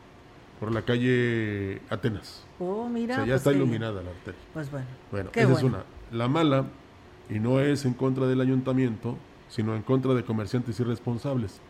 por 0.60 0.72
la 0.72 0.82
calle 0.82 1.82
Atenas. 1.90 2.44
Oh, 2.58 2.88
mira. 2.88 3.14
O 3.14 3.16
sea, 3.18 3.26
ya 3.26 3.32
pues 3.32 3.40
está 3.40 3.52
iluminada 3.52 4.02
la 4.02 4.10
arteria. 4.10 4.40
Pues 4.52 4.70
bueno. 4.70 4.86
Bueno, 5.10 5.30
qué 5.32 5.42
esa 5.42 5.52
es 5.52 5.62
una. 5.62 5.84
La 6.12 6.28
mala, 6.28 6.64
y 7.28 7.38
no 7.40 7.60
es 7.60 7.84
en 7.84 7.94
contra 7.94 8.26
del 8.26 8.40
ayuntamiento, 8.40 9.16
sino 9.48 9.74
en 9.74 9.82
contra 9.82 10.14
de 10.14 10.24
comerciantes 10.24 10.78
irresponsables. 10.80 11.60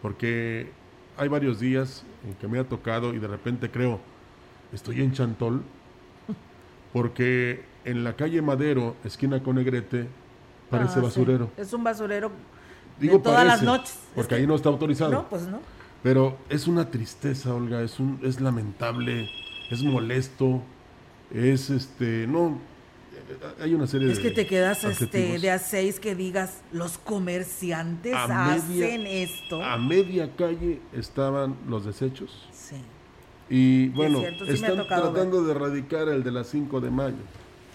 Porque 0.00 0.70
hay 1.16 1.28
varios 1.28 1.58
días 1.60 2.04
en 2.26 2.34
que 2.34 2.46
me 2.48 2.58
ha 2.58 2.64
tocado 2.64 3.12
y 3.12 3.18
de 3.18 3.26
repente 3.26 3.70
creo, 3.70 4.00
estoy 4.72 5.02
en 5.02 5.12
Chantol, 5.12 5.62
porque 6.92 7.64
en 7.84 8.04
la 8.04 8.14
calle 8.14 8.40
Madero, 8.42 8.96
esquina 9.04 9.42
con 9.42 9.56
Negrete, 9.56 10.08
parece 10.70 10.92
Ah, 10.92 10.94
sí. 10.94 11.00
basurero. 11.00 11.50
Es 11.56 11.72
un 11.72 11.82
basurero 11.84 12.30
Digo 13.00 13.18
de 13.18 13.22
todas 13.22 13.46
las 13.46 13.62
noches. 13.62 13.90
Es 13.90 13.98
Porque 14.14 14.28
que- 14.30 14.34
ahí 14.40 14.46
no 14.46 14.54
está 14.56 14.68
autorizado. 14.68 15.10
No, 15.12 15.28
pues 15.28 15.42
no. 15.42 15.60
Pero 16.02 16.38
es 16.48 16.66
una 16.68 16.90
tristeza, 16.90 17.54
Olga, 17.54 17.82
es 17.82 17.98
un, 17.98 18.20
es 18.22 18.40
lamentable, 18.40 19.28
es 19.70 19.82
molesto, 19.82 20.62
es 21.34 21.70
este, 21.70 22.26
no, 22.28 22.58
eh, 23.12 23.62
hay 23.62 23.74
una 23.74 23.86
serie 23.88 24.10
Es 24.10 24.18
de 24.18 24.22
que 24.22 24.30
te 24.30 24.46
quedas 24.46 24.84
este, 24.84 25.38
de 25.40 25.50
a 25.50 25.58
seis 25.58 25.98
que 25.98 26.14
digas, 26.14 26.58
los 26.72 26.98
comerciantes 26.98 28.14
A 28.14 28.52
hacen 28.54 29.02
media- 29.02 29.22
esto. 29.24 29.62
A 29.62 29.76
media 29.76 30.30
calle 30.36 30.80
estaban 30.92 31.56
los 31.68 31.84
desechos 31.84 32.48
Sí. 32.52 32.76
y 33.50 33.88
bueno, 33.88 34.20
cierto, 34.20 34.46
sí 34.46 34.52
están 34.52 34.86
tratando 34.86 35.42
de 35.44 35.50
erradicar 35.50 36.08
el 36.08 36.22
de 36.22 36.30
las 36.30 36.46
5 36.48 36.80
de 36.80 36.90
mayo 36.90 37.16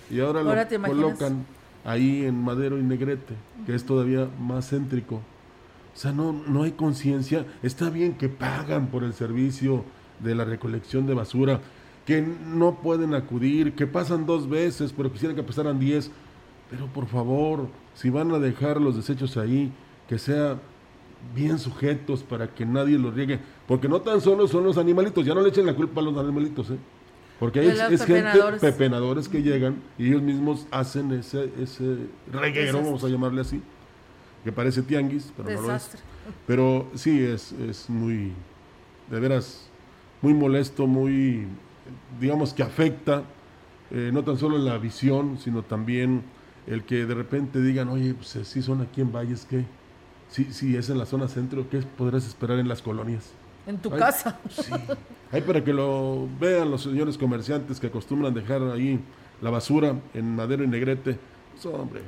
y 0.09 0.19
ahora, 0.21 0.39
Ahora 0.41 0.67
lo 0.71 0.81
colocan 0.87 1.45
ahí 1.83 2.25
en 2.25 2.41
Madero 2.43 2.77
y 2.77 2.83
Negrete, 2.83 3.35
que 3.65 3.75
es 3.75 3.85
todavía 3.85 4.27
más 4.39 4.69
céntrico. 4.69 5.15
O 5.15 5.97
sea, 5.97 6.11
no, 6.11 6.33
no 6.33 6.63
hay 6.63 6.71
conciencia. 6.71 7.45
Está 7.61 7.89
bien 7.89 8.13
que 8.13 8.29
pagan 8.29 8.87
por 8.87 9.03
el 9.03 9.13
servicio 9.13 9.83
de 10.19 10.35
la 10.35 10.45
recolección 10.45 11.05
de 11.05 11.13
basura, 11.13 11.61
que 12.05 12.21
no 12.21 12.75
pueden 12.81 13.13
acudir, 13.13 13.73
que 13.73 13.87
pasan 13.87 14.25
dos 14.25 14.49
veces, 14.49 14.93
pero 14.95 15.11
quisieran 15.11 15.35
que 15.35 15.43
pasaran 15.43 15.79
diez. 15.79 16.11
Pero 16.69 16.87
por 16.87 17.07
favor, 17.07 17.67
si 17.93 18.09
van 18.09 18.31
a 18.31 18.39
dejar 18.39 18.81
los 18.81 18.95
desechos 18.95 19.37
ahí, 19.37 19.71
que 20.07 20.17
sea 20.17 20.59
bien 21.35 21.59
sujetos 21.59 22.23
para 22.23 22.53
que 22.53 22.65
nadie 22.65 22.97
los 22.97 23.13
riegue. 23.13 23.39
Porque 23.67 23.87
no 23.87 24.01
tan 24.01 24.21
solo 24.21 24.47
son 24.47 24.63
los 24.63 24.77
animalitos, 24.77 25.25
ya 25.25 25.33
no 25.33 25.41
le 25.41 25.49
echen 25.49 25.65
la 25.65 25.75
culpa 25.75 26.01
a 26.01 26.03
los 26.03 26.17
animalitos, 26.17 26.71
¿eh? 26.71 26.77
Porque 27.43 27.59
hay 27.59 27.67
los 27.67 27.91
es 27.91 28.05
gente, 28.05 28.39
pepenadores. 28.61 29.27
que 29.27 29.41
llegan 29.41 29.75
y 29.97 30.07
ellos 30.07 30.21
mismos 30.21 30.65
hacen 30.71 31.11
ese, 31.11 31.51
ese 31.61 31.97
reguero, 32.31 32.67
Desastre. 32.67 32.81
vamos 32.85 33.03
a 33.03 33.09
llamarle 33.09 33.41
así, 33.41 33.61
que 34.45 34.53
parece 34.53 34.81
tianguis, 34.81 35.33
pero 35.35 35.49
no 35.49 35.55
lo 35.55 35.59
es. 35.59 35.67
Desastre. 35.73 35.99
Pero 36.47 36.89
sí, 36.95 37.21
es, 37.21 37.51
es 37.51 37.89
muy, 37.89 38.31
de 39.11 39.19
veras, 39.19 39.67
muy 40.21 40.33
molesto, 40.33 40.87
muy, 40.87 41.45
digamos 42.17 42.53
que 42.53 42.63
afecta, 42.63 43.23
eh, 43.91 44.11
no 44.13 44.23
tan 44.23 44.37
solo 44.37 44.57
la 44.57 44.77
visión, 44.77 45.37
sino 45.37 45.63
también 45.63 46.23
el 46.65 46.85
que 46.85 47.05
de 47.05 47.13
repente 47.13 47.59
digan, 47.59 47.89
oye, 47.89 48.13
pues 48.13 48.39
si 48.47 48.61
son 48.61 48.79
aquí 48.79 49.01
en 49.01 49.11
Valles, 49.11 49.45
¿qué? 49.49 49.65
Si, 50.29 50.45
si 50.53 50.77
es 50.77 50.89
en 50.89 50.97
la 50.97 51.05
zona 51.05 51.27
centro, 51.27 51.69
¿qué 51.69 51.79
podrás 51.79 52.25
esperar 52.25 52.57
en 52.59 52.69
las 52.69 52.81
colonias? 52.81 53.33
En 53.67 53.79
tu 53.79 53.91
Ay, 53.93 53.99
casa. 53.99 54.39
Sí. 54.49 54.71
Ahí 55.33 55.41
para 55.41 55.63
que 55.63 55.73
lo 55.73 56.27
vean 56.39 56.69
los 56.69 56.83
señores 56.83 57.17
comerciantes 57.17 57.79
que 57.79 57.87
acostumbran 57.87 58.33
dejar 58.33 58.61
ahí 58.71 58.99
la 59.41 59.49
basura 59.49 59.95
en 60.13 60.35
Madero 60.35 60.63
y 60.63 60.67
Negrete. 60.67 61.17
Pues, 61.53 61.65
hombre, 61.65 62.01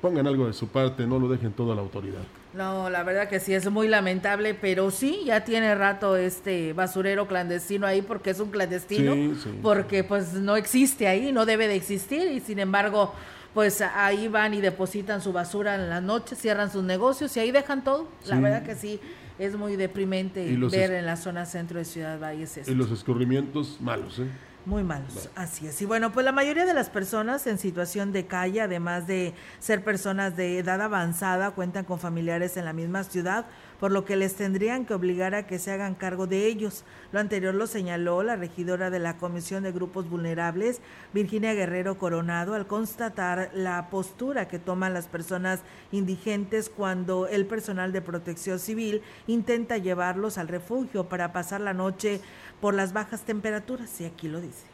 pongan 0.00 0.26
algo 0.26 0.46
de 0.46 0.54
su 0.54 0.66
parte, 0.68 1.06
no 1.06 1.18
lo 1.18 1.28
dejen 1.28 1.52
todo 1.52 1.72
a 1.72 1.74
la 1.74 1.82
autoridad. 1.82 2.22
No, 2.54 2.88
la 2.90 3.02
verdad 3.04 3.28
que 3.28 3.38
sí, 3.38 3.52
es 3.54 3.70
muy 3.70 3.86
lamentable, 3.86 4.54
pero 4.54 4.90
sí, 4.90 5.20
ya 5.26 5.44
tiene 5.44 5.74
rato 5.74 6.16
este 6.16 6.72
basurero 6.72 7.28
clandestino 7.28 7.86
ahí 7.86 8.02
porque 8.02 8.30
es 8.30 8.40
un 8.40 8.50
clandestino, 8.50 9.12
Sí, 9.14 9.34
sí. 9.44 9.58
porque 9.62 10.02
pues 10.02 10.32
no 10.32 10.56
existe 10.56 11.06
ahí, 11.06 11.30
no 11.32 11.44
debe 11.46 11.68
de 11.68 11.76
existir 11.76 12.32
y 12.32 12.40
sin 12.40 12.58
embargo, 12.58 13.12
pues 13.54 13.80
ahí 13.80 14.28
van 14.28 14.54
y 14.54 14.60
depositan 14.60 15.20
su 15.20 15.32
basura 15.32 15.74
en 15.74 15.88
la 15.88 16.00
noche, 16.00 16.36
cierran 16.36 16.70
sus 16.70 16.84
negocios 16.84 17.36
y 17.36 17.40
ahí 17.40 17.50
dejan 17.50 17.82
todo. 17.84 18.08
La 18.26 18.38
verdad 18.38 18.62
que 18.62 18.74
sí, 18.74 19.00
es 19.38 19.56
muy 19.56 19.76
deprimente 19.76 20.44
Y 20.44 20.56
ver 20.56 20.92
en 20.92 21.06
la 21.06 21.16
zona 21.16 21.46
centro 21.46 21.78
de 21.78 21.84
Ciudad 21.84 22.20
Valles 22.20 22.58
esto. 22.58 22.70
Y 22.70 22.74
los 22.74 22.90
escurrimientos 22.90 23.78
malos, 23.80 24.18
¿eh? 24.18 24.26
Muy 24.66 24.84
malos, 24.84 25.30
así 25.36 25.66
es. 25.66 25.80
Y 25.80 25.86
bueno, 25.86 26.12
pues 26.12 26.22
la 26.22 26.32
mayoría 26.32 26.66
de 26.66 26.74
las 26.74 26.90
personas 26.90 27.46
en 27.46 27.56
situación 27.56 28.12
de 28.12 28.26
calle, 28.26 28.60
además 28.60 29.06
de 29.06 29.32
ser 29.58 29.82
personas 29.82 30.36
de 30.36 30.58
edad 30.58 30.82
avanzada, 30.82 31.52
cuentan 31.52 31.86
con 31.86 31.98
familiares 31.98 32.58
en 32.58 32.66
la 32.66 32.74
misma 32.74 33.02
ciudad, 33.04 33.46
por 33.80 33.90
lo 33.90 34.04
que 34.04 34.16
les 34.16 34.34
tendrían 34.34 34.84
que 34.84 34.94
obligar 34.94 35.34
a 35.34 35.46
que 35.46 35.58
se 35.58 35.72
hagan 35.72 35.94
cargo 35.94 36.26
de 36.26 36.46
ellos. 36.46 36.84
Lo 37.12 37.18
anterior 37.18 37.54
lo 37.54 37.66
señaló 37.66 38.22
la 38.22 38.36
regidora 38.36 38.90
de 38.90 38.98
la 38.98 39.16
Comisión 39.16 39.62
de 39.62 39.72
Grupos 39.72 40.08
Vulnerables, 40.08 40.80
Virginia 41.14 41.54
Guerrero 41.54 41.96
Coronado, 41.98 42.54
al 42.54 42.66
constatar 42.66 43.50
la 43.54 43.88
postura 43.88 44.46
que 44.46 44.58
toman 44.58 44.94
las 44.94 45.08
personas 45.08 45.60
indigentes 45.90 46.68
cuando 46.68 47.26
el 47.26 47.46
personal 47.46 47.92
de 47.92 48.02
protección 48.02 48.58
civil 48.58 49.02
intenta 49.26 49.78
llevarlos 49.78 50.36
al 50.36 50.48
refugio 50.48 51.08
para 51.08 51.32
pasar 51.32 51.62
la 51.62 51.72
noche 51.72 52.20
por 52.60 52.74
las 52.74 52.92
bajas 52.92 53.22
temperaturas, 53.22 54.00
y 54.00 54.04
aquí 54.04 54.28
lo 54.28 54.40
dice. 54.40 54.69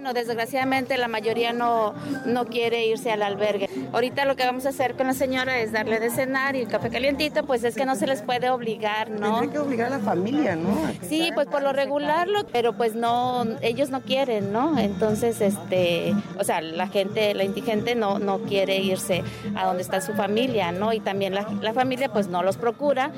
No, 0.00 0.12
desgraciadamente 0.12 0.98
la 0.98 1.06
mayoría 1.06 1.52
no, 1.52 1.94
no 2.26 2.46
quiere 2.46 2.84
irse 2.84 3.12
al 3.12 3.22
albergue. 3.22 3.70
Ahorita 3.92 4.24
lo 4.24 4.34
que 4.34 4.44
vamos 4.44 4.66
a 4.66 4.70
hacer 4.70 4.96
con 4.96 5.06
la 5.06 5.14
señora 5.14 5.60
es 5.60 5.70
darle 5.70 6.00
de 6.00 6.10
cenar 6.10 6.56
y 6.56 6.62
el 6.62 6.68
café 6.68 6.90
calientito, 6.90 7.46
pues 7.46 7.62
es 7.62 7.76
que 7.76 7.86
no 7.86 7.94
se 7.94 8.08
les 8.08 8.20
puede 8.20 8.50
obligar, 8.50 9.08
¿no? 9.08 9.38
Tendría 9.38 9.52
que 9.52 9.58
obligar 9.60 9.86
a 9.92 9.98
la 9.98 10.04
familia, 10.04 10.56
¿no? 10.56 10.76
Sí, 11.08 11.30
pues 11.32 11.46
por 11.46 11.60
lo 11.62 11.68
cargo, 11.68 11.74
se 11.78 11.84
regular, 11.84 12.26
lo- 12.26 12.44
pero 12.48 12.72
pues 12.76 12.96
no, 12.96 13.44
ellos 13.62 13.90
no 13.90 14.00
quieren, 14.00 14.52
¿no? 14.52 14.76
Entonces, 14.80 15.40
este, 15.40 16.12
o 16.40 16.42
sea, 16.42 16.60
la 16.60 16.88
gente, 16.88 17.32
la 17.32 17.44
indigente 17.44 17.94
no, 17.94 18.18
no 18.18 18.40
quiere 18.40 18.78
irse 18.78 19.22
a 19.54 19.64
donde 19.64 19.82
está 19.82 20.00
su 20.00 20.12
familia, 20.14 20.72
¿no? 20.72 20.92
Y 20.92 20.98
también 20.98 21.36
la, 21.36 21.48
la 21.62 21.72
familia 21.72 22.12
pues 22.12 22.26
no 22.26 22.42
los 22.42 22.56
procura. 22.56 23.12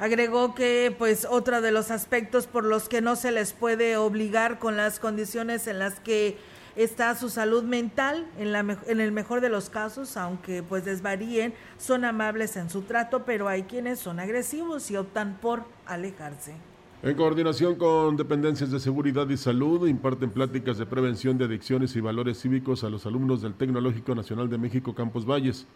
Agregó 0.00 0.54
que 0.54 0.94
pues 0.96 1.26
otro 1.28 1.60
de 1.60 1.72
los 1.72 1.90
aspectos 1.90 2.46
por 2.46 2.64
los 2.64 2.88
que 2.88 3.02
no 3.02 3.16
se 3.16 3.30
les 3.32 3.52
puede 3.52 3.98
obligar 3.98 4.58
con 4.58 4.74
las 4.74 4.98
condiciones 4.98 5.66
en 5.66 5.78
las 5.78 6.00
que 6.00 6.38
está 6.74 7.14
su 7.14 7.28
salud 7.28 7.64
mental, 7.64 8.26
en, 8.38 8.50
la, 8.50 8.60
en 8.60 9.00
el 9.00 9.12
mejor 9.12 9.42
de 9.42 9.50
los 9.50 9.68
casos, 9.68 10.16
aunque 10.16 10.62
pues 10.62 10.86
desvaríen, 10.86 11.52
son 11.76 12.06
amables 12.06 12.56
en 12.56 12.70
su 12.70 12.80
trato, 12.80 13.26
pero 13.26 13.46
hay 13.46 13.64
quienes 13.64 13.98
son 13.98 14.20
agresivos 14.20 14.90
y 14.90 14.96
optan 14.96 15.36
por 15.42 15.64
alejarse. 15.84 16.54
En 17.02 17.14
coordinación 17.14 17.74
con 17.74 18.16
dependencias 18.16 18.70
de 18.70 18.80
seguridad 18.80 19.28
y 19.28 19.36
salud, 19.36 19.86
imparten 19.86 20.30
pláticas 20.30 20.78
de 20.78 20.86
prevención 20.86 21.36
de 21.36 21.44
adicciones 21.44 21.94
y 21.94 22.00
valores 22.00 22.40
cívicos 22.40 22.84
a 22.84 22.88
los 22.88 23.04
alumnos 23.04 23.42
del 23.42 23.52
Tecnológico 23.52 24.14
Nacional 24.14 24.48
de 24.48 24.56
México 24.56 24.94
Campus 24.94 25.26
Valles. 25.26 25.66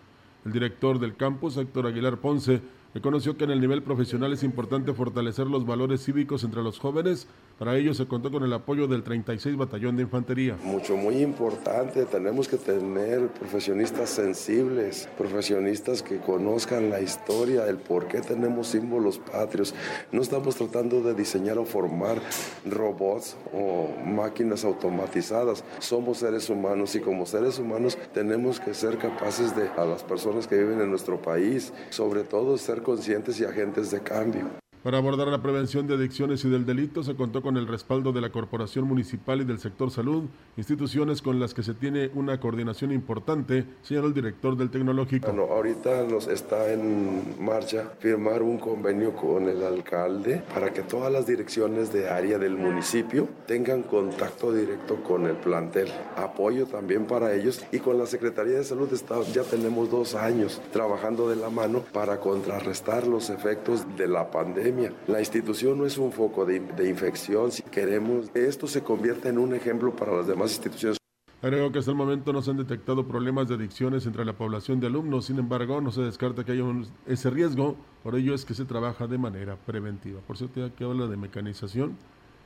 El 0.47 0.53
director 0.53 0.99
del 0.99 1.15
campus, 1.15 1.59
Héctor 1.59 1.87
Aguilar 1.87 2.19
Ponce, 2.19 2.63
reconoció 2.95 3.37
que 3.37 3.45
en 3.45 3.51
el 3.51 3.61
nivel 3.61 3.83
profesional 3.83 4.33
es 4.33 4.45
importante 4.45 4.95
fortalecer 4.95 5.49
los 5.49 5.67
valores 5.67 6.05
cívicos 6.05 6.45
entre 6.45 6.63
los 6.63 6.79
jóvenes. 6.79 7.27
Para 7.59 7.77
ello 7.77 7.93
se 7.93 8.07
contó 8.07 8.31
con 8.31 8.45
el 8.45 8.53
apoyo 8.53 8.87
del 8.87 9.03
36 9.03 9.57
Batallón 9.57 9.97
de 9.97 10.03
Infantería. 10.03 10.57
Mucho, 10.63 10.97
muy 10.97 11.17
importante. 11.17 12.05
Tenemos 12.05 12.47
que 12.47 12.57
tener 12.57 13.29
profesionistas 13.29 14.11
sensibles, 14.11 15.09
profesionistas 15.19 16.03
que 16.03 16.19
conozcan 16.19 16.89
la 16.91 17.01
historia, 17.01 17.69
el 17.69 17.79
por 17.79 18.07
qué 18.07 18.21
tenemos 18.21 18.69
símbolos 18.69 19.19
patrios. 19.19 19.75
No 20.13 20.23
estamos 20.23 20.55
tratando 20.55 21.03
de 21.03 21.15
diseñar 21.15 21.59
o 21.59 21.65
formar 21.65 22.21
robots 22.65 23.37
o 23.53 23.89
máquinas 24.05 24.65
automatizadas. 24.65 25.65
Somos 25.81 26.19
seres 26.19 26.49
humanos 26.49 26.95
y 26.95 27.01
como 27.01 27.27
seres 27.27 27.59
humanos 27.59 27.99
tenemos 28.13 28.61
que 28.61 28.73
ser 28.73 28.99
capaces 28.99 29.57
de, 29.57 29.69
a 29.77 29.85
las 29.85 30.05
personas 30.05 30.47
que 30.47 30.57
viven 30.57 30.81
en 30.81 30.91
nuestro 30.91 31.21
país, 31.21 31.73
sobre 31.91 32.23
todo 32.23 32.57
ser 32.57 32.84
conscientes 32.85 33.41
y 33.41 33.45
agentes 33.45 33.91
de 33.91 34.01
cambio. 34.01 34.64
Para 34.85 34.99
abordar 34.99 35.29
la 35.29 35.41
prevención 35.41 35.87
de 35.87 35.95
adicciones 35.95 36.45
y 36.45 36.51
del 36.51 36.67
delito 36.67 37.03
se 37.03 37.17
contó 37.17 37.41
con 37.41 37.57
el 37.57 37.67
respaldo 37.67 38.13
de 38.13 38.21
la 38.21 38.29
Corporación 38.29 38.85
Municipal 38.87 39.41
y 39.41 39.45
del 39.45 39.59
sector 39.59 39.91
salud, 39.91 40.25
instituciones 40.59 41.23
con 41.23 41.41
las 41.41 41.55
que 41.55 41.63
se 41.63 41.73
tiene 41.73 42.11
una 42.15 42.39
coordinación 42.39 42.93
importante, 42.93 43.65
señaló 43.81 44.09
el 44.09 44.13
director 44.13 44.59
del 44.59 44.69
tecnológico. 44.69 45.27
Bueno, 45.27 45.45
ahorita 45.51 46.03
nos 46.03 46.27
está 46.29 46.71
en 46.71 47.35
marcha 47.43 47.93
firmar 47.99 48.43
un 48.43 48.59
convenio 48.59 49.15
con 49.17 49.49
el 49.49 49.63
alcalde 49.63 50.43
para 50.53 50.71
que 50.75 50.83
todas 50.83 51.11
las 51.11 51.27
direcciones 51.27 51.91
de 51.91 52.11
área 52.11 52.37
del 52.39 52.55
municipio 52.59 53.27
tengan 53.47 53.85
contacto 53.85 54.53
directo 54.53 54.97
con 55.03 55.27
el 55.27 55.37
plantel. 55.37 55.89
Apoyo 56.15 56.67
también 56.67 57.07
para 57.07 57.33
ellos 57.35 57.65
y 57.73 57.79
con 57.79 57.97
la 57.97 58.05
Secretaría 58.05 58.59
de 58.59 58.65
Salud 58.65 58.93
está- 58.93 59.23
ya 59.33 59.45
tenemos 59.45 59.91
dos 59.91 60.15
años 60.15 60.61
trabajando 60.75 61.31
de 61.31 61.37
la 61.37 61.49
mano 61.49 61.81
para 61.95 62.21
contrarrestar 62.21 63.07
los 63.07 63.31
efectos 63.31 63.87
de 63.97 64.09
la 64.09 64.31
pandemia. 64.31 64.74
La 65.07 65.21
institución 65.21 65.79
no 65.79 65.87
es 65.87 65.99
un 65.99 66.11
foco 66.13 66.45
de, 66.45 66.61
de 66.61 66.89
infección. 66.89 67.53
Si 67.53 67.63
queremos 67.63 68.31
que 68.31 68.47
esto 68.47 68.67
se 68.67 68.83
convierta 68.83 69.29
en 69.29 69.39
un 69.39 69.55
ejemplo 69.55 69.95
para 69.95 70.17
las 70.17 70.27
demás 70.27 70.53
instituciones. 70.53 70.99
Agregó 71.43 71.71
que 71.71 71.79
hasta 71.79 71.91
el 71.91 71.97
momento 71.97 72.33
no 72.33 72.41
se 72.41 72.51
han 72.51 72.57
detectado 72.57 73.07
problemas 73.07 73.47
de 73.49 73.57
adicciones 73.57 74.07
entre 74.07 74.25
la 74.25 74.33
población 74.33 74.81
de 74.81 74.87
alumnos, 74.87 75.27
sin 75.27 75.39
embargo, 75.39 75.79
no 75.83 75.93
se 75.93 76.01
descarta 76.01 76.43
que 76.43 76.53
haya 76.53 76.65
ese 77.07 77.29
riesgo, 77.29 77.77
por 78.03 78.17
ello 78.17 78.35
es 78.35 78.47
que 78.47 78.55
se 78.55 78.65
trabaja 78.65 79.07
de 79.07 79.19
manera 79.19 79.57
preventiva. 79.57 80.23
Por 80.27 80.39
cierto, 80.39 80.67
ya 80.67 80.75
que 80.75 80.85
habla 80.85 81.07
de 81.07 81.19
mecanización, 81.19 81.99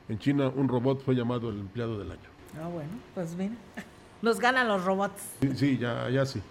en 0.09 0.19
China 0.19 0.51
un 0.53 0.67
robot 0.67 1.01
fue 1.01 1.15
llamado 1.15 1.49
el 1.49 1.59
empleado 1.59 1.97
del 1.97 2.11
año. 2.11 2.29
Ah, 2.61 2.67
bueno, 2.67 2.89
pues 3.15 3.37
bien, 3.37 3.57
nos 4.21 4.37
ganan 4.37 4.67
los 4.67 4.83
robots. 4.83 5.23
Sí, 5.55 5.77
ya, 5.77 6.09
ya 6.09 6.25
sí. 6.25 6.41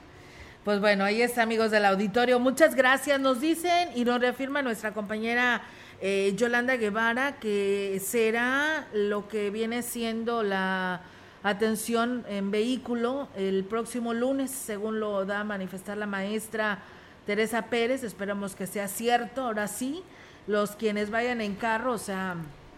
Pues 0.65 0.81
bueno, 0.81 1.05
ahí 1.05 1.23
está, 1.23 1.43
amigos 1.43 1.71
del 1.71 1.85
auditorio. 1.85 2.41
Muchas 2.41 2.75
gracias, 2.75 3.19
nos 3.21 3.41
dicen 3.41 3.91
y 3.95 4.05
nos 4.05 4.21
reafirma 4.21 4.61
nuestra 4.61 4.93
compañera 4.93 5.63
eh, 6.01 6.35
Yolanda 6.37 6.77
Guevara 6.77 7.39
que 7.39 8.01
será 8.05 8.87
lo 8.93 9.29
que 9.29 9.51
viene 9.51 9.83
siendo 9.83 10.43
la 10.43 11.01
atención 11.43 12.25
en 12.29 12.51
vehículo 12.51 13.29
el 13.37 13.65
próximo 13.65 14.13
lunes, 14.13 14.51
según 14.51 15.01
lo 15.01 15.25
da 15.25 15.41
a 15.41 15.45
manifestar 15.45 15.97
la 15.97 16.07
maestra 16.07 16.81
Teresa 17.25 17.63
Pérez. 17.63 18.03
Esperamos 18.03 18.55
que 18.55 18.67
sea 18.67 18.89
cierto. 18.89 19.43
Ahora 19.43 19.69
sí, 19.69 20.03
los 20.47 20.73
quienes 20.73 21.11
vayan 21.11 21.41
en 21.41 21.55
carro, 21.55 21.93
o 21.93 21.99
sea, 21.99 22.35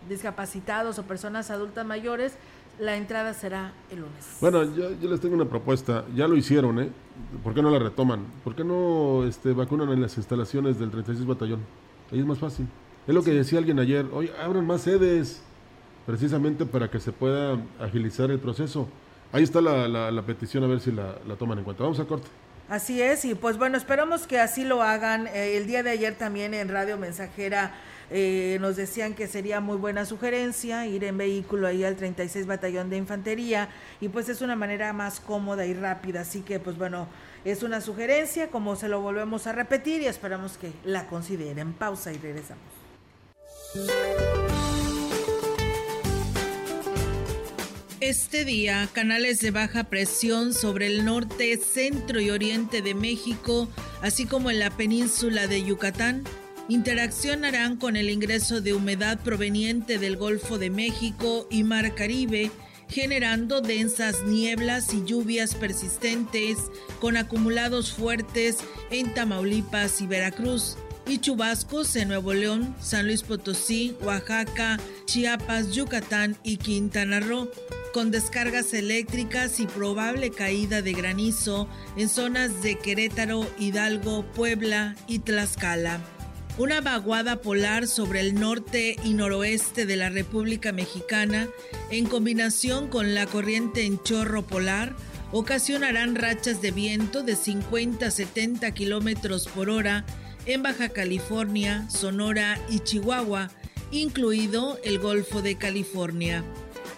discapacitados 0.09 0.99
o 0.99 1.05
personas 1.05 1.51
adultas 1.51 1.87
mayores, 1.87 2.35
la 2.81 2.97
entrada 2.97 3.35
será 3.35 3.73
el 3.90 4.01
lunes. 4.01 4.38
Bueno, 4.40 4.64
yo, 4.75 4.90
les 4.90 5.21
tengo 5.21 5.35
una 5.35 5.45
propuesta. 5.45 6.05
Ya 6.14 6.27
lo 6.27 6.37
hicieron, 6.37 6.81
¿eh? 6.81 6.90
¿Por 7.45 7.55
qué 7.55 7.62
no 7.62 7.71
la 7.71 7.79
retoman? 7.79 8.25
¿Por 8.43 8.57
qué 8.57 8.64
no 8.64 9.25
este, 9.25 9.53
vacunan 9.53 9.90
en 9.90 10.01
las 10.01 10.16
instalaciones 10.16 10.79
del 10.79 10.90
36 10.90 11.27
Batallón? 11.27 11.61
Ahí 12.11 12.19
es 12.19 12.27
más 12.27 12.38
fácil. 12.38 12.66
Es 13.07 13.14
lo 13.14 13.23
que 13.23 13.33
decía 13.33 13.59
alguien 13.59 13.79
ayer. 13.79 14.07
Oye, 14.12 14.33
abran 14.43 14.66
más 14.66 14.83
sedes 14.83 15.43
precisamente 16.07 16.64
para 16.64 16.90
que 16.90 16.99
se 17.01 17.12
pueda 17.12 17.59
agilizar 17.79 18.31
el 18.31 18.38
proceso. 18.38 18.88
Ahí 19.33 19.43
está 19.43 19.61
la, 19.61 19.87
la, 19.87 20.23
petición, 20.23 20.64
a 20.64 20.66
ver 20.66 20.81
si 20.81 20.90
la, 20.90 21.14
toman 21.38 21.59
en 21.59 21.64
cuenta. 21.64 21.85
Vamos 21.85 22.01
a 22.01 22.05
corte. 22.05 22.27
Así 22.69 23.03
es, 23.03 23.25
y 23.25 23.35
pues 23.35 23.59
bueno, 23.59 23.77
esperamos 23.77 24.27
que 24.27 24.40
así 24.40 24.64
lo 24.64 24.83
hagan. 24.83 25.27
Eh, 25.29 25.57
el 25.57 25.66
día 25.66 25.83
de 25.83 25.90
ayer 25.90 26.14
también 26.14 26.55
en 26.55 26.69
Radio 26.69 26.97
Mensajera 26.97 27.75
eh, 28.11 28.59
nos 28.61 28.77
decían 28.77 29.14
que 29.14 29.29
sería 29.29 29.61
muy 29.61 29.77
buena 29.77 30.05
sugerencia 30.05 30.87
ir 30.87 31.05
en 31.05 31.16
vehículo 31.16 31.66
ahí 31.66 31.85
al 31.85 31.96
36 31.96 32.46
Batallón 32.46 32.90
de 32.90 32.96
Infantería 32.96 33.68
y 34.01 34.09
pues 34.09 34.29
es 34.29 34.40
una 34.40 34.57
manera 34.57 34.92
más 34.92 35.20
cómoda 35.20 35.64
y 35.66 35.75
rápida. 35.75 36.23
Así 36.23 36.40
que 36.40 36.59
pues 36.59 36.77
bueno, 36.77 37.07
es 37.44 37.62
una 37.62 37.81
sugerencia, 37.81 38.49
como 38.49 38.77
se 38.77 38.88
lo 38.88 39.01
volvemos 39.01 39.46
a 39.46 39.53
repetir 39.53 40.03
y 40.03 40.07
esperamos 40.07 40.59
que 40.59 40.73
la 40.85 41.07
consideren. 41.07 41.73
Pausa 41.73 42.12
y 42.12 42.18
regresamos. 42.18 42.64
Este 48.01 48.44
día, 48.44 48.88
canales 48.92 49.40
de 49.40 49.51
baja 49.51 49.85
presión 49.85 50.55
sobre 50.55 50.87
el 50.87 51.05
norte, 51.05 51.59
centro 51.59 52.18
y 52.18 52.31
oriente 52.31 52.83
de 52.83 52.94
México, 52.94 53.68
así 54.03 54.25
como 54.25 54.51
en 54.51 54.59
la 54.59 54.70
península 54.70 55.46
de 55.46 55.62
Yucatán, 55.62 56.25
interaccionarán 56.70 57.76
con 57.76 57.96
el 57.96 58.09
ingreso 58.09 58.61
de 58.61 58.72
humedad 58.74 59.18
proveniente 59.18 59.98
del 59.98 60.16
Golfo 60.16 60.56
de 60.56 60.70
México 60.70 61.48
y 61.50 61.64
Mar 61.64 61.96
Caribe, 61.96 62.52
generando 62.88 63.61
densas 63.61 64.22
nieblas 64.22 64.94
y 64.94 65.04
lluvias 65.04 65.56
persistentes 65.56 66.59
con 67.00 67.16
acumulados 67.16 67.92
fuertes 67.92 68.59
en 68.92 69.12
Tamaulipas 69.12 70.00
y 70.00 70.06
Veracruz 70.06 70.76
y 71.09 71.18
chubascos 71.18 71.96
en 71.96 72.06
Nuevo 72.06 72.35
León, 72.35 72.76
San 72.80 73.06
Luis 73.06 73.24
Potosí, 73.24 73.96
Oaxaca, 74.02 74.78
Chiapas, 75.06 75.72
Yucatán 75.72 76.37
y 76.44 76.59
Quintana 76.59 77.18
Roo 77.18 77.50
con 77.92 78.12
descargas 78.12 78.72
eléctricas 78.74 79.59
y 79.59 79.66
probable 79.66 80.30
caída 80.30 80.83
de 80.83 80.92
granizo 80.92 81.68
en 81.96 82.09
zonas 82.09 82.62
de 82.62 82.78
Querétaro, 82.78 83.44
Hidalgo, 83.59 84.24
Puebla 84.35 84.94
y 85.09 85.18
Tlaxcala. 85.18 86.00
Una 86.61 86.83
vaguada 86.83 87.40
polar 87.40 87.88
sobre 87.88 88.20
el 88.20 88.35
norte 88.35 88.96
y 89.03 89.14
noroeste 89.14 89.87
de 89.87 89.96
la 89.96 90.11
República 90.11 90.73
Mexicana, 90.73 91.49
en 91.90 92.05
combinación 92.05 92.88
con 92.88 93.14
la 93.14 93.25
corriente 93.25 93.87
en 93.87 93.99
chorro 94.03 94.46
polar, 94.46 94.94
ocasionarán 95.33 96.16
rachas 96.16 96.61
de 96.61 96.70
viento 96.70 97.23
de 97.23 97.35
50 97.35 98.05
a 98.05 98.11
70 98.11 98.75
kilómetros 98.75 99.49
por 99.49 99.70
hora 99.70 100.05
en 100.44 100.62
Baja 100.62 100.90
California, 100.90 101.88
Sonora 101.88 102.61
y 102.68 102.81
Chihuahua, 102.81 103.51
incluido 103.90 104.79
el 104.85 104.99
Golfo 104.99 105.40
de 105.40 105.57
California 105.57 106.44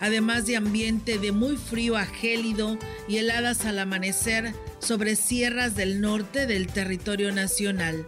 además 0.01 0.46
de 0.46 0.57
ambiente 0.57 1.18
de 1.18 1.31
muy 1.31 1.57
frío 1.57 1.96
a 1.96 2.07
gélido 2.07 2.77
y 3.07 3.18
heladas 3.18 3.64
al 3.66 3.79
amanecer 3.79 4.53
sobre 4.81 5.14
sierras 5.14 5.77
del 5.77 6.01
norte 6.01 6.48
del 6.48 6.66
territorio 6.66 7.31
nacional. 7.31 8.05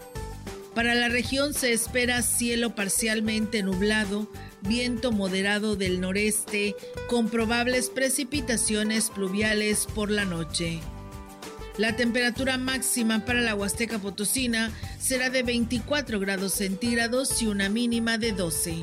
Para 0.74 0.96
la 0.96 1.08
región 1.08 1.54
se 1.54 1.72
espera 1.72 2.20
cielo 2.22 2.74
parcialmente 2.74 3.62
nublado, 3.62 4.28
viento 4.62 5.12
moderado 5.12 5.76
del 5.76 6.00
noreste, 6.00 6.74
con 7.08 7.28
probables 7.28 7.90
precipitaciones 7.90 9.10
pluviales 9.10 9.86
por 9.94 10.10
la 10.10 10.24
noche. 10.24 10.80
La 11.78 11.94
temperatura 11.94 12.58
máxima 12.58 13.24
para 13.24 13.40
la 13.40 13.54
Huasteca 13.54 13.98
Potosina 13.98 14.72
será 14.98 15.30
de 15.30 15.44
24 15.44 16.18
grados 16.18 16.54
centígrados 16.54 17.40
y 17.40 17.46
una 17.46 17.68
mínima 17.68 18.18
de 18.18 18.32
12. 18.32 18.82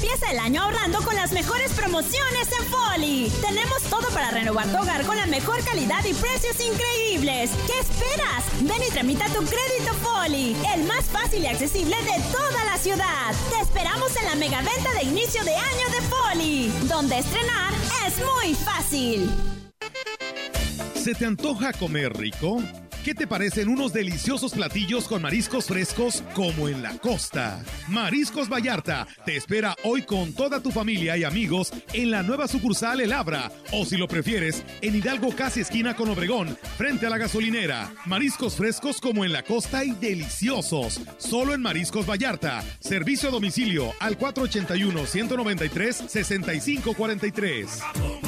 Empieza 0.00 0.30
el 0.30 0.38
año 0.38 0.62
ahorrando 0.62 1.02
con 1.02 1.16
las 1.16 1.32
mejores 1.32 1.72
promociones 1.72 2.46
en 2.56 2.66
Foli. 2.66 3.32
Tenemos 3.40 3.82
todo 3.90 4.08
para 4.14 4.30
renovar 4.30 4.68
tu 4.68 4.78
hogar 4.78 5.04
con 5.04 5.16
la 5.16 5.26
mejor 5.26 5.60
calidad 5.64 6.04
y 6.04 6.14
precios 6.14 6.54
increíbles. 6.60 7.50
¿Qué 7.66 7.80
esperas? 7.80 8.44
Ven 8.60 8.80
y 8.88 8.92
tramita 8.92 9.24
tu 9.30 9.40
crédito 9.44 9.92
Foli, 10.00 10.56
el 10.72 10.84
más 10.84 11.04
fácil 11.06 11.42
y 11.42 11.48
accesible 11.48 11.96
de 11.96 12.22
toda 12.30 12.64
la 12.64 12.78
ciudad. 12.78 13.34
Te 13.50 13.60
esperamos 13.60 14.14
en 14.14 14.26
la 14.26 14.36
mega 14.36 14.62
venta 14.62 14.94
de 14.94 15.02
inicio 15.02 15.42
de 15.42 15.56
año 15.56 15.88
de 15.90 16.00
Foli, 16.02 16.68
donde 16.88 17.18
estrenar 17.18 17.72
es 18.06 18.14
muy 18.18 18.54
fácil. 18.54 19.28
¿Se 20.94 21.12
te 21.12 21.26
antoja 21.26 21.72
comer 21.72 22.16
rico? 22.16 22.62
¿Qué 23.04 23.14
te 23.14 23.26
parecen 23.26 23.68
unos 23.68 23.92
deliciosos 23.92 24.52
platillos 24.52 25.08
con 25.08 25.22
mariscos 25.22 25.66
frescos 25.66 26.22
como 26.34 26.68
en 26.68 26.82
la 26.82 26.98
costa? 26.98 27.62
Mariscos 27.88 28.48
Vallarta 28.48 29.06
te 29.24 29.36
espera 29.36 29.76
hoy 29.84 30.02
con 30.02 30.32
toda 30.32 30.60
tu 30.60 30.70
familia 30.70 31.16
y 31.16 31.24
amigos 31.24 31.72
en 31.92 32.10
la 32.10 32.22
nueva 32.22 32.48
sucursal 32.48 33.00
El 33.00 33.12
Abra 33.12 33.50
o 33.72 33.86
si 33.86 33.96
lo 33.96 34.08
prefieres 34.08 34.64
en 34.82 34.96
Hidalgo 34.96 35.34
casi 35.34 35.60
esquina 35.60 35.94
con 35.94 36.10
Obregón 36.10 36.58
frente 36.76 37.06
a 37.06 37.10
la 37.10 37.18
gasolinera. 37.18 37.90
Mariscos 38.04 38.56
frescos 38.56 39.00
como 39.00 39.24
en 39.24 39.32
la 39.32 39.42
costa 39.42 39.84
y 39.84 39.92
deliciosos. 39.92 41.00
Solo 41.18 41.54
en 41.54 41.62
Mariscos 41.62 42.06
Vallarta. 42.06 42.62
Servicio 42.80 43.28
a 43.28 43.32
domicilio 43.32 43.92
al 44.00 44.18
481 44.18 45.06
193 45.06 46.04
6543. 46.08 48.27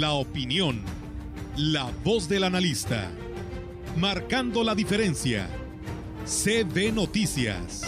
la 0.00 0.14
opinión, 0.14 0.80
la 1.58 1.92
voz 2.02 2.26
del 2.26 2.44
analista, 2.44 3.10
marcando 3.98 4.64
la 4.64 4.74
diferencia. 4.74 5.46
CB 6.24 6.94
Noticias. 6.94 7.84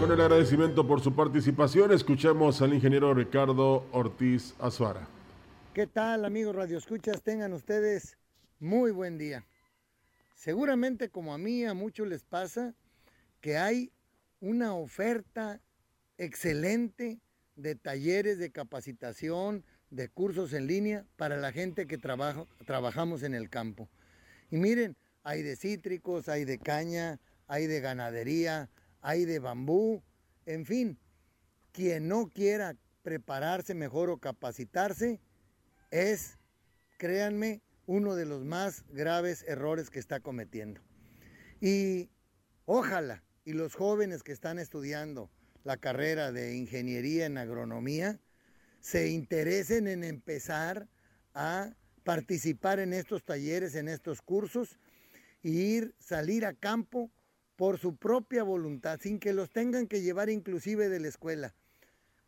Con 0.00 0.10
el 0.10 0.18
agradecimiento 0.18 0.86
por 0.86 1.02
su 1.02 1.14
participación, 1.14 1.92
escuchemos 1.92 2.62
al 2.62 2.72
ingeniero 2.72 3.12
Ricardo 3.12 3.84
Ortiz 3.92 4.54
Azuara. 4.58 5.06
¿Qué 5.74 5.86
tal, 5.86 6.24
amigos 6.24 6.56
Radio 6.56 6.78
Escuchas? 6.78 7.20
Tengan 7.22 7.52
ustedes 7.52 8.16
muy 8.60 8.92
buen 8.92 9.18
día. 9.18 9.44
Seguramente, 10.36 11.10
como 11.10 11.34
a 11.34 11.38
mí, 11.38 11.66
a 11.66 11.74
muchos 11.74 12.08
les 12.08 12.24
pasa, 12.24 12.74
que 13.42 13.58
hay 13.58 13.92
una 14.40 14.74
oferta 14.74 15.60
excelente 16.18 17.20
de 17.56 17.74
talleres 17.74 18.38
de 18.38 18.50
capacitación, 18.50 19.64
de 19.90 20.08
cursos 20.08 20.52
en 20.52 20.66
línea 20.66 21.04
para 21.16 21.36
la 21.36 21.52
gente 21.52 21.86
que 21.86 21.98
trabaja, 21.98 22.44
trabajamos 22.66 23.22
en 23.22 23.34
el 23.34 23.48
campo. 23.48 23.88
Y 24.50 24.56
miren, 24.56 24.96
hay 25.22 25.42
de 25.42 25.56
cítricos, 25.56 26.28
hay 26.28 26.44
de 26.44 26.58
caña, 26.58 27.20
hay 27.46 27.66
de 27.66 27.80
ganadería, 27.80 28.70
hay 29.00 29.24
de 29.24 29.38
bambú, 29.38 30.02
en 30.44 30.66
fin, 30.66 30.98
quien 31.72 32.08
no 32.08 32.28
quiera 32.28 32.76
prepararse 33.02 33.74
mejor 33.74 34.10
o 34.10 34.18
capacitarse 34.18 35.20
es, 35.90 36.38
créanme, 36.98 37.62
uno 37.86 38.16
de 38.16 38.26
los 38.26 38.44
más 38.44 38.84
graves 38.88 39.44
errores 39.46 39.90
que 39.90 40.00
está 40.00 40.20
cometiendo. 40.20 40.80
Y 41.60 42.10
ojalá, 42.64 43.22
y 43.44 43.52
los 43.52 43.74
jóvenes 43.74 44.22
que 44.24 44.32
están 44.32 44.58
estudiando 44.58 45.30
la 45.66 45.76
carrera 45.78 46.30
de 46.30 46.54
ingeniería 46.54 47.26
en 47.26 47.38
agronomía, 47.38 48.20
se 48.80 49.08
interesen 49.08 49.88
en 49.88 50.04
empezar 50.04 50.86
a 51.34 51.74
participar 52.04 52.78
en 52.78 52.92
estos 52.92 53.24
talleres, 53.24 53.74
en 53.74 53.88
estos 53.88 54.22
cursos, 54.22 54.78
e 55.42 55.50
ir, 55.50 55.94
salir 55.98 56.46
a 56.46 56.54
campo 56.54 57.10
por 57.56 57.78
su 57.78 57.96
propia 57.96 58.44
voluntad, 58.44 59.00
sin 59.02 59.18
que 59.18 59.32
los 59.32 59.50
tengan 59.50 59.88
que 59.88 60.02
llevar 60.02 60.30
inclusive 60.30 60.88
de 60.88 61.00
la 61.00 61.08
escuela. 61.08 61.52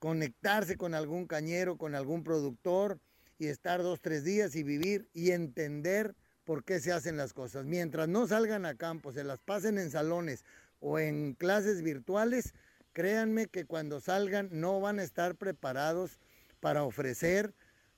Conectarse 0.00 0.76
con 0.76 0.94
algún 0.94 1.28
cañero, 1.28 1.78
con 1.78 1.94
algún 1.94 2.24
productor 2.24 2.98
y 3.38 3.46
estar 3.46 3.84
dos, 3.84 4.00
tres 4.00 4.24
días 4.24 4.56
y 4.56 4.64
vivir 4.64 5.08
y 5.14 5.30
entender 5.30 6.16
por 6.42 6.64
qué 6.64 6.80
se 6.80 6.90
hacen 6.90 7.16
las 7.16 7.34
cosas. 7.34 7.66
Mientras 7.66 8.08
no 8.08 8.26
salgan 8.26 8.66
a 8.66 8.74
campo, 8.74 9.12
se 9.12 9.22
las 9.22 9.38
pasen 9.38 9.78
en 9.78 9.92
salones 9.92 10.44
o 10.80 10.98
en 10.98 11.34
clases 11.34 11.82
virtuales, 11.82 12.52
créanme 12.98 13.46
que 13.46 13.64
cuando 13.64 14.00
salgan 14.00 14.48
no 14.50 14.80
van 14.80 14.98
a 14.98 15.04
estar 15.04 15.36
preparados 15.36 16.18
para 16.58 16.82
ofrecer 16.82 17.54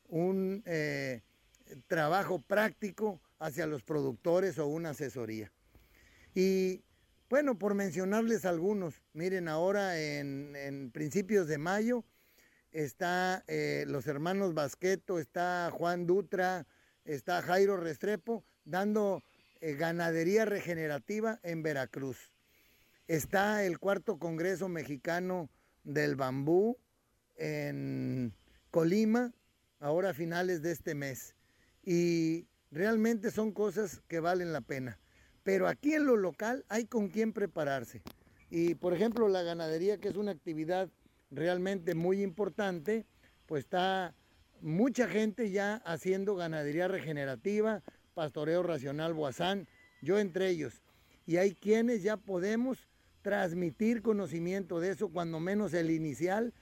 un 0.09 0.63
eh, 0.67 1.23
trabajo 1.87 2.39
práctico 2.39 3.19
hacia 3.39 3.67
los 3.67 3.83
productores 3.83 4.59
o 4.59 4.67
una 4.67 4.91
asesoría. 4.91 5.51
Y 6.35 6.85
bueno, 7.31 7.57
por 7.57 7.73
mencionarles 7.73 8.45
algunos, 8.45 9.03
miren, 9.15 9.49
ahora 9.49 9.99
en, 9.99 10.91
principios 10.93 11.49
de 11.49 11.57
mayo 11.57 12.05
está 12.71 13.43
eh, 13.49 13.87
los 13.89 14.07
hermanos 14.07 14.53
Basqueto, 14.53 15.19
está 15.19 15.71
Juan 15.73 16.07
Dutra, 16.07 16.67
está 17.07 17.41
Jairo 17.41 17.79
Restrepo, 17.79 18.45
dando 18.67 19.25
eh, 19.63 19.77
ganadería 19.77 20.45
regenerativa 20.45 21.41
en 21.43 21.63
Veracruz. 21.63 22.19
Está 23.11 23.65
el 23.65 23.81
cuarto 23.81 24.21
Congreso 24.21 24.69
Mexicano 24.69 25.51
del 25.83 26.15
Bambú 26.15 26.77
en 27.35 28.33
Colima, 28.71 29.35
ahora 29.81 30.11
a 30.11 30.15
finales 30.15 30.63
de 30.63 30.71
este 30.71 30.95
mes. 30.95 31.35
Y 31.83 32.47
realmente 32.71 33.33
son 33.33 33.51
cosas 33.51 34.01
que 34.07 34.21
valen 34.21 34.53
la 34.53 34.61
pena. 34.61 35.01
Pero 35.43 35.67
aquí 35.67 35.95
en 35.95 36.07
lo 36.07 36.17
local 36.17 36.65
hay 36.69 36.85
con 36.85 37.09
quién 37.09 37.33
prepararse. 37.33 38.01
Y 38.49 38.77
por 38.77 38.95
ejemplo 38.95 39.27
la 39.27 39.43
ganadería, 39.43 39.99
que 39.99 40.07
es 40.07 40.15
una 40.15 40.31
actividad 40.31 40.89
realmente 41.33 41.97
muy 41.97 42.23
importante, 42.23 43.07
pues 43.47 43.65
está 43.65 44.15
mucha 44.61 45.09
gente 45.09 45.51
ya 45.51 45.83
haciendo 45.85 46.37
ganadería 46.37 46.87
regenerativa, 46.87 47.83
pastoreo 48.15 48.63
racional 48.63 49.15
boazán, 49.15 49.67
yo 50.01 50.21
entre 50.21 50.49
ellos. 50.49 50.85
Y 51.27 51.39
hay 51.39 51.57
quienes 51.57 52.05
ya 52.05 52.17
podemos 52.17 52.87
transmitir 53.23 54.03
conocimiento 54.03 54.81
de 54.81 54.91
eso, 54.91 55.09
cuando 55.09 55.41
menos 55.41 55.75
el 55.75 55.91
inicial, 55.91 56.53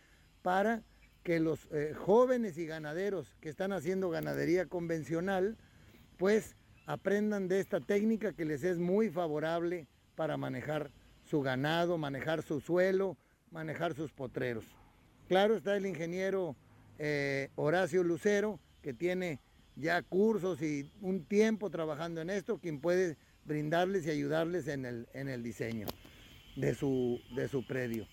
para 0.43 0.83
que 1.23 1.41
los 1.41 1.69
eh, 1.73 1.95
jóvenes 1.95 2.59
y 2.59 2.67
ganaderos 2.67 3.37
que 3.41 3.49
están 3.49 3.73
haciendo 3.73 4.11
ganadería 4.11 4.67
convencional, 4.67 5.57
pues 6.17 6.57
aprendan 6.87 7.49
de 7.49 7.61
esta 7.61 7.81
técnica 7.81 8.33
que 8.33 8.45
les 8.45 8.65
es 8.65 8.79
muy 8.79 9.11
favorable 9.11 9.87
para 10.15 10.37
manejar 10.37 10.91
su 11.23 11.43
ganado, 11.43 11.99
manejar 11.99 12.43
su 12.43 12.61
suelo, 12.61 13.17
manejar 13.51 13.95
sus 13.95 14.13
potreros. 14.13 14.65
Claro 15.29 15.57
está 15.57 15.77
el 15.77 15.87
ingeniero 15.87 16.57
eh, 16.99 17.51
Horacio 17.57 18.03
Lucero, 18.03 18.59
que 18.81 18.95
tiene 18.95 19.41
ya 19.77 20.03
cursos 20.03 20.63
y 20.63 20.91
un 21.03 21.25
tiempo 21.25 21.71
trabajando 21.71 22.21
en 22.21 22.31
esto, 22.31 22.59
quien 22.59 22.81
puede 22.81 23.17
brindarles 23.45 24.07
y 24.07 24.11
ayudarles 24.11 24.67
en 24.67 24.87
el, 24.87 25.09
en 25.13 25.29
el 25.29 25.43
diseño 25.43 25.87
de 26.59 26.75
su, 26.75 27.21
de 27.35 27.49
su 27.49 27.65
predio. 27.65 28.07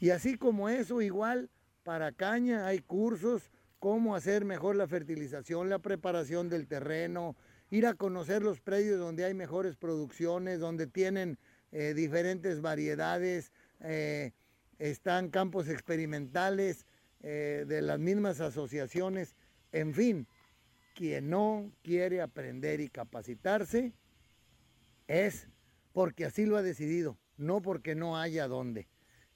Y 0.00 0.10
así 0.10 0.36
como 0.36 0.68
eso, 0.68 1.00
igual 1.00 1.48
para 1.84 2.12
caña 2.12 2.66
hay 2.66 2.80
cursos, 2.80 3.50
cómo 3.78 4.16
hacer 4.16 4.44
mejor 4.44 4.76
la 4.76 4.88
fertilización, 4.88 5.68
la 5.68 5.78
preparación 5.78 6.48
del 6.48 6.66
terreno, 6.66 7.36
ir 7.70 7.86
a 7.86 7.94
conocer 7.94 8.42
los 8.42 8.60
predios 8.60 8.98
donde 8.98 9.24
hay 9.24 9.34
mejores 9.34 9.76
producciones, 9.76 10.58
donde 10.58 10.86
tienen 10.86 11.38
eh, 11.70 11.94
diferentes 11.94 12.60
variedades, 12.60 13.52
eh, 13.80 14.32
están 14.78 15.30
campos 15.30 15.68
experimentales 15.68 16.86
eh, 17.22 17.64
de 17.66 17.80
las 17.80 17.98
mismas 17.98 18.40
asociaciones, 18.40 19.36
en 19.72 19.94
fin, 19.94 20.26
quien 20.94 21.30
no 21.30 21.70
quiere 21.82 22.20
aprender 22.20 22.80
y 22.80 22.88
capacitarse 22.88 23.92
es 25.06 25.48
porque 25.92 26.24
así 26.24 26.44
lo 26.46 26.56
ha 26.56 26.62
decidido, 26.62 27.18
no 27.36 27.62
porque 27.62 27.94
no 27.94 28.16
haya 28.16 28.48
dónde. 28.48 28.88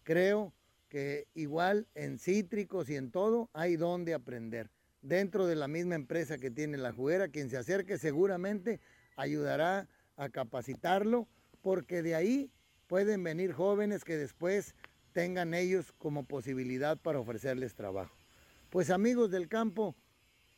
Creo 0.02 0.52
que 0.88 1.26
igual 1.34 1.86
en 1.94 2.18
cítricos 2.18 2.88
y 2.88 2.96
en 2.96 3.10
todo 3.10 3.50
hay 3.52 3.76
donde 3.76 4.14
aprender. 4.14 4.70
Dentro 5.02 5.46
de 5.46 5.54
la 5.54 5.68
misma 5.68 5.94
empresa 5.94 6.38
que 6.38 6.50
tiene 6.50 6.76
la 6.76 6.92
juguera, 6.92 7.28
quien 7.28 7.50
se 7.50 7.56
acerque 7.56 7.98
seguramente 7.98 8.80
ayudará 9.16 9.88
a 10.16 10.28
capacitarlo, 10.28 11.28
porque 11.62 12.02
de 12.02 12.14
ahí 12.14 12.50
pueden 12.86 13.22
venir 13.22 13.52
jóvenes 13.52 14.04
que 14.04 14.16
después 14.16 14.74
tengan 15.12 15.54
ellos 15.54 15.92
como 15.98 16.24
posibilidad 16.24 16.98
para 16.98 17.20
ofrecerles 17.20 17.74
trabajo. 17.74 18.14
Pues 18.70 18.90
amigos 18.90 19.30
del 19.30 19.48
campo, 19.48 19.94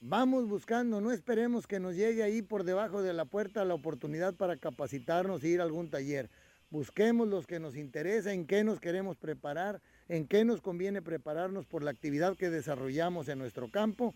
vamos 0.00 0.48
buscando, 0.48 1.00
no 1.00 1.12
esperemos 1.12 1.66
que 1.66 1.80
nos 1.80 1.94
llegue 1.94 2.22
ahí 2.22 2.42
por 2.42 2.64
debajo 2.64 3.02
de 3.02 3.12
la 3.12 3.24
puerta 3.24 3.64
la 3.64 3.74
oportunidad 3.74 4.34
para 4.34 4.56
capacitarnos 4.56 5.44
e 5.44 5.48
ir 5.48 5.60
a 5.60 5.64
algún 5.64 5.90
taller. 5.90 6.30
Busquemos 6.70 7.26
los 7.26 7.48
que 7.48 7.58
nos 7.58 7.76
interesa, 7.76 8.32
en 8.32 8.46
qué 8.46 8.62
nos 8.62 8.78
queremos 8.78 9.16
preparar, 9.16 9.82
en 10.08 10.28
qué 10.28 10.44
nos 10.44 10.60
conviene 10.60 11.02
prepararnos 11.02 11.66
por 11.66 11.82
la 11.82 11.90
actividad 11.90 12.36
que 12.36 12.48
desarrollamos 12.48 13.28
en 13.28 13.40
nuestro 13.40 13.68
campo 13.68 14.14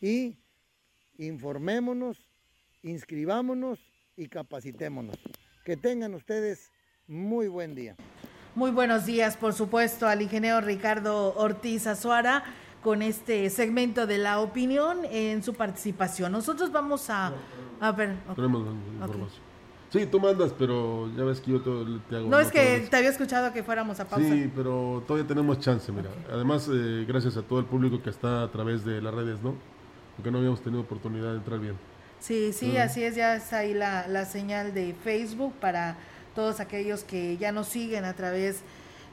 y 0.00 0.36
informémonos, 1.18 2.28
inscribámonos 2.82 3.80
y 4.16 4.28
capacitémonos. 4.28 5.16
Que 5.64 5.76
tengan 5.76 6.14
ustedes 6.14 6.70
muy 7.08 7.48
buen 7.48 7.74
día. 7.74 7.96
Muy 8.54 8.70
buenos 8.70 9.04
días, 9.04 9.36
por 9.36 9.52
supuesto, 9.52 10.06
al 10.06 10.22
ingeniero 10.22 10.60
Ricardo 10.60 11.34
Ortiz 11.34 11.88
Azuara 11.88 12.44
con 12.82 13.02
este 13.02 13.50
segmento 13.50 14.06
de 14.06 14.18
la 14.18 14.40
opinión 14.40 15.04
en 15.06 15.42
su 15.42 15.54
participación. 15.54 16.30
Nosotros 16.30 16.70
vamos 16.70 17.10
a, 17.10 17.32
a 17.80 17.92
ver. 17.92 18.16
Tenemos 18.36 18.64
la 18.64 19.06
información. 19.06 19.49
Sí, 19.90 20.06
tú 20.06 20.20
mandas, 20.20 20.54
pero 20.56 21.10
ya 21.16 21.24
ves 21.24 21.40
que 21.40 21.50
yo 21.50 21.60
te, 21.60 22.16
hago. 22.16 22.28
No, 22.28 22.38
es 22.38 22.52
que 22.52 22.86
te 22.88 22.96
había 22.96 23.10
escuchado 23.10 23.52
que 23.52 23.64
fuéramos 23.64 23.98
a 23.98 24.04
pausa. 24.04 24.24
Sí, 24.24 24.50
pero 24.54 25.02
todavía 25.06 25.26
tenemos 25.26 25.58
chance, 25.58 25.90
mira. 25.90 26.10
Además, 26.32 26.68
eh, 26.72 27.04
gracias 27.08 27.36
a 27.36 27.42
todo 27.42 27.58
el 27.58 27.64
público 27.64 28.00
que 28.00 28.10
está 28.10 28.44
a 28.44 28.52
través 28.52 28.84
de 28.84 29.02
las 29.02 29.12
redes, 29.12 29.42
¿no? 29.42 29.54
Porque 30.16 30.30
no 30.30 30.38
habíamos 30.38 30.62
tenido 30.62 30.82
oportunidad 30.82 31.32
de 31.32 31.38
entrar 31.38 31.58
bien. 31.58 31.74
Sí, 32.20 32.52
sí, 32.52 32.76
así 32.76 33.02
es, 33.02 33.16
ya 33.16 33.34
está 33.34 33.58
ahí 33.58 33.74
la, 33.74 34.06
la 34.06 34.26
señal 34.26 34.74
de 34.74 34.94
Facebook 35.02 35.54
para 35.54 35.96
todos 36.34 36.60
aquellos 36.60 37.02
que 37.02 37.36
ya 37.38 37.50
nos 37.50 37.66
siguen 37.66 38.04
a 38.04 38.14
través 38.14 38.62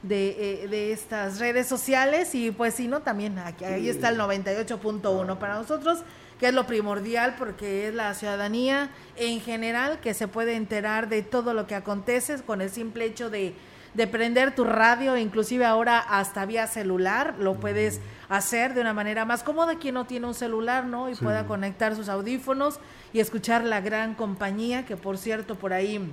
de, 0.02 0.62
eh, 0.62 0.68
de 0.68 0.92
estas 0.92 1.40
redes 1.40 1.66
sociales 1.66 2.34
y 2.34 2.50
pues 2.50 2.74
si 2.74 2.86
no, 2.86 3.00
también 3.00 3.38
aquí, 3.38 3.64
ahí 3.64 3.88
está 3.88 4.10
el 4.10 4.18
98.1 4.18 5.38
para 5.38 5.54
nosotros 5.54 6.00
que 6.38 6.48
es 6.48 6.54
lo 6.54 6.66
primordial 6.66 7.34
porque 7.38 7.88
es 7.88 7.94
la 7.94 8.14
ciudadanía 8.14 8.90
en 9.16 9.40
general 9.40 9.98
que 10.00 10.14
se 10.14 10.28
puede 10.28 10.54
enterar 10.54 11.08
de 11.08 11.22
todo 11.22 11.52
lo 11.54 11.66
que 11.66 11.74
acontece 11.74 12.40
con 12.42 12.60
el 12.60 12.70
simple 12.70 13.04
hecho 13.06 13.28
de, 13.28 13.54
de 13.94 14.06
prender 14.06 14.54
tu 14.54 14.64
radio, 14.64 15.16
inclusive 15.16 15.64
ahora 15.64 15.98
hasta 15.98 16.46
vía 16.46 16.66
celular, 16.66 17.34
lo 17.38 17.54
puedes 17.54 18.00
hacer 18.28 18.74
de 18.74 18.80
una 18.82 18.92
manera 18.92 19.24
más 19.24 19.42
cómoda 19.42 19.78
quien 19.78 19.94
no 19.94 20.04
tiene 20.04 20.26
un 20.26 20.34
celular, 20.34 20.84
¿no? 20.84 21.08
Y 21.10 21.16
Sí. 21.16 21.24
pueda 21.24 21.46
conectar 21.46 21.96
sus 21.96 22.08
audífonos 22.08 22.78
y 23.12 23.20
escuchar 23.20 23.64
la 23.64 23.80
gran 23.80 24.14
compañía, 24.14 24.84
que 24.86 24.96
por 24.96 25.18
cierto 25.18 25.56
por 25.56 25.72
ahí 25.72 26.12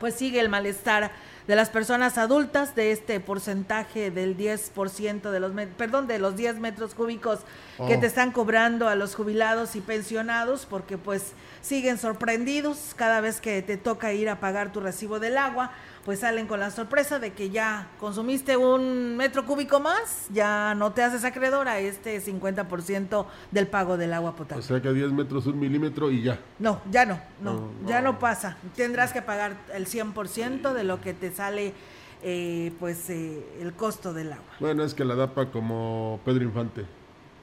pues 0.00 0.14
sigue 0.14 0.40
el 0.40 0.48
malestar 0.48 1.10
de 1.46 1.56
las 1.56 1.70
personas 1.70 2.18
adultas 2.18 2.74
de 2.74 2.92
este 2.92 3.18
porcentaje 3.20 4.10
del 4.10 4.36
10% 4.36 5.30
de 5.30 5.40
los, 5.40 5.52
perdón, 5.76 6.06
de 6.06 6.18
los 6.18 6.36
10 6.36 6.58
metros 6.60 6.94
cúbicos 6.94 7.40
que 7.88 7.96
Oh. 7.96 8.00
te 8.00 8.06
están 8.06 8.30
cobrando 8.32 8.88
a 8.88 8.94
los 8.94 9.14
jubilados 9.14 9.74
y 9.76 9.80
pensionados 9.80 10.66
porque 10.66 10.98
pues 10.98 11.32
siguen 11.62 11.98
sorprendidos 11.98 12.92
cada 12.96 13.20
vez 13.20 13.40
que 13.40 13.60
te 13.62 13.76
toca 13.76 14.12
ir 14.12 14.28
a 14.28 14.40
pagar 14.40 14.72
tu 14.72 14.80
recibo 14.80 15.18
del 15.20 15.36
agua, 15.38 15.72
pues 16.04 16.20
salen 16.20 16.46
con 16.46 16.58
la 16.58 16.70
sorpresa 16.70 17.18
de 17.18 17.32
que 17.32 17.50
ya 17.50 17.88
consumiste 18.00 18.56
un 18.56 19.16
metro 19.16 19.46
cúbico 19.46 19.78
más, 19.78 20.26
ya 20.32 20.74
no 20.74 20.92
te 20.92 21.02
haces 21.02 21.24
acreedor 21.24 21.68
a 21.68 21.78
este 21.78 22.20
50% 22.20 23.26
del 23.50 23.66
pago 23.68 23.96
del 23.96 24.12
agua 24.12 24.34
potable. 24.34 24.64
O 24.64 24.66
sea 24.66 24.80
que 24.82 24.88
a 24.88 24.92
10 24.92 25.12
metros, 25.12 25.46
un 25.46 25.58
milímetro 25.58 26.10
y 26.10 26.22
ya. 26.22 26.40
No, 26.58 26.80
ya 26.90 27.06
no, 27.06 27.20
no, 27.40 27.52
No, 27.52 27.88
ya 27.88 28.00
no 28.02 28.18
pasa. 28.18 28.56
Tendrás 28.74 29.12
que 29.12 29.22
pagar 29.22 29.56
el 29.72 29.86
100% 29.86 30.72
de 30.72 30.84
lo 30.84 31.00
que 31.00 31.14
te 31.14 31.30
sale, 31.30 31.72
eh, 32.22 32.72
pues, 32.80 33.08
eh, 33.10 33.46
el 33.60 33.72
costo 33.74 34.12
del 34.12 34.32
agua. 34.32 34.44
Bueno, 34.58 34.82
es 34.82 34.94
que 34.94 35.04
la 35.04 35.14
DAPA, 35.14 35.50
como 35.50 36.20
Pedro 36.24 36.42
Infante, 36.42 36.84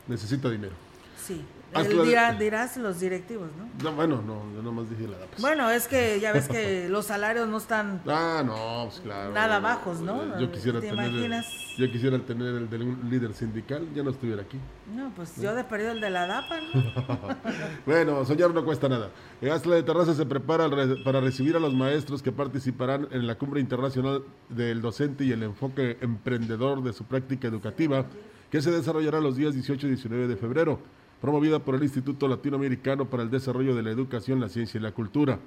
necesita 0.07 0.49
dinero. 0.49 0.73
Sí. 1.17 1.45
Dirá- 1.73 2.33
dirás 2.33 2.77
los 2.77 2.99
directivos, 2.99 3.49
¿no? 3.57 3.69
No, 3.83 3.95
bueno, 3.95 4.21
no, 4.21 4.41
yo 4.55 4.61
nomás 4.63 4.89
dije 4.89 5.03
la 5.07 5.17
DAPA. 5.19 5.35
Bueno, 5.39 5.69
es 5.69 5.87
que 5.87 6.19
ya 6.19 6.31
ves 6.33 6.47
que 6.47 6.89
los 6.89 7.05
salarios 7.05 7.47
no 7.47 7.57
están 7.57 8.01
Ah, 8.07 8.41
no, 8.45 8.85
pues 8.89 8.99
claro. 9.01 9.31
nada 9.33 9.59
bajos, 9.59 10.01
¿no? 10.01 10.39
Yo 10.39 10.51
quisiera 10.51 10.79
¿Te 10.81 10.89
tener 10.89 11.05
el, 11.05 11.11
imaginas? 11.11 11.47
yo 11.77 11.91
quisiera 11.91 12.17
tener 12.19 12.55
el 12.55 12.69
de 12.69 12.77
un 12.77 13.07
líder 13.09 13.33
sindical, 13.33 13.87
ya 13.93 14.01
no 14.03 14.09
estuviera 14.09 14.41
aquí. 14.41 14.57
No, 14.95 15.11
pues 15.15 15.35
yo 15.39 15.53
de 15.53 15.63
perdido 15.63 15.91
el 15.91 16.01
de 16.01 16.09
la 16.09 16.25
DAPA, 16.25 16.55
¿no? 16.61 17.35
bueno, 17.85 18.25
soñar 18.25 18.51
no 18.53 18.65
cuesta 18.65 18.89
nada. 18.89 19.09
El 19.39 19.51
Astla 19.51 19.75
de 19.75 19.83
Terraza 19.83 20.13
se 20.15 20.25
prepara 20.25 20.67
para 21.05 21.21
recibir 21.21 21.55
a 21.55 21.59
los 21.59 21.73
maestros 21.73 22.23
que 22.23 22.31
participarán 22.31 23.07
en 23.11 23.27
la 23.27 23.35
Cumbre 23.35 23.61
Internacional 23.61 24.23
del 24.49 24.81
Docente 24.81 25.23
y 25.23 25.31
el 25.31 25.43
Enfoque 25.43 25.97
Emprendedor 26.01 26.81
de 26.83 26.93
su 26.93 27.03
práctica 27.05 27.47
educativa, 27.47 28.05
que 28.49 28.61
se 28.61 28.71
desarrollará 28.71 29.19
los 29.21 29.35
días 29.35 29.53
18 29.53 29.85
y 29.85 29.89
19 29.91 30.27
de 30.27 30.35
febrero, 30.35 30.79
promovida 31.21 31.59
por 31.59 31.75
el 31.75 31.83
Instituto 31.83 32.27
Latinoamericano 32.27 33.09
para 33.09 33.23
el 33.23 33.29
Desarrollo 33.29 33.75
de 33.75 33.83
la 33.83 33.91
Educación, 33.91 34.39
la 34.39 34.49
Ciencia 34.49 34.79
y 34.79 34.81
la 34.81 34.91
Cultura. 34.91 35.39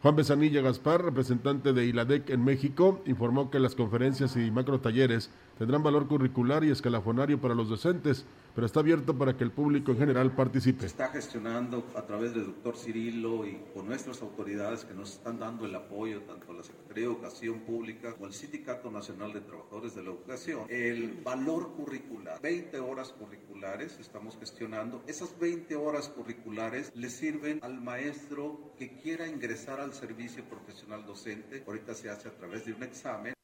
Juan 0.00 0.14
Besanilla 0.14 0.60
Gaspar, 0.60 1.04
representante 1.04 1.72
de 1.72 1.86
ILADEC 1.86 2.30
en 2.30 2.44
México, 2.44 3.02
informó 3.06 3.50
que 3.50 3.58
las 3.58 3.74
conferencias 3.74 4.36
y 4.36 4.48
macro 4.52 4.80
talleres 4.80 5.30
tendrán 5.58 5.82
valor 5.82 6.06
curricular 6.06 6.62
y 6.62 6.70
escalafonario 6.70 7.40
para 7.40 7.56
los 7.56 7.68
docentes, 7.68 8.24
pero 8.58 8.66
está 8.66 8.80
abierto 8.80 9.16
para 9.16 9.36
que 9.36 9.44
el 9.44 9.52
público 9.52 9.92
en 9.92 9.98
general 9.98 10.34
participe. 10.34 10.84
Está 10.84 11.10
gestionando 11.10 11.86
a 11.94 12.02
través 12.02 12.34
del 12.34 12.46
doctor 12.46 12.76
Cirilo 12.76 13.46
y 13.46 13.56
con 13.72 13.86
nuestras 13.86 14.20
autoridades 14.20 14.84
que 14.84 14.94
nos 14.94 15.12
están 15.12 15.38
dando 15.38 15.64
el 15.64 15.76
apoyo, 15.76 16.22
tanto 16.22 16.52
la 16.52 16.64
Secretaría 16.64 17.04
de 17.04 17.12
Educación 17.12 17.60
Pública 17.60 18.14
como 18.14 18.26
el 18.26 18.32
Sindicato 18.32 18.90
Nacional 18.90 19.32
de 19.32 19.42
Trabajadores 19.42 19.94
de 19.94 20.02
la 20.02 20.10
Educación, 20.10 20.66
el 20.70 21.20
valor 21.22 21.70
curricular. 21.76 22.42
20 22.42 22.80
horas 22.80 23.12
curriculares 23.12 23.96
estamos 24.00 24.36
gestionando. 24.36 25.04
Esas 25.06 25.38
20 25.38 25.76
horas 25.76 26.08
curriculares 26.08 26.90
le 26.96 27.10
sirven 27.10 27.60
al 27.62 27.80
maestro 27.80 28.72
que 28.76 28.96
quiera 28.96 29.28
ingresar 29.28 29.78
al 29.78 29.92
servicio 29.92 30.42
profesional 30.42 31.06
docente. 31.06 31.62
Ahorita 31.64 31.94
se 31.94 32.10
hace 32.10 32.26
a 32.26 32.32
través 32.32 32.66
de 32.66 32.72
un 32.72 32.82
examen. 32.82 33.37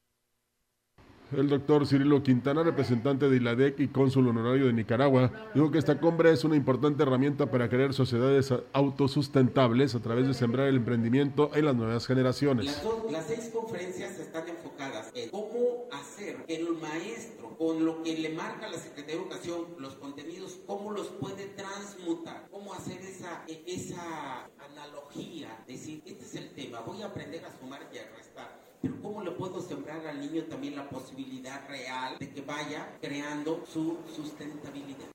El 1.33 1.49
doctor 1.49 1.87
Cirilo 1.87 2.22
Quintana, 2.22 2.62
representante 2.62 3.29
de 3.29 3.37
ILADEC 3.37 3.81
y 3.81 3.89
cónsul 3.89 4.29
honorario 4.29 4.66
de 4.66 4.72
Nicaragua, 4.72 5.33
dijo 5.55 5.70
que 5.70 5.79
esta 5.79 5.99
cumbre 5.99 6.31
es 6.31 6.45
una 6.45 6.55
importante 6.55 7.03
herramienta 7.03 7.51
para 7.51 7.68
crear 7.68 7.93
sociedades 7.93 8.53
autosustentables 8.72 9.95
a 9.95 10.01
través 10.01 10.29
de 10.29 10.35
sembrar 10.35 10.68
el 10.68 10.77
emprendimiento 10.77 11.51
en 11.55 11.64
las 11.64 11.75
nuevas 11.75 12.07
generaciones. 12.07 12.83
Las, 13.11 13.27
seis 13.27 13.51
conferencias 13.53 14.18
están 14.18 14.49
enfocadas 14.49 15.11
en 15.14 15.31
cómo 15.31 15.89
hacer 15.93 16.45
que 16.45 16.57
el 16.57 16.68
maestro, 16.75 17.57
con 17.57 17.85
lo 17.85 18.03
que 18.03 18.18
le 18.18 18.29
marca 18.31 18.68
la 18.68 18.77
Secretaría 18.77 19.16
de 19.16 19.22
Educación, 19.22 19.64
los 19.79 19.95
contenidos, 19.95 20.59
cómo 20.66 20.93
los 20.93 21.07
puede 21.07 21.47
transmutar, 21.57 22.47
cómo 22.51 22.75
hacer 22.75 23.01
esa, 23.01 23.45
esa 23.66 24.51
analogía, 24.70 25.64
decir, 25.66 26.03
este 26.05 26.25
es 26.25 26.35
el 26.35 26.51
tema, 26.51 26.81
voy 26.81 27.03
a 27.03 27.07
aprender 27.07 27.45
a 27.45 27.59
sumar 27.59 27.81
y 27.93 27.99
a 27.99 28.07
restar. 28.16 28.64
Pero 28.85 29.01
¿cómo 29.01 29.22
le 29.22 29.30
puedo 29.30 29.62
sembrar 29.62 30.07
al 30.07 30.20
niño 30.20 30.43
también 30.43 30.76
la 30.76 30.87
posibilidad 30.87 31.66
real 31.66 32.18
de 32.18 32.28
que 32.28 32.43
vaya 32.43 32.99
creando 33.01 33.62
su 33.66 33.97
sustentabilidad? 34.14 35.09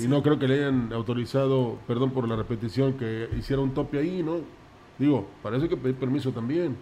Y 0.00 0.06
no 0.06 0.22
creo 0.22 0.38
que 0.38 0.46
le 0.46 0.60
hayan 0.60 0.92
autorizado, 0.92 1.76
perdón 1.88 2.12
por 2.12 2.28
la 2.28 2.36
repetición, 2.36 2.92
que 2.92 3.28
hiciera 3.36 3.60
un 3.60 3.74
tope 3.74 3.98
ahí, 3.98 4.22
¿no? 4.22 4.59
Digo, 5.00 5.26
parece 5.42 5.66
que 5.66 5.78
pedir 5.78 5.96
permiso 5.96 6.30
también. 6.30 6.76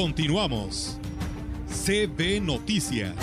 Continuamos. 0.00 0.98
CB 1.68 2.40
Noticias. 2.40 3.14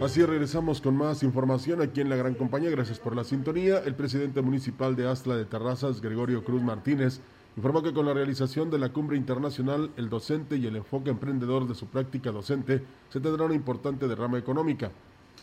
Así 0.00 0.24
regresamos 0.24 0.80
con 0.80 0.96
más 0.96 1.24
información 1.24 1.82
aquí 1.82 2.00
en 2.00 2.08
la 2.08 2.14
Gran 2.14 2.34
Compañía. 2.34 2.70
Gracias 2.70 3.00
por 3.00 3.16
la 3.16 3.24
sintonía. 3.24 3.80
El 3.80 3.96
presidente 3.96 4.42
municipal 4.42 4.94
de 4.94 5.08
Astla 5.08 5.34
de 5.34 5.44
Terrazas, 5.44 6.00
Gregorio 6.00 6.44
Cruz 6.44 6.62
Martínez, 6.62 7.20
informó 7.56 7.82
que 7.82 7.92
con 7.92 8.06
la 8.06 8.14
realización 8.14 8.70
de 8.70 8.78
la 8.78 8.90
cumbre 8.90 9.16
internacional, 9.16 9.90
el 9.96 10.08
docente 10.08 10.56
y 10.56 10.66
el 10.66 10.76
enfoque 10.76 11.10
emprendedor 11.10 11.66
de 11.66 11.74
su 11.74 11.88
práctica 11.88 12.30
docente 12.30 12.80
se 13.08 13.18
tendrá 13.18 13.44
una 13.44 13.56
importante 13.56 14.06
derrama 14.06 14.38
económica. 14.38 14.92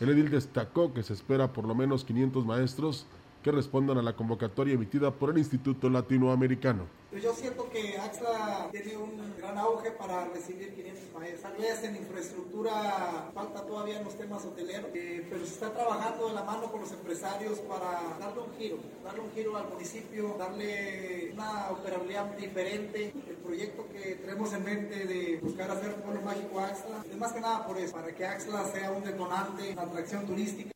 El 0.00 0.08
edil 0.08 0.30
destacó 0.30 0.94
que 0.94 1.02
se 1.02 1.12
espera 1.12 1.52
por 1.52 1.66
lo 1.66 1.74
menos 1.74 2.06
500 2.06 2.46
maestros 2.46 3.06
que 3.46 3.52
respondan 3.52 3.96
a 3.96 4.02
la 4.02 4.16
convocatoria 4.16 4.74
emitida 4.74 5.12
por 5.12 5.30
el 5.30 5.38
Instituto 5.38 5.88
Latinoamericano. 5.88 6.88
Yo 7.12 7.32
siento 7.32 7.70
que 7.70 7.96
AXA 7.96 8.68
tiene 8.72 8.96
un 8.96 9.36
gran 9.38 9.56
auge 9.56 9.92
para 9.92 10.24
recibir 10.24 10.74
500 10.74 11.14
maestros. 11.14 11.42
Tal 11.42 11.62
vez 11.62 11.84
en 11.84 11.94
infraestructura 11.94 13.30
falta 13.32 13.64
todavía 13.64 13.98
en 13.98 14.04
los 14.04 14.18
temas 14.18 14.44
hoteleros, 14.44 14.90
eh, 14.94 15.24
pero 15.30 15.46
se 15.46 15.52
está 15.52 15.72
trabajando 15.72 16.26
de 16.26 16.34
la 16.34 16.42
mano 16.42 16.72
con 16.72 16.80
los 16.80 16.90
empresarios 16.90 17.60
para 17.60 18.18
darle 18.18 18.40
un 18.40 18.52
giro, 18.58 18.78
darle 19.04 19.20
un 19.20 19.30
giro 19.30 19.56
al 19.56 19.68
municipio, 19.68 20.34
darle 20.36 21.30
una 21.32 21.70
operabilidad 21.70 22.36
diferente. 22.36 23.12
El 23.28 23.36
proyecto 23.36 23.86
que 23.92 24.16
tenemos 24.16 24.52
en 24.54 24.64
mente 24.64 25.06
de 25.06 25.38
buscar 25.40 25.70
hacer 25.70 25.94
un 25.94 26.00
pueblo 26.00 26.20
mágico 26.22 26.58
AXLA 26.58 27.04
es 27.08 27.16
más 27.16 27.32
que 27.32 27.40
nada 27.40 27.64
por 27.64 27.78
eso, 27.78 27.92
para 27.92 28.12
que 28.12 28.26
AXLA 28.26 28.64
sea 28.64 28.90
un 28.90 29.04
detonante, 29.04 29.70
una 29.70 29.82
atracción 29.82 30.26
turística. 30.26 30.75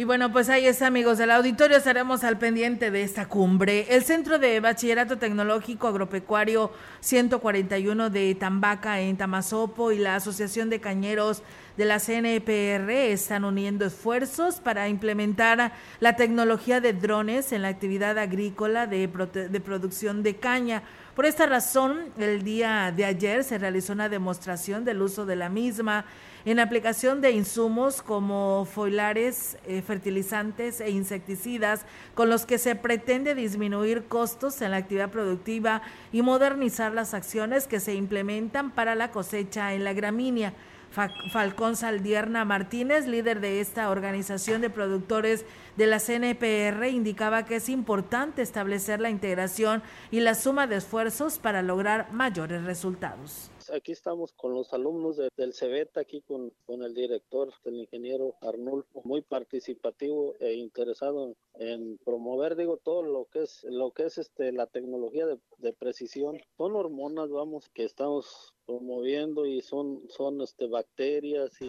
Y 0.00 0.04
bueno, 0.04 0.32
pues 0.32 0.48
ahí 0.48 0.64
es, 0.64 0.80
amigos 0.80 1.18
del 1.18 1.30
auditorio, 1.30 1.76
estaremos 1.76 2.24
al 2.24 2.38
pendiente 2.38 2.90
de 2.90 3.02
esta 3.02 3.28
cumbre. 3.28 3.84
El 3.90 4.02
Centro 4.02 4.38
de 4.38 4.58
Bachillerato 4.58 5.18
Tecnológico 5.18 5.88
Agropecuario 5.88 6.72
141 7.00 8.08
de 8.08 8.34
Tambaca 8.34 8.98
en 9.02 9.18
Tamazopo 9.18 9.92
y 9.92 9.98
la 9.98 10.16
Asociación 10.16 10.70
de 10.70 10.80
Cañeros 10.80 11.42
de 11.76 11.84
la 11.84 12.00
CNPR 12.00 12.90
están 12.90 13.44
uniendo 13.44 13.84
esfuerzos 13.84 14.54
para 14.60 14.88
implementar 14.88 15.72
la 16.00 16.16
tecnología 16.16 16.80
de 16.80 16.94
drones 16.94 17.52
en 17.52 17.60
la 17.60 17.68
actividad 17.68 18.16
agrícola 18.16 18.86
de, 18.86 19.06
de 19.06 19.60
producción 19.60 20.22
de 20.22 20.36
caña 20.36 20.82
Por 21.14 21.26
esta 21.26 21.46
razón, 21.46 22.04
el 22.18 22.44
día 22.44 22.92
de 22.96 23.04
ayer 23.04 23.42
se 23.42 23.58
realizó 23.58 23.92
una 23.92 24.08
demostración 24.08 24.84
del 24.84 25.02
uso 25.02 25.26
de 25.26 25.34
la 25.34 25.48
misma 25.48 26.04
en 26.44 26.60
aplicación 26.60 27.20
de 27.20 27.32
insumos 27.32 28.00
como 28.00 28.64
foilares, 28.64 29.58
eh, 29.66 29.82
fertilizantes 29.82 30.80
e 30.80 30.90
insecticidas, 30.90 31.84
con 32.14 32.30
los 32.30 32.46
que 32.46 32.58
se 32.58 32.76
pretende 32.76 33.34
disminuir 33.34 34.04
costos 34.04 34.62
en 34.62 34.70
la 34.70 34.78
actividad 34.78 35.10
productiva 35.10 35.82
y 36.12 36.22
modernizar 36.22 36.92
las 36.92 37.12
acciones 37.12 37.66
que 37.66 37.80
se 37.80 37.94
implementan 37.94 38.70
para 38.70 38.94
la 38.94 39.10
cosecha 39.10 39.74
en 39.74 39.82
la 39.82 39.92
gramínea. 39.92 40.54
Falcón 40.90 41.76
Saldierna 41.76 42.44
Martínez, 42.44 43.06
líder 43.06 43.40
de 43.40 43.60
esta 43.60 43.90
organización 43.90 44.60
de 44.60 44.70
productores 44.70 45.44
de 45.76 45.86
la 45.86 46.00
CNPR, 46.00 46.88
indicaba 46.88 47.44
que 47.44 47.56
es 47.56 47.68
importante 47.68 48.42
establecer 48.42 49.00
la 49.00 49.10
integración 49.10 49.82
y 50.10 50.20
la 50.20 50.34
suma 50.34 50.66
de 50.66 50.76
esfuerzos 50.76 51.38
para 51.38 51.62
lograr 51.62 52.12
mayores 52.12 52.64
resultados 52.64 53.49
aquí 53.72 53.92
estamos 53.92 54.32
con 54.32 54.54
los 54.54 54.72
alumnos 54.72 55.16
del 55.36 55.54
CEBET, 55.54 55.96
aquí 55.98 56.20
con, 56.20 56.52
con, 56.66 56.82
el 56.82 56.94
director, 56.94 57.52
el 57.64 57.76
ingeniero 57.76 58.34
Arnulfo, 58.40 59.02
muy 59.04 59.22
participativo 59.22 60.34
e 60.40 60.54
interesado 60.54 61.34
en, 61.54 61.98
promover, 62.04 62.56
digo, 62.56 62.76
todo 62.76 63.02
lo 63.02 63.26
que 63.26 63.42
es 63.42 63.64
lo 63.64 63.90
que 63.92 64.04
es 64.04 64.18
este 64.18 64.52
la 64.52 64.66
tecnología 64.66 65.26
de, 65.26 65.38
de, 65.58 65.72
precisión. 65.72 66.40
Son 66.56 66.74
hormonas, 66.74 67.30
vamos, 67.30 67.68
que 67.70 67.84
estamos 67.84 68.54
promoviendo 68.66 69.46
y 69.46 69.60
son, 69.60 70.02
son 70.08 70.40
este, 70.40 70.66
bacterias 70.66 71.60
y 71.60 71.68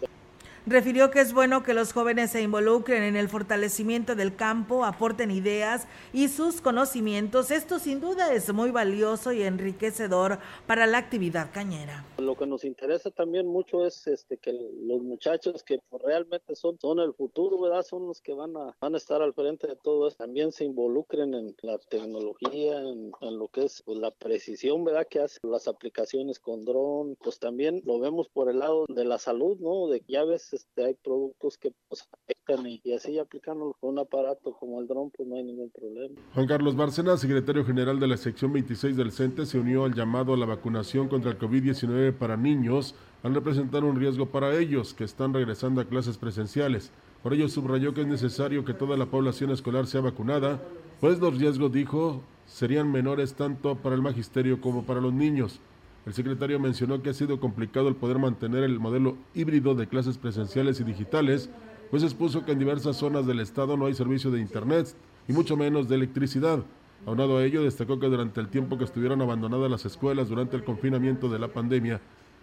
Refirió 0.64 1.10
que 1.10 1.20
es 1.20 1.32
bueno 1.32 1.64
que 1.64 1.74
los 1.74 1.92
jóvenes 1.92 2.30
se 2.30 2.40
involucren 2.40 3.02
en 3.02 3.16
el 3.16 3.28
fortalecimiento 3.28 4.14
del 4.14 4.36
campo, 4.36 4.84
aporten 4.84 5.32
ideas 5.32 5.88
y 6.12 6.28
sus 6.28 6.60
conocimientos. 6.60 7.50
Esto 7.50 7.80
sin 7.80 8.00
duda 8.00 8.32
es 8.32 8.52
muy 8.52 8.70
valioso 8.70 9.32
y 9.32 9.42
enriquecedor 9.42 10.38
para 10.68 10.86
la 10.86 10.98
actividad 10.98 11.50
cañera. 11.52 12.06
Lo 12.18 12.36
que 12.36 12.46
nos 12.46 12.64
interesa 12.64 13.10
también 13.10 13.48
mucho 13.48 13.84
es 13.84 14.06
este 14.06 14.36
que 14.36 14.52
los 14.52 15.02
muchachos 15.02 15.64
que 15.64 15.80
realmente 16.04 16.54
son, 16.54 16.78
son 16.78 17.00
el 17.00 17.12
futuro, 17.12 17.60
¿verdad? 17.60 17.82
Son 17.82 18.06
los 18.06 18.20
que 18.20 18.32
van 18.32 18.56
a, 18.56 18.76
van 18.80 18.94
a 18.94 18.98
estar 18.98 19.20
al 19.20 19.34
frente 19.34 19.66
de 19.66 19.74
todo 19.74 20.06
esto. 20.06 20.22
También 20.22 20.52
se 20.52 20.64
involucren 20.64 21.34
en 21.34 21.56
la 21.62 21.78
tecnología, 21.78 22.78
en, 22.78 23.10
lo 23.20 23.48
que 23.48 23.64
es 23.64 23.82
pues, 23.84 23.98
la 23.98 24.12
precisión, 24.12 24.84
¿verdad? 24.84 25.08
Que 25.10 25.18
hacen 25.18 25.50
las 25.50 25.66
aplicaciones 25.66 26.38
con 26.38 26.64
dron. 26.64 27.16
Pues 27.16 27.40
también 27.40 27.82
lo 27.84 27.98
vemos 27.98 28.28
por 28.28 28.48
el 28.48 28.60
lado 28.60 28.86
de 28.88 29.04
la 29.04 29.18
salud, 29.18 29.58
¿no? 29.58 29.88
De 29.88 30.00
que 30.00 30.12
ya 30.12 30.24
ves 30.24 30.51
este, 30.52 30.84
hay 30.84 30.94
productos 30.94 31.58
que 31.58 31.72
pues, 31.88 32.08
afectan 32.12 32.66
y, 32.66 32.80
así 32.92 33.18
aplicándolo 33.18 33.74
con 33.80 33.90
un 33.90 33.98
aparato 33.98 34.52
como 34.52 34.80
el 34.80 34.86
dron, 34.86 35.10
pues 35.10 35.28
no 35.28 35.36
hay 35.36 35.44
ningún 35.44 35.70
problema. 35.70 36.14
Juan 36.34 36.46
Carlos 36.46 36.76
Bárcena, 36.76 37.16
secretario 37.16 37.64
general 37.64 37.98
de 38.00 38.08
la 38.08 38.16
sección 38.16 38.52
26 38.52 38.96
del 38.96 39.12
CENTE, 39.12 39.46
se 39.46 39.58
unió 39.58 39.84
al 39.84 39.94
llamado 39.94 40.34
a 40.34 40.36
la 40.36 40.46
vacunación 40.46 41.08
contra 41.08 41.30
el 41.30 41.38
COVID-19 41.38 42.12
para 42.16 42.36
niños 42.36 42.94
al 43.22 43.34
representar 43.34 43.84
un 43.84 43.96
riesgo 43.96 44.26
para 44.26 44.56
ellos 44.58 44.94
que 44.94 45.04
están 45.04 45.32
regresando 45.32 45.80
a 45.80 45.84
clases 45.84 46.18
presenciales. 46.18 46.90
Por 47.22 47.34
ello 47.34 47.48
subrayó 47.48 47.94
que 47.94 48.00
es 48.00 48.06
necesario 48.06 48.64
que 48.64 48.74
toda 48.74 48.96
la 48.96 49.06
población 49.06 49.50
escolar 49.50 49.86
sea 49.86 50.00
vacunada, 50.00 50.60
pues 51.00 51.20
los 51.20 51.38
riesgos, 51.38 51.72
dijo, 51.72 52.22
serían 52.46 52.90
menores 52.90 53.34
tanto 53.34 53.76
para 53.76 53.94
el 53.94 54.02
magisterio 54.02 54.60
como 54.60 54.84
para 54.84 55.00
los 55.00 55.12
niños. 55.12 55.60
El 56.04 56.14
secretario 56.14 56.58
mencionó 56.58 57.00
que 57.00 57.10
ha 57.10 57.14
sido 57.14 57.38
complicado 57.38 57.88
el 57.88 57.94
poder 57.94 58.18
mantener 58.18 58.64
el 58.64 58.80
modelo 58.80 59.16
híbrido 59.34 59.76
de 59.76 59.86
clases 59.86 60.18
presenciales 60.18 60.80
y 60.80 60.84
digitales, 60.84 61.48
pues 61.90 62.02
expuso 62.02 62.44
que 62.44 62.52
en 62.52 62.58
diversas 62.58 62.96
zonas 62.96 63.24
del 63.26 63.38
estado 63.38 63.76
no 63.76 63.86
hay 63.86 63.94
servicio 63.94 64.30
de 64.32 64.40
Internet 64.40 64.94
y 65.28 65.32
mucho 65.32 65.56
menos 65.56 65.88
de 65.88 65.94
electricidad. 65.94 66.64
Aunado 67.06 67.38
a 67.38 67.44
ello, 67.44 67.62
destacó 67.62 68.00
que 68.00 68.08
durante 68.08 68.40
el 68.40 68.48
tiempo 68.48 68.78
que 68.78 68.84
estuvieron 68.84 69.22
abandonadas 69.22 69.70
las 69.70 69.86
escuelas 69.86 70.28
durante 70.28 70.56
el 70.56 70.64
confinamiento 70.64 71.28
de 71.28 71.38
la 71.38 71.48
pandemia 71.48 72.00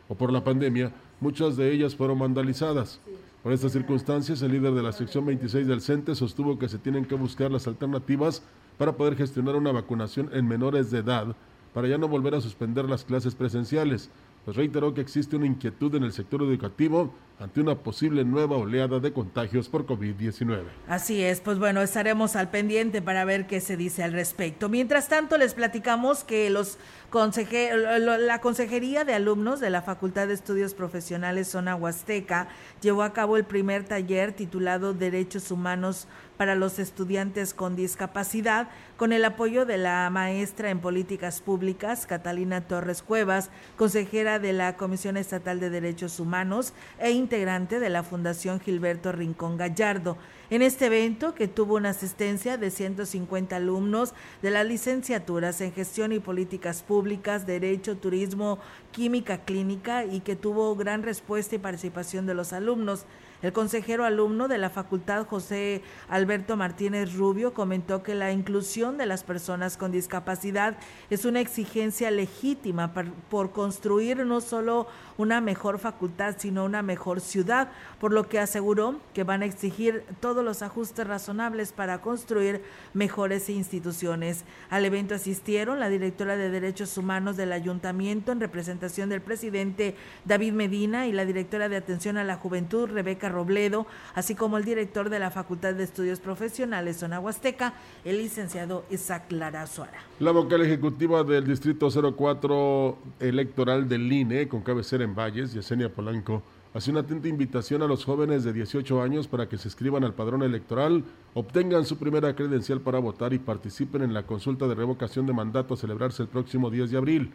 o 0.07 0.15
por 0.15 0.31
la 0.31 0.43
pandemia, 0.43 0.93
muchas 1.19 1.57
de 1.57 1.71
ellas 1.71 1.95
fueron 1.95 2.19
vandalizadas. 2.19 3.01
Por 3.43 3.51
estas 3.51 3.73
circunstancias, 3.73 4.41
el 4.41 4.53
líder 4.53 4.73
de 4.73 4.83
la 4.83 4.91
sección 4.93 5.25
26 5.25 5.67
del 5.67 5.81
CENTE 5.81 6.15
sostuvo 6.15 6.57
que 6.57 6.69
se 6.69 6.77
tienen 6.77 7.05
que 7.05 7.15
buscar 7.15 7.51
las 7.51 7.67
alternativas 7.67 8.41
para 8.77 8.93
poder 8.93 9.15
gestionar 9.15 9.55
una 9.55 9.71
vacunación 9.71 10.29
en 10.33 10.47
menores 10.47 10.91
de 10.91 10.99
edad 10.99 11.35
para 11.73 11.87
ya 11.87 11.97
no 11.97 12.07
volver 12.07 12.35
a 12.35 12.41
suspender 12.41 12.85
las 12.85 13.03
clases 13.03 13.35
presenciales, 13.35 14.09
pues 14.45 14.57
reiteró 14.57 14.93
que 14.93 15.01
existe 15.01 15.35
una 15.35 15.45
inquietud 15.45 15.93
en 15.95 16.03
el 16.03 16.13
sector 16.13 16.41
educativo 16.41 17.13
ante 17.39 17.61
una 17.61 17.75
posible 17.75 18.25
nueva 18.25 18.57
oleada 18.57 18.99
de 18.99 19.13
contagios 19.13 19.69
por 19.69 19.85
COVID-19. 19.85 20.63
Así 20.87 21.21
es, 21.23 21.39
pues 21.39 21.57
bueno, 21.57 21.81
estaremos 21.81 22.35
al 22.35 22.49
pendiente 22.49 23.01
para 23.01 23.23
ver 23.25 23.47
qué 23.47 23.61
se 23.61 23.77
dice 23.77 24.03
al 24.03 24.11
respecto. 24.11 24.67
Mientras 24.67 25.07
tanto, 25.07 25.37
les 25.37 25.53
platicamos 25.53 26.23
que 26.23 26.49
los 26.49 26.77
la 27.11 28.39
Consejería 28.41 29.03
de 29.03 29.13
Alumnos 29.13 29.59
de 29.59 29.71
la 29.71 29.81
Facultad 29.81 30.27
de 30.27 30.35
Estudios 30.35 30.75
Profesionales 30.75 31.47
Zona 31.47 31.75
Huasteca 31.75 32.49
llevó 32.81 33.01
a 33.01 33.13
cabo 33.13 33.35
el 33.35 33.45
primer 33.45 33.83
taller 33.83 34.33
titulado 34.33 34.93
Derechos 34.93 35.49
Humanos 35.49 36.07
para 36.37 36.55
los 36.55 36.79
estudiantes 36.79 37.53
con 37.53 37.75
discapacidad, 37.75 38.69
con 38.95 39.11
el 39.11 39.25
apoyo 39.25 39.65
de 39.65 39.77
la 39.77 40.09
maestra 40.09 40.69
en 40.69 40.79
políticas 40.79 41.41
públicas, 41.41 42.05
Catalina 42.05 42.61
Torres 42.61 43.01
Cuevas, 43.01 43.49
consejera 43.75 44.39
de 44.39 44.53
la 44.53 44.77
Comisión 44.77 45.17
Estatal 45.17 45.59
de 45.59 45.69
Derechos 45.69 46.19
Humanos 46.19 46.73
e 46.99 47.11
integrante 47.11 47.79
de 47.79 47.89
la 47.89 48.03
Fundación 48.03 48.61
Gilberto 48.61 49.11
Rincón 49.11 49.57
Gallardo. 49.57 50.17
En 50.49 50.61
este 50.61 50.85
evento, 50.85 51.35
que 51.35 51.47
tuvo 51.47 51.75
una 51.75 51.89
asistencia 51.89 52.57
de 52.57 52.71
150 52.71 53.55
alumnos 53.55 54.13
de 54.41 54.51
las 54.51 54.65
licenciaturas 54.65 55.59
en 55.59 55.73
Gestión 55.73 56.11
y 56.11 56.19
Políticas 56.19 56.81
Públicas, 56.83 56.98
Derecho, 57.45 57.97
Turismo, 57.97 58.59
Química 58.91 59.45
Clínica 59.45 60.05
y 60.05 60.21
que 60.21 60.35
tuvo 60.35 60.75
gran 60.75 61.03
respuesta 61.03 61.55
y 61.55 61.59
participación 61.59 62.25
de 62.25 62.33
los 62.33 62.53
alumnos, 62.53 63.05
el 63.41 63.53
consejero 63.53 64.03
alumno 64.03 64.47
de 64.47 64.57
la 64.57 64.69
facultad 64.69 65.25
José 65.25 65.81
Alberto 66.09 66.57
Martínez 66.57 67.13
Rubio 67.13 67.53
comentó 67.53 68.03
que 68.03 68.15
la 68.15 68.31
inclusión 68.31 68.97
de 68.97 69.05
las 69.05 69.23
personas 69.23 69.77
con 69.77 69.91
discapacidad 69.91 70.77
es 71.09 71.23
una 71.23 71.39
exigencia 71.39 72.11
legítima 72.11 72.93
por 73.29 73.51
construir 73.51 74.25
no 74.25 74.41
solo 74.41 74.87
una 75.17 75.41
mejor 75.41 75.79
facultad, 75.79 76.35
sino 76.37 76.65
una 76.65 76.81
mejor 76.81 77.21
ciudad, 77.21 77.71
por 77.99 78.13
lo 78.13 78.27
que 78.27 78.39
aseguró 78.39 78.99
que 79.13 79.23
van 79.23 79.41
a 79.41 79.45
exigir 79.45 80.03
todos 80.19 80.43
los 80.43 80.61
ajustes 80.61 81.07
razonables 81.07 81.71
para 81.71 82.01
construir 82.01 82.63
mejores 82.93 83.49
instituciones. 83.49 84.43
Al 84.69 84.85
evento 84.85 85.15
asistieron 85.15 85.79
la 85.79 85.89
directora 85.89 86.37
de 86.37 86.49
Derechos 86.49 86.97
Humanos 86.97 87.37
del 87.37 87.51
Ayuntamiento 87.51 88.31
en 88.31 88.39
representación 88.39 89.09
del 89.09 89.21
presidente 89.21 89.95
David 90.25 90.53
Medina 90.53 91.07
y 91.07 91.11
la 91.11 91.25
directora 91.25 91.69
de 91.69 91.77
Atención 91.77 92.17
a 92.17 92.23
la 92.23 92.35
Juventud 92.35 92.89
Rebeca 92.89 93.28
Robledo, 93.29 93.87
así 94.15 94.35
como 94.35 94.57
el 94.57 94.65
director 94.65 95.09
de 95.09 95.19
la 95.19 95.31
Facultad 95.31 95.73
de 95.73 95.83
Estudios 95.83 96.19
Profesionales 96.19 96.97
Zona 96.97 97.19
Huasteca, 97.19 97.73
el 98.03 98.17
licenciado 98.17 98.83
Isaac 98.89 99.31
Lara 99.31 99.65
Suara. 99.67 99.99
La 100.19 100.31
vocal 100.31 100.61
ejecutiva 100.61 101.23
del 101.23 101.45
Distrito 101.45 101.89
04 101.89 102.97
electoral 103.19 103.87
del 103.87 104.11
INE, 104.11 104.47
con 104.47 104.61
cabecera 104.61 105.03
en 105.03 105.15
Valles, 105.15 105.53
Yesenia 105.53 105.89
Polanco, 105.89 106.43
hace 106.73 106.91
una 106.91 106.99
atenta 107.01 107.27
invitación 107.27 107.81
a 107.81 107.87
los 107.87 108.05
jóvenes 108.05 108.43
de 108.43 108.53
18 108.53 109.01
años 109.01 109.27
para 109.27 109.49
que 109.49 109.57
se 109.57 109.67
inscriban 109.67 110.03
al 110.03 110.13
padrón 110.13 110.43
electoral, 110.43 111.03
obtengan 111.33 111.85
su 111.85 111.97
primera 111.97 112.35
credencial 112.35 112.81
para 112.81 112.99
votar 112.99 113.33
y 113.33 113.39
participen 113.39 114.03
en 114.03 114.13
la 114.13 114.23
consulta 114.23 114.67
de 114.67 114.75
revocación 114.75 115.25
de 115.25 115.33
mandato 115.33 115.73
a 115.73 115.77
celebrarse 115.77 116.23
el 116.23 116.29
próximo 116.29 116.69
10 116.69 116.91
de 116.91 116.97
abril. 116.97 117.31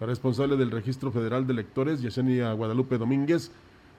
La 0.00 0.06
responsable 0.06 0.56
del 0.56 0.72
Registro 0.72 1.12
Federal 1.12 1.46
de 1.46 1.52
Electores, 1.52 2.02
Yesenia 2.02 2.52
Guadalupe 2.54 2.98
Domínguez, 2.98 3.52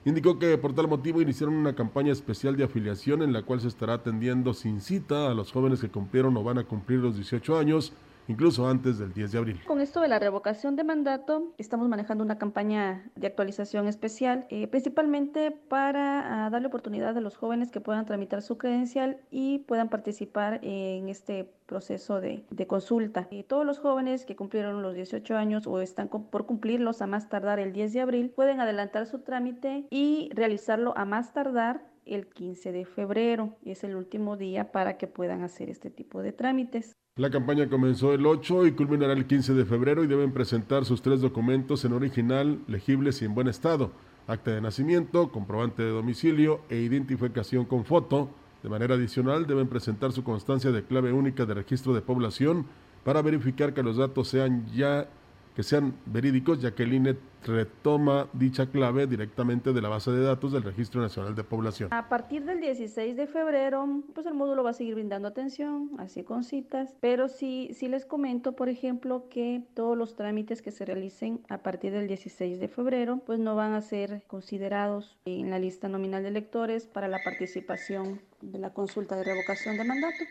indicó 0.06 0.38
que 0.38 0.58
por 0.58 0.74
tal 0.74 0.88
motivo 0.88 1.22
iniciaron 1.22 1.56
una 1.56 1.76
campaña 1.76 2.12
especial 2.12 2.58
de 2.58 2.66
afiliación 2.66 3.22
en 3.22 3.34
la 3.34 3.44
cual 3.44 3.62
se 3.62 3.68
estará 3.68 3.94
atendiendo 3.94 4.54
sin 4.54 4.82
cita 4.82 5.30
a 5.30 5.34
los 5.34 5.52
jóvenes 5.52 5.80
que 5.80 5.90
cumplieron 5.90 6.36
o 6.38 6.44
van 6.44 6.58
a 6.58 6.66
cumplir 6.66 7.00
los 7.00 7.16
18 7.16 7.58
años 7.58 7.94
incluso 8.28 8.68
antes 8.68 8.98
del 8.98 9.14
10 9.14 9.32
de 9.32 9.38
abril. 9.38 9.62
Con 9.66 9.82
esto 9.82 10.02
de 10.02 10.08
la 10.08 10.20
revocación 10.20 10.76
de 10.76 10.84
mandato, 10.84 11.54
estamos 11.58 11.88
manejando 11.90 12.24
una 12.24 12.38
campaña 12.38 13.10
de 13.16 13.28
actualización 13.28 13.88
especial, 13.88 14.46
eh, 14.50 14.68
principalmente 14.68 15.52
para 15.52 16.46
ah, 16.46 16.50
darle 16.50 16.68
oportunidad 16.68 17.18
a 17.18 17.22
los 17.22 17.38
jóvenes 17.38 17.72
que 17.72 17.82
puedan 17.82 18.06
tramitar 18.06 18.42
su 18.42 18.58
credencial 18.58 19.18
y 19.32 19.60
puedan 19.60 19.90
participar 19.90 20.60
en 20.64 21.10
este 21.10 21.52
proceso 21.66 22.22
de, 22.22 22.46
consulta. 22.68 23.28
Eh, 23.32 23.44
todos 23.44 23.66
los 23.66 23.80
jóvenes 23.80 24.26
que 24.26 24.36
cumplieron 24.36 24.82
los 24.82 24.96
18 24.96 25.36
años 25.36 25.68
o 25.68 25.82
están 25.82 26.08
por 26.08 26.46
cumplirlos 26.46 27.02
a 27.02 27.08
más 27.08 27.30
tardar 27.30 27.60
el 27.60 27.74
10 27.74 27.94
de 27.94 28.02
abril 28.02 28.30
pueden 28.30 28.60
adelantar 28.60 29.06
su 29.06 29.20
trámite 29.20 29.86
y 29.90 30.30
realizarlo 30.34 30.94
a 30.98 31.06
más 31.06 31.34
tardar 31.34 31.93
el 32.06 32.28
15 32.28 32.72
de 32.72 32.86
febrero. 32.86 33.58
Es 33.64 33.84
el 33.84 33.96
último 33.96 34.38
día 34.38 34.72
para 34.72 34.98
que 34.98 35.08
puedan 35.08 35.44
hacer 35.44 35.70
este 35.70 35.90
tipo 35.90 36.22
de 36.22 36.32
trámites. 36.32 36.96
La 37.16 37.30
campaña 37.30 37.70
comenzó 37.70 38.14
el 38.14 38.26
8 38.26 38.68
y 38.68 38.72
culminará 38.72 39.14
el 39.14 39.28
15 39.28 39.54
de 39.54 39.66
febrero 39.66 40.04
y 40.04 40.08
deben 40.08 40.34
presentar 40.34 40.84
sus 40.86 41.02
tres 41.02 41.22
documentos 41.22 41.86
en 41.86 41.94
original, 41.94 42.60
legibles 42.68 43.22
y 43.22 43.26
en 43.26 43.36
buen 43.36 43.48
estado. 43.48 43.92
Acta 44.26 44.52
de 44.52 44.62
nacimiento, 44.62 45.32
comprobante 45.32 45.84
de 45.84 45.90
domicilio 45.90 46.62
e 46.70 46.78
identificación 46.78 47.66
con 47.66 47.86
foto. 47.86 48.30
De 48.64 48.70
manera 48.70 48.96
adicional, 48.96 49.46
deben 49.46 49.68
presentar 49.68 50.12
su 50.12 50.24
constancia 50.24 50.72
de 50.72 50.86
clave 50.86 51.12
única 51.12 51.46
de 51.46 51.54
registro 51.54 51.94
de 51.94 52.02
población 52.02 52.66
para 53.04 53.22
verificar 53.22 53.74
que 53.74 53.84
los 53.84 53.98
datos 53.98 54.30
sean 54.30 54.66
ya 54.74 55.08
que 55.56 55.64
sean 55.64 55.96
verídicos, 56.06 56.62
ya 56.62 56.74
que 56.74 56.84
el 56.84 56.94
INE 56.94 57.18
retoma 57.44 58.30
dicha 58.34 58.68
clave 58.68 59.06
directamente 59.06 59.74
de 59.74 59.82
la 59.82 59.90
base 59.90 60.12
de 60.12 60.24
datos 60.24 60.52
del 60.52 60.64
Registro 60.64 61.02
Nacional 61.02 61.36
de 61.36 61.44
Población. 61.44 61.90
A 61.92 62.10
partir 62.10 62.46
del 62.46 62.62
16 62.62 63.16
de 63.16 63.28
febrero, 63.28 64.04
pues 64.14 64.26
el 64.26 64.34
módulo 64.34 64.64
va 64.64 64.72
a 64.72 64.74
seguir 64.74 64.96
brindando 64.96 65.28
atención, 65.28 65.92
así 65.98 66.24
con 66.24 66.44
citas, 66.44 66.96
pero 67.02 67.28
sí, 67.28 67.70
sí 67.74 67.88
les 67.88 68.06
comento, 68.06 68.54
por 68.54 68.70
ejemplo, 68.70 69.28
que 69.30 69.64
todos 69.74 69.98
los 69.98 70.16
trámites 70.16 70.62
que 70.62 70.72
se 70.72 70.86
realicen 70.86 71.42
a 71.50 71.60
partir 71.60 71.92
del 71.92 72.08
16 72.08 72.60
de 72.60 72.68
febrero, 72.68 73.22
pues 73.26 73.40
no 73.40 73.56
van 73.56 73.74
a 73.74 73.82
ser 73.82 74.24
considerados 74.28 75.18
en 75.26 75.50
la 75.50 75.60
lista 75.60 75.90
nominal 75.90 76.24
de 76.24 76.30
electores 76.30 76.88
para 76.88 77.08
la 77.08 77.20
participación 77.24 78.22
de 78.42 78.60
la 78.60 78.74
consulta 78.74 79.16
de 79.16 79.24
revocación 79.24 79.78
de 79.78 79.84
mandato. 79.84 80.24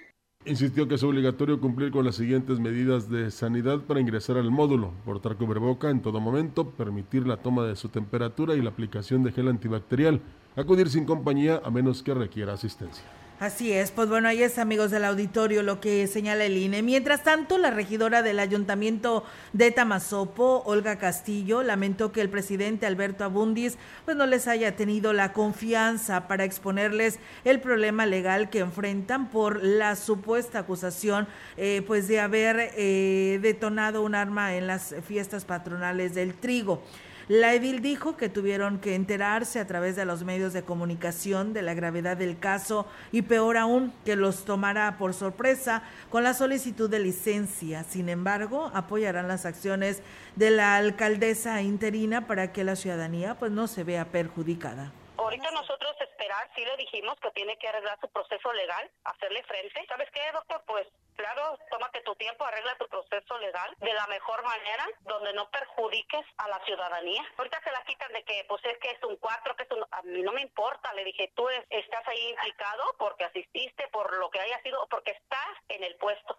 Insistió 0.45 0.89
que 0.89 0.97
es 0.97 1.03
obligatorio 1.05 1.61
cumplir 1.61 1.93
con 1.93 2.05
las 2.05 2.17
siguientes 2.17 2.59
medidas 2.59 3.09
de 3.09 3.31
sanidad 3.31 3.79
para 3.83 4.01
ingresar 4.01 4.37
al 4.37 4.51
módulo, 4.51 4.91
portar 5.05 5.37
cubreboca 5.37 5.89
en 5.89 6.03
todo 6.03 6.19
momento, 6.19 6.69
permitir 6.69 7.29
la 7.29 7.37
toma 7.37 7.65
de 7.65 7.77
su 7.77 7.91
temperatura 7.91 8.57
y 8.57 8.61
la 8.61 8.71
aplicación 8.71 9.23
de 9.23 9.31
gel 9.31 9.47
antibacterial, 9.47 10.21
acudir 10.57 10.91
sin 10.91 11.05
compañía 11.05 11.63
a 11.65 11.71
menos 11.71 12.03
que 12.03 12.13
requiera 12.13 12.55
asistencia. 12.55 13.05
Así 13.43 13.73
es, 13.73 13.91
pues 13.91 14.09
bueno, 14.09 14.29
ahí 14.29 14.41
es 14.41 14.57
amigos 14.57 14.93
del 14.93 15.05
auditorio 15.05 15.65
lo 15.65 15.81
que 15.81 16.07
señala 16.07 16.45
el 16.45 16.57
INE. 16.57 16.81
Mientras 16.81 17.25
tanto, 17.25 17.59
la 17.59 17.73
regidora 17.73 18.23
del 18.23 18.39
ayuntamiento 18.39 19.25
de 19.53 19.73
Tamazopo, 19.73 20.63
Olga 20.65 20.97
Castillo, 20.97 21.65
lamentó 21.65 22.13
que 22.13 22.21
el 22.21 22.31
presidente 22.31 22.87
Alberto 22.87 23.25
Abundis 23.25 23.79
pues 24.05 24.17
no 24.17 24.27
les 24.27 24.47
haya 24.47 24.77
tenido 24.77 25.13
la 25.13 25.33
confianza 25.33 26.29
para 26.29 26.45
exponerles 26.45 27.19
el 27.43 27.61
problema 27.61 28.07
legal 28.07 28.49
que 28.49 28.61
enfrentan 28.61 29.29
por 29.29 29.61
la 29.61 29.97
supuesta 29.97 30.61
acusación 30.61 31.27
eh, 31.57 31.83
pues 31.85 32.07
de 32.07 32.21
haber 32.21 32.71
eh, 32.77 33.41
detonado 33.43 34.05
un 34.05 34.15
arma 34.15 34.55
en 34.55 34.69
las 34.69 34.95
fiestas 35.05 35.45
patronales 35.45 36.15
del 36.15 36.35
trigo. 36.35 36.81
La 37.29 37.55
edil 37.55 37.83
dijo 37.83 38.17
que 38.17 38.29
tuvieron 38.29 38.81
que 38.81 38.97
enterarse 38.97 39.61
a 39.61 39.67
través 39.67 39.95
de 39.95 40.05
los 40.05 40.25
medios 40.25 40.53
de 40.53 40.65
comunicación 40.65 41.53
de 41.53 41.63
la 41.63 41.75
gravedad 41.75 42.17
del 42.17 42.39
caso 42.39 42.87
y 43.13 43.23
peor 43.23 43.57
aún 43.57 43.95
que 44.05 44.17
los 44.17 44.45
tomara 44.45 44.99
por 44.99 45.15
sorpresa 45.15 45.85
con 46.11 46.25
la 46.25 46.35
solicitud 46.35 46.91
de 46.91 46.99
licencia. 46.99 47.85
Sin 47.85 48.09
embargo, 48.09 48.73
apoyarán 48.75 49.29
las 49.29 49.47
acciones 49.47 50.03
de 50.35 50.51
la 50.51 50.77
alcaldesa 50.77 51.63
interina 51.63 52.27
para 52.27 52.53
que 52.53 52.65
la 52.65 52.75
ciudadanía 52.75 53.37
pues 53.37 53.53
no 53.53 53.69
se 53.69 53.85
vea 53.85 54.07
perjudicada. 54.07 54.93
Ahorita 55.17 55.51
nosotros 55.53 55.95
esperar, 56.01 56.51
sí 56.57 56.65
le 56.65 56.77
dijimos 56.77 57.17
que 57.21 57.31
tiene 57.31 57.57
que 57.59 57.69
arreglar 57.69 57.97
su 58.01 58.09
proceso 58.09 58.53
legal, 58.53 58.91
hacerle 59.05 59.45
frente. 59.45 59.87
¿Sabes 59.87 60.09
qué, 60.13 60.21
doctor? 60.33 60.63
Pues 60.67 60.89
claro, 61.17 61.59
tómate 61.71 62.01
tu 62.03 62.15
tiempo, 62.17 62.45
arregla 62.45 62.77
tu 62.77 62.87
proceso 62.89 63.39
legal 63.39 63.75
de 63.79 63.93
la 63.93 64.07
mejor 64.07 64.43
manera, 64.43 64.87
donde 65.01 65.33
no 65.33 65.51
perjudiques 65.51 66.25
a 66.39 66.49
la 66.49 66.59
ciudadanía. 66.65 67.23
Ahorita 67.37 67.61
se 67.63 67.73
la 67.73 67.83
quitan 67.85 68.13
de 68.13 68.25
que, 68.25 68.45
pues 68.49 68.65
es 68.65 68.79
que 68.79 68.91
es 68.91 69.03
un 69.05 69.17
cuatro, 69.17 69.55
que 69.57 69.65
es 69.65 69.71
un... 69.71 69.85
A 69.91 70.03
mí 70.03 70.23
no 70.23 70.33
me 70.33 70.43
importa, 70.43 70.93
le 70.95 71.05
dije, 71.05 71.33
tú 71.35 71.49
estás 71.71 72.07
ahí 72.09 72.31
implicado 72.31 72.83
porque 72.99 73.25
asististe, 73.25 73.89
por 73.89 74.17
lo 74.19 74.31
que 74.31 74.41
haya 74.41 74.61
sido, 74.63 74.87
porque 74.89 75.13
estás 75.13 75.57
en 75.69 75.85
el 75.85 75.97
puesto. 75.97 76.39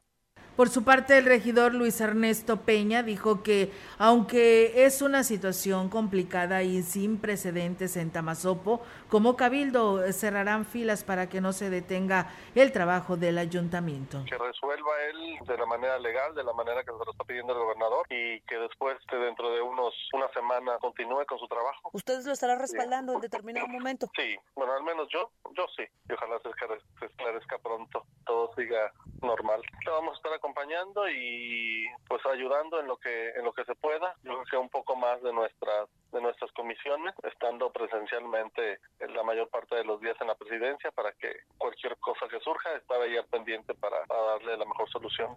Por 0.55 0.69
su 0.69 0.83
parte, 0.83 1.17
el 1.17 1.25
regidor 1.25 1.73
Luis 1.73 1.99
Ernesto 1.99 2.61
Peña 2.61 3.01
dijo 3.01 3.41
que, 3.41 3.71
aunque 3.97 4.85
es 4.85 5.01
una 5.01 5.23
situación 5.23 5.89
complicada 5.89 6.61
y 6.61 6.83
sin 6.83 7.17
precedentes 7.19 7.97
en 7.97 8.11
Tamazopo, 8.11 8.83
como 9.09 9.35
cabildo 9.35 10.11
cerrarán 10.11 10.65
filas 10.65 11.03
para 11.03 11.27
que 11.27 11.41
no 11.41 11.53
se 11.53 11.71
detenga 11.71 12.29
el 12.53 12.71
trabajo 12.71 13.17
del 13.17 13.39
ayuntamiento. 13.39 14.23
Que 14.29 14.37
resuelva 14.37 14.91
él 15.09 15.39
de 15.43 15.57
la 15.57 15.65
manera 15.65 15.97
legal, 15.97 16.35
de 16.35 16.43
la 16.43 16.53
manera 16.53 16.83
que 16.83 16.91
se 16.91 17.03
lo 17.03 17.11
está 17.11 17.23
pidiendo 17.23 17.53
el 17.53 17.59
gobernador 17.59 18.05
y 18.11 18.39
que 18.41 18.55
después, 18.57 18.97
dentro 19.11 19.49
de 19.49 19.61
unos 19.61 19.95
una 20.13 20.27
semana, 20.33 20.77
continúe 20.79 21.25
con 21.25 21.39
su 21.39 21.47
trabajo. 21.47 21.89
¿Ustedes 21.93 22.27
lo 22.27 22.33
estarán 22.33 22.59
respaldando 22.59 23.13
en 23.13 23.21
determinado 23.21 23.67
momento? 23.67 24.07
Sí, 24.15 24.35
bueno, 24.53 24.73
al 24.73 24.83
menos 24.83 25.07
yo, 25.11 25.31
yo 25.57 25.65
sí. 25.75 25.83
Y 26.07 26.13
ojalá 26.13 26.39
se 26.43 27.05
esclarezca 27.05 27.57
pronto, 27.57 28.05
todo 28.23 28.53
siga 28.55 28.93
normal. 29.23 29.61
Le 29.83 29.91
vamos 29.91 30.13
a 30.13 30.17
estar 30.17 30.42
acompañando 30.43 31.07
y 31.09 31.85
pues 32.07 32.21
ayudando 32.25 32.79
en 32.81 32.87
lo 32.87 32.97
que 32.97 33.29
en 33.29 33.45
lo 33.45 33.53
que 33.53 33.63
se 33.63 33.75
pueda. 33.75 34.13
Yo 34.23 34.31
creo 34.31 34.45
que 34.51 34.57
un 34.57 34.69
poco 34.69 34.95
más 34.95 35.21
de 35.23 35.31
nuestras 35.31 35.87
de 36.11 36.21
nuestras 36.21 36.51
comisiones, 36.51 37.15
estando 37.23 37.71
presencialmente 37.71 38.79
en 38.99 39.13
la 39.13 39.23
mayor 39.23 39.49
parte 39.49 39.75
de 39.75 39.85
los 39.85 40.01
días 40.01 40.15
en 40.19 40.27
la 40.27 40.35
presidencia 40.35 40.91
para 40.91 41.11
que 41.13 41.29
cualquier 41.57 41.97
cosa 41.97 42.27
que 42.29 42.39
surja 42.41 42.75
estar 42.75 43.01
ahí 43.01 43.15
al 43.15 43.25
pendiente 43.25 43.73
para, 43.73 43.97
darle 44.07 44.57
la 44.57 44.65
mejor 44.65 44.89
solución. 44.89 45.35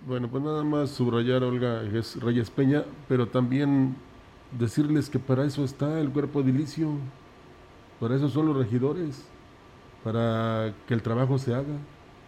Bueno, 0.00 0.28
pues 0.28 0.42
nada 0.42 0.64
más 0.64 0.90
subrayar 0.90 1.42
Olga 1.42 1.82
Reyes 2.20 2.50
Peña, 2.50 2.84
pero 3.08 3.28
también 3.28 3.96
decirles 4.52 5.10
que 5.10 5.18
para 5.18 5.44
eso 5.44 5.64
está 5.64 6.00
el 6.00 6.12
cuerpo 6.12 6.40
edilicio, 6.40 6.88
para 8.00 8.16
eso 8.16 8.28
son 8.28 8.46
los 8.46 8.56
regidores, 8.56 9.28
para 10.02 10.72
que 10.86 10.94
el 10.94 11.02
trabajo 11.02 11.38
se 11.38 11.54
haga 11.54 11.78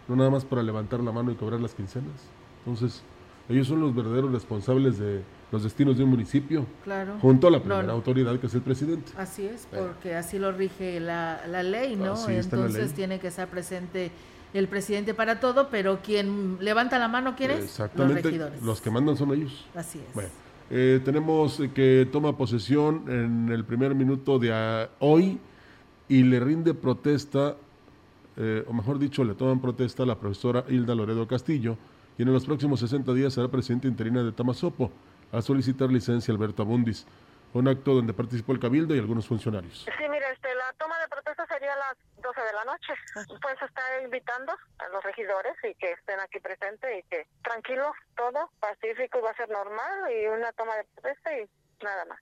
no 0.09 0.15
nada 0.15 0.29
más 0.29 0.43
para 0.43 0.63
levantar 0.63 0.99
la 1.01 1.11
mano 1.11 1.31
y 1.31 1.35
cobrar 1.35 1.61
las 1.61 1.73
quincenas. 1.73 2.27
Entonces, 2.65 3.03
ellos 3.47 3.67
son 3.67 3.79
los 3.79 3.95
verdaderos 3.95 4.31
responsables 4.31 4.97
de 4.97 5.21
los 5.51 5.63
destinos 5.63 5.97
de 5.97 6.03
un 6.03 6.09
municipio, 6.09 6.65
claro. 6.83 7.17
junto 7.19 7.47
a 7.47 7.51
la 7.51 7.59
primera 7.59 7.91
autoridad 7.91 8.39
que 8.39 8.47
es 8.47 8.53
el 8.53 8.61
presidente. 8.61 9.11
Así 9.17 9.45
es, 9.45 9.67
porque 9.71 10.15
así 10.15 10.37
lo 10.37 10.51
rige 10.51 10.99
la, 10.99 11.41
la 11.47 11.63
ley, 11.63 11.95
¿no? 11.95 12.15
Entonces 12.29 12.93
tiene 12.93 13.19
que 13.19 13.27
estar 13.27 13.47
presente 13.47 14.11
el 14.53 14.67
presidente 14.67 15.13
para 15.13 15.39
todo, 15.39 15.69
pero 15.69 15.99
quien 16.01 16.57
levanta 16.59 16.97
la 16.99 17.07
mano, 17.07 17.35
¿quién 17.35 17.51
es? 17.51 17.63
Exactamente, 17.65 18.15
los 18.15 18.23
regidores. 18.23 18.61
Los 18.61 18.81
que 18.81 18.89
mandan 18.89 19.15
son 19.15 19.33
ellos. 19.33 19.65
Así 19.75 19.99
es. 19.99 20.13
Bueno, 20.13 20.29
eh, 20.69 21.01
tenemos 21.03 21.61
que 21.73 22.07
toma 22.11 22.37
posesión 22.37 23.03
en 23.07 23.49
el 23.51 23.65
primer 23.65 23.95
minuto 23.95 24.37
de 24.37 24.89
hoy 24.99 25.39
y 26.07 26.23
le 26.23 26.39
rinde 26.39 26.73
protesta 26.73 27.55
eh, 28.41 28.63
o 28.65 28.71
mejor 28.71 28.97
dicho, 28.97 29.25
le 29.25 29.35
toman 29.35 29.59
protesta 29.59 30.03
a 30.03 30.05
la 30.05 30.15
profesora 30.17 30.63
Hilda 30.69 30.95
Loredo 30.95 31.27
Castillo, 31.27 31.77
quien 32.15 32.29
en 32.29 32.33
los 32.33 32.45
próximos 32.45 32.79
60 32.79 33.13
días 33.13 33.33
será 33.33 33.49
presidenta 33.49 33.89
interina 33.89 34.23
de 34.23 34.31
Tamazopo, 34.31 34.93
al 35.33 35.43
solicitar 35.43 35.91
licencia 35.91 36.33
Alberto 36.33 36.63
Abundis. 36.63 37.05
Un 37.53 37.67
acto 37.67 37.93
donde 37.93 38.13
participó 38.13 38.53
el 38.53 38.59
Cabildo 38.59 38.95
y 38.95 38.99
algunos 38.99 39.27
funcionarios. 39.27 39.83
Sí, 39.83 40.03
mira, 40.09 40.31
este, 40.31 40.55
la 40.55 40.71
toma 40.77 40.97
de 40.99 41.09
protesta 41.09 41.45
sería 41.47 41.73
a 41.73 41.77
las 41.77 41.97
12 42.23 42.39
de 42.39 42.53
la 42.53 42.63
noche. 42.63 42.93
Pues 43.41 43.61
está 43.61 43.81
invitando 44.05 44.53
a 44.53 44.87
los 44.93 45.03
regidores 45.03 45.55
y 45.69 45.75
que 45.75 45.91
estén 45.91 46.21
aquí 46.21 46.39
presentes 46.39 46.89
y 46.97 47.03
que 47.09 47.27
tranquilo, 47.43 47.91
todo, 48.15 48.51
pacífico, 48.61 49.19
va 49.21 49.31
a 49.31 49.35
ser 49.35 49.49
normal 49.49 50.11
y 50.15 50.27
una 50.27 50.53
toma 50.53 50.77
de 50.77 50.85
protesta 50.95 51.37
y 51.37 51.49
nada 51.83 52.05
más. 52.05 52.19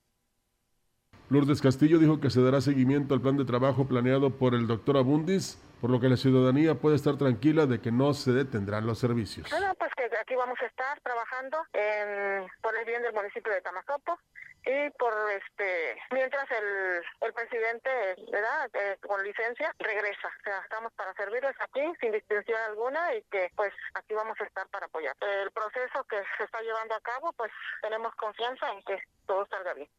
Lourdes 1.29 1.61
Castillo 1.61 1.99
dijo 1.99 2.19
que 2.19 2.31
se 2.31 2.41
dará 2.41 2.61
seguimiento 2.61 3.13
al 3.13 3.21
plan 3.21 3.37
de 3.37 3.45
trabajo 3.45 3.85
planeado 3.85 4.31
por 4.31 4.55
el 4.55 4.65
doctor 4.65 4.97
Abundis 4.97 5.59
por 5.81 5.89
lo 5.89 5.99
que 5.99 6.09
la 6.09 6.17
ciudadanía 6.17 6.75
puede 6.75 6.95
estar 6.95 7.17
tranquila 7.17 7.65
de 7.65 7.79
que 7.79 7.91
no 7.91 8.13
se 8.13 8.31
detendrán 8.31 8.85
los 8.85 8.99
servicios. 8.99 9.49
Bueno, 9.49 9.73
pues 9.75 9.91
que 9.95 10.09
aquí 10.17 10.35
vamos 10.35 10.57
a 10.61 10.65
estar 10.65 10.99
trabajando 11.01 11.57
por 12.61 12.77
el 12.77 12.85
bien 12.85 13.01
del 13.01 13.13
municipio 13.13 13.51
de 13.51 13.61
Tamazopo 13.61 14.17
y 14.65 14.89
por 14.99 15.13
este 15.31 15.97
mientras 16.11 16.45
el, 16.51 17.01
el 17.21 17.33
presidente 17.33 17.89
verdad 18.29 18.69
eh, 18.73 18.97
con 19.07 19.23
licencia 19.23 19.73
regresa. 19.79 20.27
O 20.27 20.43
sea 20.43 20.59
estamos 20.59 20.91
para 20.93 21.13
servirles 21.13 21.55
aquí 21.61 21.81
sin 22.01 22.11
distinción 22.11 22.59
alguna 22.67 23.15
y 23.15 23.23
que 23.31 23.49
pues 23.55 23.73
aquí 23.93 24.13
vamos 24.13 24.39
a 24.41 24.43
estar 24.43 24.67
para 24.67 24.87
apoyar. 24.87 25.15
El 25.21 25.51
proceso 25.51 26.03
que 26.05 26.17
se 26.37 26.43
está 26.43 26.61
llevando 26.61 26.95
a 26.95 27.01
cabo 27.01 27.31
pues 27.33 27.51
tenemos 27.81 28.13
confianza 28.15 28.71
en 28.73 28.83
que 28.83 29.01
todo 29.25 29.47
salga 29.49 29.73
bien 29.73 29.89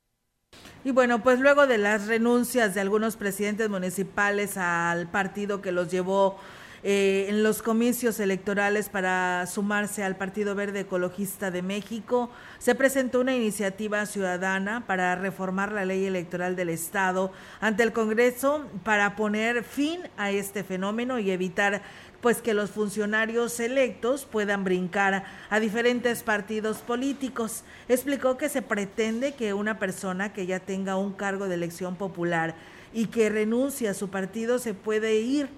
y 0.84 0.90
bueno, 0.92 1.22
pues 1.22 1.40
luego 1.40 1.66
de 1.66 1.78
las 1.78 2.06
renuncias 2.06 2.74
de 2.74 2.80
algunos 2.80 3.16
presidentes 3.16 3.68
municipales 3.68 4.56
al 4.56 5.08
partido 5.08 5.60
que 5.60 5.72
los 5.72 5.90
llevó 5.90 6.38
eh, 6.84 7.26
en 7.28 7.42
los 7.42 7.60
comicios 7.60 8.20
electorales 8.20 8.88
para 8.88 9.46
sumarse 9.48 10.04
al 10.04 10.16
Partido 10.16 10.54
Verde 10.54 10.80
Ecologista 10.80 11.50
de 11.50 11.60
México, 11.60 12.30
se 12.58 12.76
presentó 12.76 13.20
una 13.20 13.34
iniciativa 13.34 14.06
ciudadana 14.06 14.86
para 14.86 15.16
reformar 15.16 15.72
la 15.72 15.84
ley 15.84 16.06
electoral 16.06 16.54
del 16.54 16.68
Estado 16.68 17.32
ante 17.60 17.82
el 17.82 17.92
Congreso 17.92 18.64
para 18.84 19.16
poner 19.16 19.64
fin 19.64 20.02
a 20.16 20.30
este 20.30 20.62
fenómeno 20.62 21.18
y 21.18 21.32
evitar 21.32 21.82
pues 22.20 22.42
que 22.42 22.54
los 22.54 22.70
funcionarios 22.70 23.60
electos 23.60 24.24
puedan 24.24 24.64
brincar 24.64 25.24
a 25.50 25.60
diferentes 25.60 26.22
partidos 26.22 26.78
políticos. 26.78 27.64
Explicó 27.88 28.36
que 28.36 28.48
se 28.48 28.62
pretende 28.62 29.34
que 29.34 29.54
una 29.54 29.78
persona 29.78 30.32
que 30.32 30.46
ya 30.46 30.60
tenga 30.60 30.96
un 30.96 31.12
cargo 31.12 31.48
de 31.48 31.54
elección 31.54 31.96
popular 31.96 32.54
y 32.92 33.06
que 33.06 33.28
renuncie 33.28 33.88
a 33.88 33.94
su 33.94 34.08
partido 34.08 34.58
se 34.58 34.74
puede 34.74 35.16
ir 35.20 35.48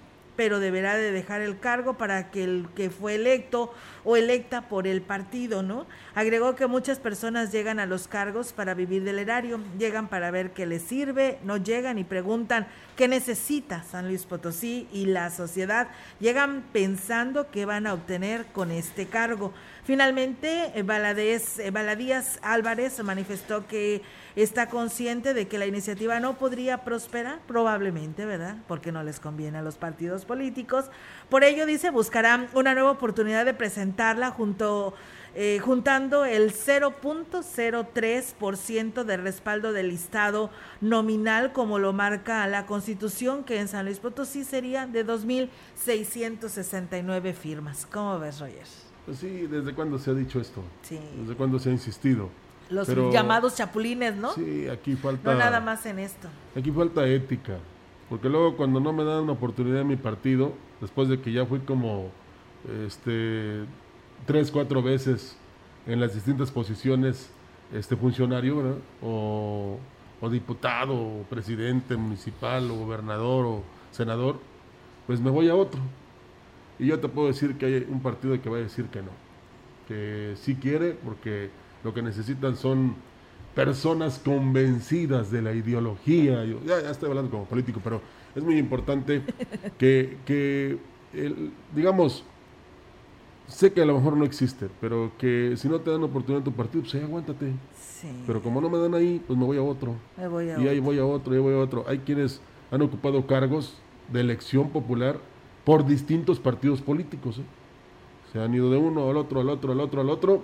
pero 0.40 0.58
deberá 0.58 0.96
de 0.96 1.12
dejar 1.12 1.42
el 1.42 1.58
cargo 1.58 1.98
para 1.98 2.30
que 2.30 2.44
el 2.44 2.66
que 2.74 2.88
fue 2.88 3.16
electo 3.16 3.74
o 4.04 4.16
electa 4.16 4.68
por 4.68 4.86
el 4.86 5.02
partido, 5.02 5.62
¿no? 5.62 5.86
Agregó 6.14 6.54
que 6.54 6.66
muchas 6.66 6.98
personas 6.98 7.52
llegan 7.52 7.80
a 7.80 7.86
los 7.86 8.08
cargos 8.08 8.52
para 8.52 8.74
vivir 8.74 9.04
del 9.04 9.18
erario, 9.18 9.60
llegan 9.78 10.08
para 10.08 10.30
ver 10.30 10.52
qué 10.52 10.66
les 10.66 10.82
sirve, 10.82 11.38
no 11.44 11.56
llegan 11.56 11.98
y 11.98 12.04
preguntan 12.04 12.66
qué 12.96 13.08
necesita 13.08 13.82
San 13.84 14.08
Luis 14.08 14.24
Potosí 14.24 14.88
y 14.92 15.06
la 15.06 15.30
sociedad, 15.30 15.88
llegan 16.20 16.64
pensando 16.72 17.50
qué 17.50 17.64
van 17.64 17.86
a 17.86 17.94
obtener 17.94 18.46
con 18.46 18.70
este 18.70 19.06
cargo. 19.06 19.52
Finalmente, 19.84 20.72
eh, 20.74 20.82
Baladés, 20.82 21.58
eh, 21.58 21.70
Baladías 21.70 22.38
Álvarez 22.42 23.02
manifestó 23.02 23.66
que 23.66 24.02
está 24.36 24.68
consciente 24.68 25.34
de 25.34 25.48
que 25.48 25.58
la 25.58 25.66
iniciativa 25.66 26.20
no 26.20 26.36
podría 26.36 26.84
prosperar, 26.84 27.40
probablemente, 27.46 28.24
¿verdad? 28.24 28.56
Porque 28.68 28.92
no 28.92 29.02
les 29.02 29.18
conviene 29.18 29.58
a 29.58 29.62
los 29.62 29.76
partidos 29.76 30.24
políticos. 30.24 30.90
Por 31.28 31.44
ello, 31.44 31.66
dice, 31.66 31.90
buscarán 31.90 32.48
una 32.54 32.74
nueva 32.74 32.90
oportunidad 32.90 33.44
de 33.44 33.54
presentarla 33.90 34.30
junto 34.30 34.94
eh, 35.36 35.60
juntando 35.60 36.24
el 36.24 36.52
0.03% 36.52 39.04
de 39.04 39.16
respaldo 39.16 39.72
del 39.72 39.86
listado 39.88 40.50
nominal, 40.80 41.52
como 41.52 41.78
lo 41.78 41.92
marca 41.92 42.48
la 42.48 42.66
Constitución, 42.66 43.44
que 43.44 43.60
en 43.60 43.68
San 43.68 43.84
Luis 43.84 44.00
Potosí 44.00 44.42
sería 44.42 44.88
de 44.88 45.06
2.669 45.06 47.32
firmas. 47.32 47.86
¿Cómo 47.86 48.18
ves, 48.18 48.40
Roger? 48.40 48.66
Pues 49.06 49.18
sí, 49.18 49.46
¿desde 49.46 49.72
cuándo 49.72 50.00
se 50.00 50.10
ha 50.10 50.14
dicho 50.14 50.40
esto? 50.40 50.64
Sí. 50.82 50.98
¿Desde 51.20 51.36
cuándo 51.36 51.60
se 51.60 51.70
ha 51.70 51.72
insistido? 51.72 52.28
Los 52.68 52.88
llamados 53.12 53.54
chapulines, 53.54 54.16
¿no? 54.16 54.32
Sí, 54.32 54.66
aquí 54.68 54.96
falta... 54.96 55.32
No 55.32 55.38
nada 55.38 55.60
más 55.60 55.86
en 55.86 56.00
esto. 56.00 56.26
Aquí 56.56 56.72
falta 56.72 57.06
ética, 57.06 57.58
porque 58.08 58.28
luego 58.28 58.56
cuando 58.56 58.80
no 58.80 58.92
me 58.92 59.04
dan 59.04 59.22
una 59.22 59.30
oportunidad 59.32 59.82
en 59.82 59.88
mi 59.88 59.96
partido, 59.96 60.54
después 60.80 61.08
de 61.08 61.20
que 61.20 61.30
ya 61.32 61.46
fui 61.46 61.60
como 61.60 62.10
este 62.86 63.64
tres, 64.26 64.50
cuatro 64.50 64.82
veces 64.82 65.36
en 65.86 66.00
las 66.00 66.14
distintas 66.14 66.50
posiciones 66.50 67.30
este 67.74 67.96
funcionario, 67.96 68.78
o, 69.02 69.78
diputado, 70.30 70.94
o 70.94 71.22
presidente 71.28 71.96
municipal, 71.96 72.70
o 72.70 72.74
gobernador, 72.74 73.46
o 73.46 73.62
senador, 73.90 74.38
pues 75.06 75.20
me 75.20 75.30
voy 75.30 75.48
a 75.48 75.54
otro. 75.54 75.80
Y 76.78 76.86
yo 76.86 76.98
te 76.98 77.08
puedo 77.08 77.28
decir 77.28 77.56
que 77.56 77.66
hay 77.66 77.86
un 77.88 78.00
partido 78.00 78.40
que 78.40 78.50
va 78.50 78.56
a 78.56 78.60
decir 78.60 78.86
que 78.86 79.02
no, 79.02 79.10
que 79.86 80.34
sí 80.36 80.56
quiere, 80.56 80.92
porque 80.92 81.50
lo 81.84 81.94
que 81.94 82.02
necesitan 82.02 82.56
son 82.56 82.96
personas 83.54 84.18
convencidas 84.18 85.30
de 85.30 85.42
la 85.42 85.52
ideología. 85.52 86.44
Yo, 86.44 86.60
ya, 86.64 86.78
estoy 86.90 87.08
hablando 87.08 87.30
como 87.30 87.44
político, 87.44 87.80
pero 87.82 88.00
es 88.34 88.42
muy 88.42 88.58
importante 88.58 89.22
que, 89.78 90.18
que 90.24 90.78
digamos, 91.74 92.24
sé 93.50 93.72
que 93.72 93.82
a 93.82 93.84
lo 93.84 93.94
mejor 93.94 94.16
no 94.16 94.24
existe, 94.24 94.68
pero 94.80 95.12
que 95.18 95.54
si 95.56 95.68
no 95.68 95.80
te 95.80 95.90
dan 95.90 96.02
oportunidad 96.02 96.38
en 96.38 96.44
tu 96.44 96.52
partido, 96.52 96.82
pues 96.82 96.94
ahí 96.94 97.02
aguántate. 97.02 97.52
Pero 98.26 98.42
como 98.42 98.60
no 98.60 98.70
me 98.70 98.78
dan 98.78 98.94
ahí, 98.94 99.22
pues 99.26 99.38
me 99.38 99.44
voy 99.44 99.58
a 99.58 99.62
otro. 99.62 99.96
y 100.16 100.68
ahí 100.68 100.80
voy 100.80 100.98
a 100.98 101.04
otro, 101.04 101.34
y 101.34 101.36
ahí 101.36 101.42
voy 101.42 101.54
a 101.54 101.58
otro. 101.58 101.84
Hay 101.86 101.98
quienes 101.98 102.40
han 102.70 102.82
ocupado 102.82 103.26
cargos 103.26 103.76
de 104.12 104.20
elección 104.20 104.70
popular 104.70 105.18
por 105.64 105.86
distintos 105.86 106.38
partidos 106.38 106.80
políticos. 106.80 107.38
¿eh? 107.38 107.42
Se 108.32 108.40
han 108.40 108.54
ido 108.54 108.70
de 108.70 108.78
uno 108.78 109.10
al 109.10 109.16
otro, 109.16 109.40
al 109.40 109.50
otro, 109.50 109.72
al 109.72 109.80
otro, 109.80 110.00
al 110.00 110.10
otro, 110.10 110.42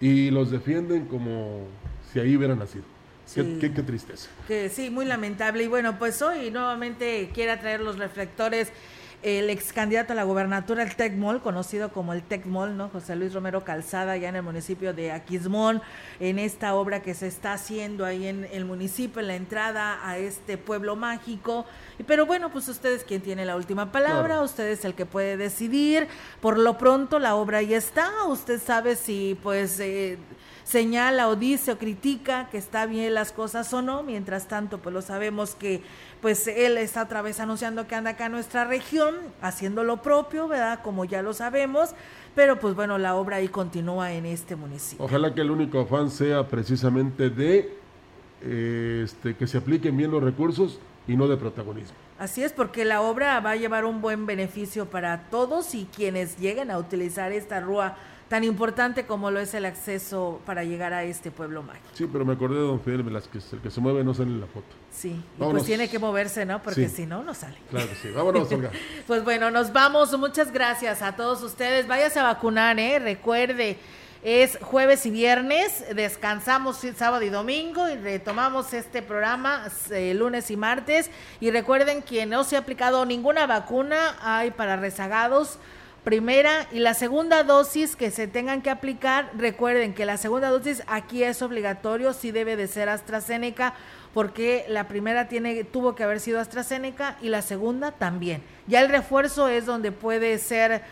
y 0.00 0.30
los 0.30 0.50
defienden 0.50 1.06
como 1.06 1.62
si 2.12 2.20
ahí 2.20 2.36
hubieran 2.36 2.58
nacido. 2.58 2.84
Qué, 3.34 3.58
qué, 3.60 3.72
qué, 3.72 3.82
tristeza. 3.82 4.28
Que 4.46 4.68
sí, 4.68 4.90
muy 4.90 5.06
lamentable. 5.06 5.64
Y 5.64 5.68
bueno, 5.68 5.98
pues 5.98 6.20
hoy 6.20 6.50
nuevamente 6.50 7.30
quiere 7.32 7.56
traer 7.56 7.80
los 7.80 7.98
reflectores 7.98 8.72
el 9.22 9.50
ex 9.50 9.72
candidato 9.72 10.12
a 10.12 10.16
la 10.16 10.24
gobernatura, 10.24 10.82
el 10.82 10.96
TECMOL, 10.96 11.40
conocido 11.40 11.92
como 11.92 12.12
el 12.12 12.22
TECMOL, 12.22 12.76
¿no? 12.76 12.88
José 12.88 13.16
Luis 13.16 13.32
Romero 13.32 13.64
Calzada, 13.64 14.16
ya 14.16 14.28
en 14.28 14.36
el 14.36 14.42
municipio 14.42 14.92
de 14.92 15.12
Aquismón, 15.12 15.80
en 16.20 16.38
esta 16.38 16.74
obra 16.74 17.02
que 17.02 17.14
se 17.14 17.28
está 17.28 17.52
haciendo 17.52 18.04
ahí 18.04 18.26
en 18.26 18.48
el 18.52 18.64
municipio, 18.64 19.20
en 19.20 19.28
la 19.28 19.36
entrada 19.36 20.06
a 20.06 20.18
este 20.18 20.58
pueblo 20.58 20.96
mágico. 20.96 21.66
Pero 22.06 22.26
bueno, 22.26 22.50
pues 22.50 22.68
usted 22.68 22.92
es 22.92 23.04
quien 23.04 23.22
tiene 23.22 23.44
la 23.44 23.56
última 23.56 23.92
palabra, 23.92 24.42
usted 24.42 24.68
es 24.68 24.84
el 24.84 24.94
que 24.94 25.06
puede 25.06 25.36
decidir. 25.36 26.08
Por 26.40 26.58
lo 26.58 26.76
pronto 26.76 27.18
la 27.18 27.36
obra 27.36 27.62
ya 27.62 27.76
está, 27.76 28.10
usted 28.26 28.60
sabe 28.60 28.96
si 28.96 29.38
pues... 29.42 29.78
Eh, 29.80 30.18
señala 30.64 31.28
o 31.28 31.36
dice 31.36 31.72
o 31.72 31.78
critica 31.78 32.48
que 32.50 32.58
está 32.58 32.86
bien 32.86 33.14
las 33.14 33.32
cosas 33.32 33.72
o 33.72 33.82
no, 33.82 34.02
mientras 34.02 34.48
tanto 34.48 34.78
pues 34.78 34.92
lo 34.92 35.02
sabemos 35.02 35.54
que 35.54 35.82
pues 36.20 36.46
él 36.46 36.78
está 36.78 37.02
otra 37.02 37.22
vez 37.22 37.40
anunciando 37.40 37.86
que 37.86 37.94
anda 37.94 38.10
acá 38.10 38.26
en 38.26 38.32
nuestra 38.32 38.64
región, 38.64 39.14
haciendo 39.40 39.84
lo 39.84 40.02
propio, 40.02 40.48
¿verdad? 40.48 40.80
Como 40.82 41.04
ya 41.04 41.22
lo 41.22 41.32
sabemos, 41.32 41.90
pero 42.34 42.58
pues 42.58 42.74
bueno, 42.74 42.98
la 42.98 43.16
obra 43.16 43.36
ahí 43.36 43.48
continúa 43.48 44.12
en 44.12 44.26
este 44.26 44.56
municipio. 44.56 45.04
Ojalá 45.04 45.34
que 45.34 45.40
el 45.40 45.50
único 45.50 45.80
afán 45.80 46.10
sea 46.10 46.46
precisamente 46.46 47.28
de 47.30 47.76
eh, 48.42 49.02
este, 49.04 49.36
que 49.36 49.46
se 49.46 49.58
apliquen 49.58 49.96
bien 49.96 50.10
los 50.10 50.22
recursos 50.22 50.78
y 51.06 51.16
no 51.16 51.28
de 51.28 51.36
protagonismo. 51.36 51.94
Así 52.18 52.44
es, 52.44 52.52
porque 52.52 52.84
la 52.84 53.00
obra 53.02 53.40
va 53.40 53.50
a 53.50 53.56
llevar 53.56 53.84
un 53.84 54.00
buen 54.00 54.26
beneficio 54.26 54.86
para 54.86 55.24
todos 55.30 55.74
y 55.74 55.88
quienes 55.94 56.38
lleguen 56.38 56.70
a 56.70 56.78
utilizar 56.78 57.32
esta 57.32 57.60
rúa 57.60 57.96
tan 58.32 58.44
importante 58.44 59.04
como 59.04 59.30
lo 59.30 59.40
es 59.40 59.52
el 59.52 59.66
acceso 59.66 60.40
para 60.46 60.64
llegar 60.64 60.94
a 60.94 61.04
este 61.04 61.30
pueblo 61.30 61.62
mágico. 61.62 61.84
Sí, 61.92 62.08
pero 62.10 62.24
me 62.24 62.32
acordé 62.32 62.54
de 62.54 62.62
don 62.62 62.80
Fidel 62.80 63.02
Velázquez, 63.02 63.52
el 63.52 63.60
que 63.60 63.70
se 63.70 63.78
mueve 63.78 64.02
no 64.04 64.14
sale 64.14 64.30
en 64.30 64.40
la 64.40 64.46
foto. 64.46 64.74
Sí, 64.90 65.22
y 65.36 65.38
pues 65.38 65.66
tiene 65.66 65.90
que 65.90 65.98
moverse, 65.98 66.46
¿no? 66.46 66.62
Porque 66.62 66.88
si 66.88 67.04
no, 67.04 67.22
no 67.22 67.34
sale. 67.34 67.58
Claro 67.68 67.90
que 67.90 67.94
sí. 67.94 68.08
Vámonos, 68.10 68.50
Olga. 68.50 68.70
pues 69.06 69.22
bueno, 69.22 69.50
nos 69.50 69.74
vamos. 69.74 70.18
Muchas 70.18 70.50
gracias 70.50 71.02
a 71.02 71.14
todos 71.14 71.42
ustedes. 71.42 71.86
Váyase 71.86 72.20
a 72.20 72.22
vacunar, 72.22 72.78
¿eh? 72.78 72.98
Recuerde, 73.00 73.76
es 74.22 74.56
jueves 74.62 75.04
y 75.04 75.10
viernes, 75.10 75.84
descansamos 75.94 76.78
sábado 76.96 77.22
y 77.24 77.28
domingo 77.28 77.90
y 77.90 77.96
retomamos 77.96 78.72
este 78.72 79.02
programa 79.02 79.68
eh, 79.90 80.14
lunes 80.14 80.50
y 80.50 80.56
martes. 80.56 81.10
Y 81.38 81.50
recuerden 81.50 82.00
que 82.00 82.24
no 82.24 82.44
se 82.44 82.56
ha 82.56 82.60
aplicado 82.60 83.04
ninguna 83.04 83.46
vacuna, 83.46 84.16
hay 84.22 84.52
para 84.52 84.76
rezagados 84.76 85.58
primera 86.04 86.66
y 86.72 86.80
la 86.80 86.94
segunda 86.94 87.44
dosis 87.44 87.94
que 87.94 88.10
se 88.10 88.26
tengan 88.26 88.62
que 88.62 88.70
aplicar, 88.70 89.30
recuerden 89.36 89.94
que 89.94 90.04
la 90.04 90.16
segunda 90.16 90.50
dosis 90.50 90.82
aquí 90.86 91.22
es 91.22 91.42
obligatorio, 91.42 92.12
sí 92.12 92.32
debe 92.32 92.56
de 92.56 92.66
ser 92.66 92.88
AstraZeneca, 92.88 93.74
porque 94.12 94.64
la 94.68 94.88
primera 94.88 95.28
tiene, 95.28 95.64
tuvo 95.64 95.94
que 95.94 96.02
haber 96.02 96.20
sido 96.20 96.40
AstraZeneca 96.40 97.16
y 97.22 97.28
la 97.28 97.40
segunda 97.40 97.92
también. 97.92 98.42
Ya 98.66 98.80
el 98.80 98.88
refuerzo 98.88 99.48
es 99.48 99.64
donde 99.64 99.92
puede 99.92 100.38
ser, 100.38 100.82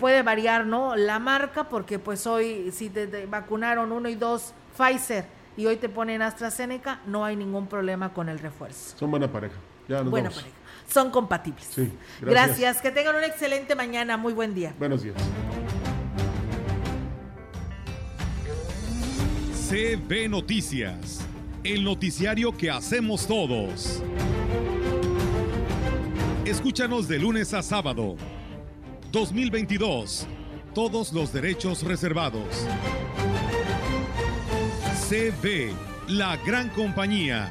puede 0.00 0.22
variar, 0.22 0.66
¿no? 0.66 0.96
La 0.96 1.18
marca, 1.18 1.68
porque 1.68 1.98
pues 1.98 2.26
hoy 2.26 2.70
si 2.72 2.88
te, 2.88 3.26
vacunaron 3.26 3.92
uno 3.92 4.08
y 4.08 4.14
dos 4.14 4.54
Pfizer 4.76 5.26
y 5.56 5.66
hoy 5.66 5.76
te 5.76 5.88
ponen 5.88 6.22
AstraZeneca, 6.22 7.00
no 7.06 7.24
hay 7.24 7.36
ningún 7.36 7.66
problema 7.66 8.12
con 8.14 8.28
el 8.28 8.38
refuerzo. 8.38 8.96
Son 8.96 9.10
buena 9.10 9.30
pareja. 9.30 9.56
Ya 9.88 10.02
nos 10.02 10.10
buena 10.10 10.30
pareja 10.30 10.57
son 10.88 11.10
compatibles. 11.10 11.68
Sí, 11.70 11.92
gracias. 12.20 12.80
Que 12.80 12.90
tengan 12.90 13.16
una 13.16 13.26
excelente 13.26 13.74
mañana. 13.74 14.16
Muy 14.16 14.32
buen 14.32 14.54
día. 14.54 14.74
Buenos 14.78 15.02
días. 15.02 15.16
CB 19.68 20.30
Noticias, 20.30 21.20
el 21.62 21.84
noticiario 21.84 22.56
que 22.56 22.70
hacemos 22.70 23.26
todos. 23.26 24.02
Escúchanos 26.46 27.06
de 27.06 27.18
lunes 27.18 27.52
a 27.52 27.62
sábado. 27.62 28.16
2022. 29.12 30.26
Todos 30.74 31.12
los 31.12 31.32
derechos 31.32 31.82
reservados. 31.82 32.66
CB, 35.08 35.72
la 36.08 36.36
gran 36.38 36.68
compañía 36.70 37.50